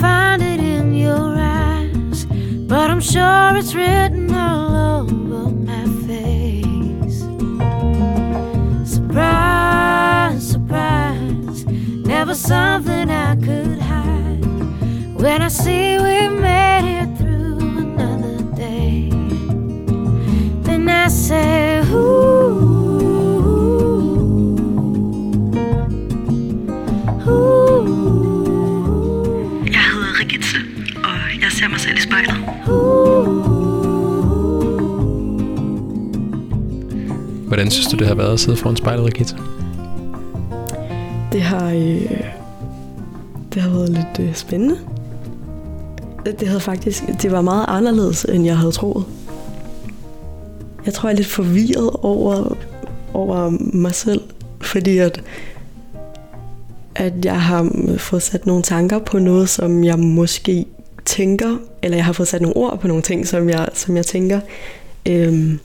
find 0.01 0.41
it 0.41 0.59
in 0.59 0.95
your 0.95 1.35
eyes, 1.37 2.25
but 2.71 2.89
I'm 2.89 3.01
sure 3.01 3.55
it's 3.55 3.75
written 3.75 4.33
all 4.33 5.01
over 5.01 5.49
my 5.69 5.85
face. 6.07 7.19
Surprise, 8.95 10.41
surprise, 10.55 11.65
never 12.13 12.33
something 12.33 13.11
I 13.11 13.35
could 13.35 13.79
hide. 13.79 14.43
When 15.21 15.43
I 15.43 15.49
see 15.49 15.99
we 15.99 16.27
made 16.29 16.80
Hvordan 37.51 37.71
synes 37.71 37.87
du, 37.87 37.97
det 37.97 38.07
har 38.07 38.15
været 38.15 38.33
at 38.33 38.39
sidde 38.39 38.57
foran 38.57 38.75
spejlet, 38.75 39.05
Rikita? 39.05 39.35
Det 41.31 41.41
har, 41.41 41.71
øh, 41.71 42.23
Det 43.53 43.61
har 43.61 43.69
været 43.69 43.89
lidt 43.89 44.29
øh, 44.29 44.35
spændende. 44.35 44.77
Det 46.39 46.47
havde 46.47 46.59
faktisk, 46.59 47.03
det 47.21 47.31
var 47.31 47.41
meget 47.41 47.65
anderledes, 47.67 48.25
end 48.25 48.45
jeg 48.45 48.57
havde 48.57 48.71
troet. 48.71 49.05
Jeg 50.85 50.93
tror, 50.93 51.09
jeg 51.09 51.13
er 51.13 51.17
lidt 51.17 51.27
forvirret 51.27 51.89
over, 52.01 52.57
over 53.13 53.49
mig 53.59 53.95
selv, 53.95 54.21
fordi 54.61 54.97
at, 54.97 55.23
at 56.95 57.25
jeg 57.25 57.41
har 57.41 57.69
fået 57.97 58.21
sat 58.21 58.45
nogle 58.45 58.63
tanker 58.63 58.99
på 58.99 59.19
noget, 59.19 59.49
som 59.49 59.83
jeg 59.83 59.99
måske 59.99 60.65
tænker, 61.05 61.57
eller 61.83 61.97
jeg 61.97 62.05
har 62.05 62.13
fået 62.13 62.27
sat 62.27 62.41
nogle 62.41 62.57
ord 62.57 62.79
på 62.79 62.87
nogle 62.87 63.03
ting, 63.03 63.27
som 63.27 63.49
jeg, 63.49 63.67
som 63.73 63.95
jeg 63.95 64.05
tænker. 64.05 64.39
Øhm, 65.05 65.59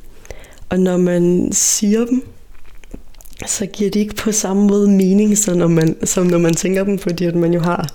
og 0.68 0.80
når 0.80 0.96
man 0.96 1.48
siger 1.52 2.04
dem, 2.04 2.22
så 3.46 3.66
giver 3.66 3.90
de 3.90 3.98
ikke 3.98 4.14
på 4.14 4.32
samme 4.32 4.66
måde 4.66 4.88
mening, 4.88 5.38
så 5.38 5.54
når 5.54 5.68
man, 5.68 6.06
som 6.06 6.26
når 6.26 6.38
man 6.38 6.54
tænker 6.54 6.84
dem, 6.84 6.98
fordi 6.98 7.24
at 7.24 7.34
man 7.34 7.54
jo 7.54 7.60
har 7.60 7.88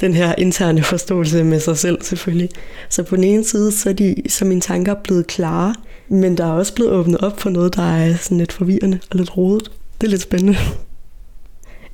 den 0.00 0.14
her 0.14 0.34
interne 0.38 0.82
forståelse 0.82 1.44
med 1.44 1.60
sig 1.60 1.78
selv 1.78 2.02
selvfølgelig. 2.02 2.50
Så 2.88 3.02
på 3.02 3.16
den 3.16 3.24
ene 3.24 3.44
side, 3.44 3.72
så 3.72 3.88
er, 3.88 3.92
de, 3.92 4.16
så 4.28 4.44
er 4.44 4.48
mine 4.48 4.60
tanker 4.60 4.94
blevet 4.94 5.26
klare, 5.26 5.74
men 6.08 6.36
der 6.36 6.44
er 6.44 6.52
også 6.52 6.74
blevet 6.74 6.92
åbnet 6.92 7.20
op 7.20 7.40
for 7.40 7.50
noget, 7.50 7.76
der 7.76 7.82
er 7.82 8.16
sådan 8.16 8.38
lidt 8.38 8.52
forvirrende 8.52 8.98
og 9.10 9.16
lidt 9.16 9.36
rodet. 9.36 9.70
Det 10.00 10.06
er 10.06 10.10
lidt 10.10 10.22
spændende. 10.22 10.56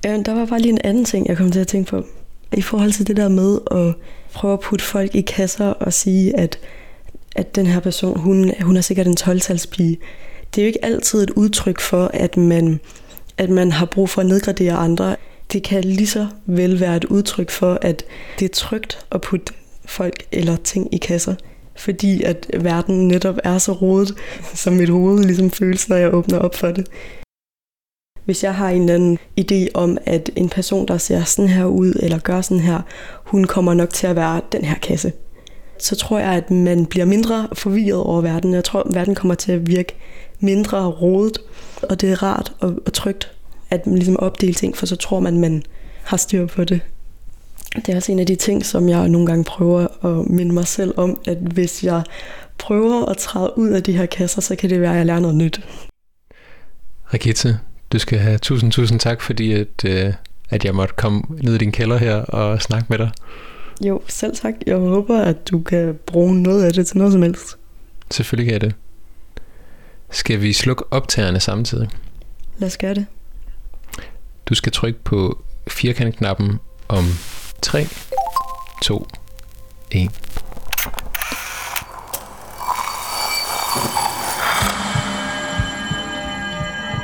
Ja, 0.04 0.22
der 0.26 0.34
var 0.34 0.46
bare 0.46 0.60
lige 0.60 0.72
en 0.72 0.78
anden 0.84 1.04
ting, 1.04 1.28
jeg 1.28 1.36
kom 1.36 1.50
til 1.50 1.60
at 1.60 1.66
tænke 1.66 1.90
på. 1.90 2.04
I 2.52 2.62
forhold 2.62 2.92
til 2.92 3.06
det 3.06 3.16
der 3.16 3.28
med 3.28 3.58
at 3.70 3.94
prøve 4.34 4.52
at 4.52 4.60
putte 4.60 4.84
folk 4.84 5.14
i 5.14 5.20
kasser 5.20 5.66
og 5.66 5.92
sige, 5.92 6.36
at, 6.36 6.58
at 7.36 7.56
den 7.56 7.66
her 7.66 7.80
person, 7.80 8.18
hun, 8.18 8.52
hun 8.62 8.76
er 8.76 8.80
sikkert 8.80 9.06
en 9.06 9.16
12-talspige. 9.20 9.96
Det 10.54 10.60
er 10.60 10.62
jo 10.62 10.66
ikke 10.66 10.84
altid 10.84 11.22
et 11.22 11.30
udtryk 11.30 11.80
for, 11.80 12.10
at 12.14 12.36
man, 12.36 12.80
at 13.38 13.50
man 13.50 13.72
har 13.72 13.86
brug 13.86 14.08
for 14.08 14.20
at 14.20 14.26
nedgradere 14.26 14.72
andre. 14.72 15.16
Det 15.52 15.62
kan 15.62 15.84
lige 15.84 16.06
så 16.06 16.26
vel 16.46 16.80
være 16.80 16.96
et 16.96 17.04
udtryk 17.04 17.50
for, 17.50 17.78
at 17.82 18.04
det 18.38 18.44
er 18.44 18.54
trygt 18.54 19.06
at 19.12 19.20
putte 19.20 19.52
folk 19.84 20.22
eller 20.32 20.56
ting 20.56 20.94
i 20.94 20.98
kasser. 20.98 21.34
Fordi 21.76 22.22
at 22.22 22.50
verden 22.60 23.08
netop 23.08 23.38
er 23.44 23.58
så 23.58 23.72
rodet, 23.72 24.14
som 24.54 24.72
mit 24.72 24.88
hoved 24.88 25.24
ligesom 25.24 25.50
føles, 25.50 25.88
når 25.88 25.96
jeg 25.96 26.14
åbner 26.14 26.38
op 26.38 26.54
for 26.54 26.66
det. 26.66 26.86
Hvis 28.24 28.44
jeg 28.44 28.54
har 28.54 28.70
en 28.70 28.82
eller 28.82 28.94
anden 28.94 29.18
idé 29.40 29.68
om, 29.74 29.98
at 30.06 30.30
en 30.36 30.48
person, 30.48 30.88
der 30.88 30.98
ser 30.98 31.24
sådan 31.24 31.48
her 31.48 31.64
ud, 31.64 31.92
eller 32.02 32.18
gør 32.18 32.40
sådan 32.40 32.60
her, 32.60 32.80
hun 33.24 33.44
kommer 33.44 33.74
nok 33.74 33.90
til 33.90 34.06
at 34.06 34.16
være 34.16 34.40
den 34.52 34.64
her 34.64 34.78
kasse, 34.78 35.12
så 35.84 35.96
tror 35.96 36.18
jeg, 36.18 36.32
at 36.32 36.50
man 36.50 36.86
bliver 36.86 37.04
mindre 37.06 37.48
forvirret 37.52 38.00
over 38.00 38.20
verden. 38.20 38.54
Jeg 38.54 38.64
tror, 38.64 38.82
at 38.82 38.94
verden 38.94 39.14
kommer 39.14 39.34
til 39.34 39.52
at 39.52 39.66
virke 39.66 39.94
mindre 40.40 40.86
rodet, 40.86 41.38
og 41.82 42.00
det 42.00 42.10
er 42.10 42.22
rart 42.22 42.52
og, 42.60 42.74
og 42.86 42.92
trygt 42.92 43.30
at 43.70 43.86
man 43.86 43.94
ligesom 43.94 44.16
opdele 44.16 44.54
ting, 44.54 44.76
for 44.76 44.86
så 44.86 44.96
tror 44.96 45.20
man, 45.20 45.40
man 45.40 45.62
har 46.02 46.16
styr 46.16 46.46
på 46.46 46.64
det. 46.64 46.80
Det 47.76 47.88
er 47.88 47.96
også 47.96 48.12
en 48.12 48.18
af 48.18 48.26
de 48.26 48.36
ting, 48.36 48.66
som 48.66 48.88
jeg 48.88 49.08
nogle 49.08 49.26
gange 49.26 49.44
prøver 49.44 50.06
at 50.06 50.30
minde 50.30 50.54
mig 50.54 50.66
selv 50.66 50.94
om, 50.96 51.20
at 51.26 51.38
hvis 51.38 51.84
jeg 51.84 52.02
prøver 52.58 53.06
at 53.06 53.16
træde 53.16 53.58
ud 53.58 53.68
af 53.68 53.82
de 53.82 53.96
her 53.96 54.06
kasser, 54.06 54.40
så 54.40 54.56
kan 54.56 54.70
det 54.70 54.80
være, 54.80 54.90
at 54.90 54.96
jeg 54.96 55.06
lærer 55.06 55.20
noget 55.20 55.36
nyt. 55.36 55.60
Rikita, 57.14 57.56
du 57.92 57.98
skal 57.98 58.18
have 58.18 58.38
tusind, 58.38 58.72
tusind 58.72 59.00
tak, 59.00 59.20
fordi 59.20 59.52
at, 59.52 59.84
øh, 59.84 60.12
at 60.50 60.64
jeg 60.64 60.74
måtte 60.74 60.94
komme 60.96 61.22
ned 61.42 61.54
i 61.54 61.58
din 61.58 61.72
kælder 61.72 61.96
her 61.96 62.16
og 62.16 62.62
snakke 62.62 62.86
med 62.88 62.98
dig. 62.98 63.10
Jo, 63.80 64.02
selv 64.08 64.36
tak. 64.36 64.54
Jeg 64.66 64.76
håber, 64.76 65.20
at 65.20 65.50
du 65.50 65.60
kan 65.62 65.98
bruge 66.06 66.42
noget 66.42 66.64
af 66.64 66.72
det 66.72 66.86
til 66.86 66.98
noget 66.98 67.12
som 67.12 67.22
helst. 67.22 67.56
Selvfølgelig 68.10 68.46
kan 68.46 68.52
jeg 68.52 68.60
det. 68.60 68.74
Skal 70.10 70.40
vi 70.42 70.52
slukke 70.52 70.84
optagerne 70.90 71.40
samtidig? 71.40 71.88
Lad 72.58 72.66
os 72.66 72.76
gøre 72.76 72.94
det. 72.94 73.06
Du 74.46 74.54
skal 74.54 74.72
trykke 74.72 75.04
på 75.04 75.42
firkantknappen 75.68 76.58
om 76.88 77.04
3, 77.62 77.86
2, 78.82 79.06
1. 79.90 80.10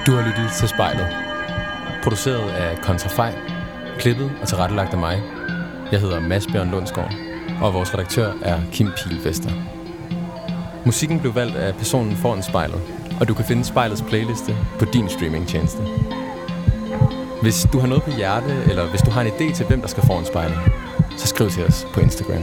Du 0.07 0.13
har 0.13 0.27
lyttet 0.29 0.51
til 0.59 0.69
spejlet. 0.69 1.07
Produceret 2.03 2.51
af 2.51 2.79
Kontrafej, 2.79 3.35
klippet 3.99 4.33
og 4.43 4.49
tilrettelagt 4.49 4.93
af 4.93 4.99
mig. 4.99 5.23
Jeg 5.93 6.01
hedder 6.01 6.21
Mads 6.21 6.47
Bjørn 6.47 6.71
Lundsgaard, 6.71 7.15
og 7.63 7.75
vores 7.75 7.95
redaktør 7.95 8.33
er 8.43 8.61
Kim 8.73 8.91
Pilvester. 8.97 9.51
Musikken 10.85 11.21
blev 11.21 11.35
valgt 11.35 11.57
af 11.57 11.75
personen 11.75 12.17
foran 12.17 12.43
spejlet, 12.43 12.81
og 13.21 13.29
du 13.29 13.35
kan 13.35 13.45
finde 13.45 13.65
spejlets 13.65 14.03
playliste 14.03 14.57
på 14.79 14.85
din 14.85 15.09
streamingtjeneste. 15.09 15.79
Hvis 17.43 17.67
du 17.73 17.79
har 17.79 17.87
noget 17.87 18.03
på 18.03 18.11
hjerte, 18.11 18.63
eller 18.69 18.87
hvis 18.91 19.03
du 19.03 19.11
har 19.11 19.21
en 19.23 19.29
idé 19.29 19.55
til, 19.55 19.67
hvem 19.67 19.81
der 19.81 19.89
skal 19.89 20.07
foran 20.07 20.25
spejlet, 20.25 20.59
så 21.17 21.27
skriv 21.27 21.51
til 21.51 21.65
os 21.65 21.87
på 21.95 22.01
Instagram. 22.01 22.43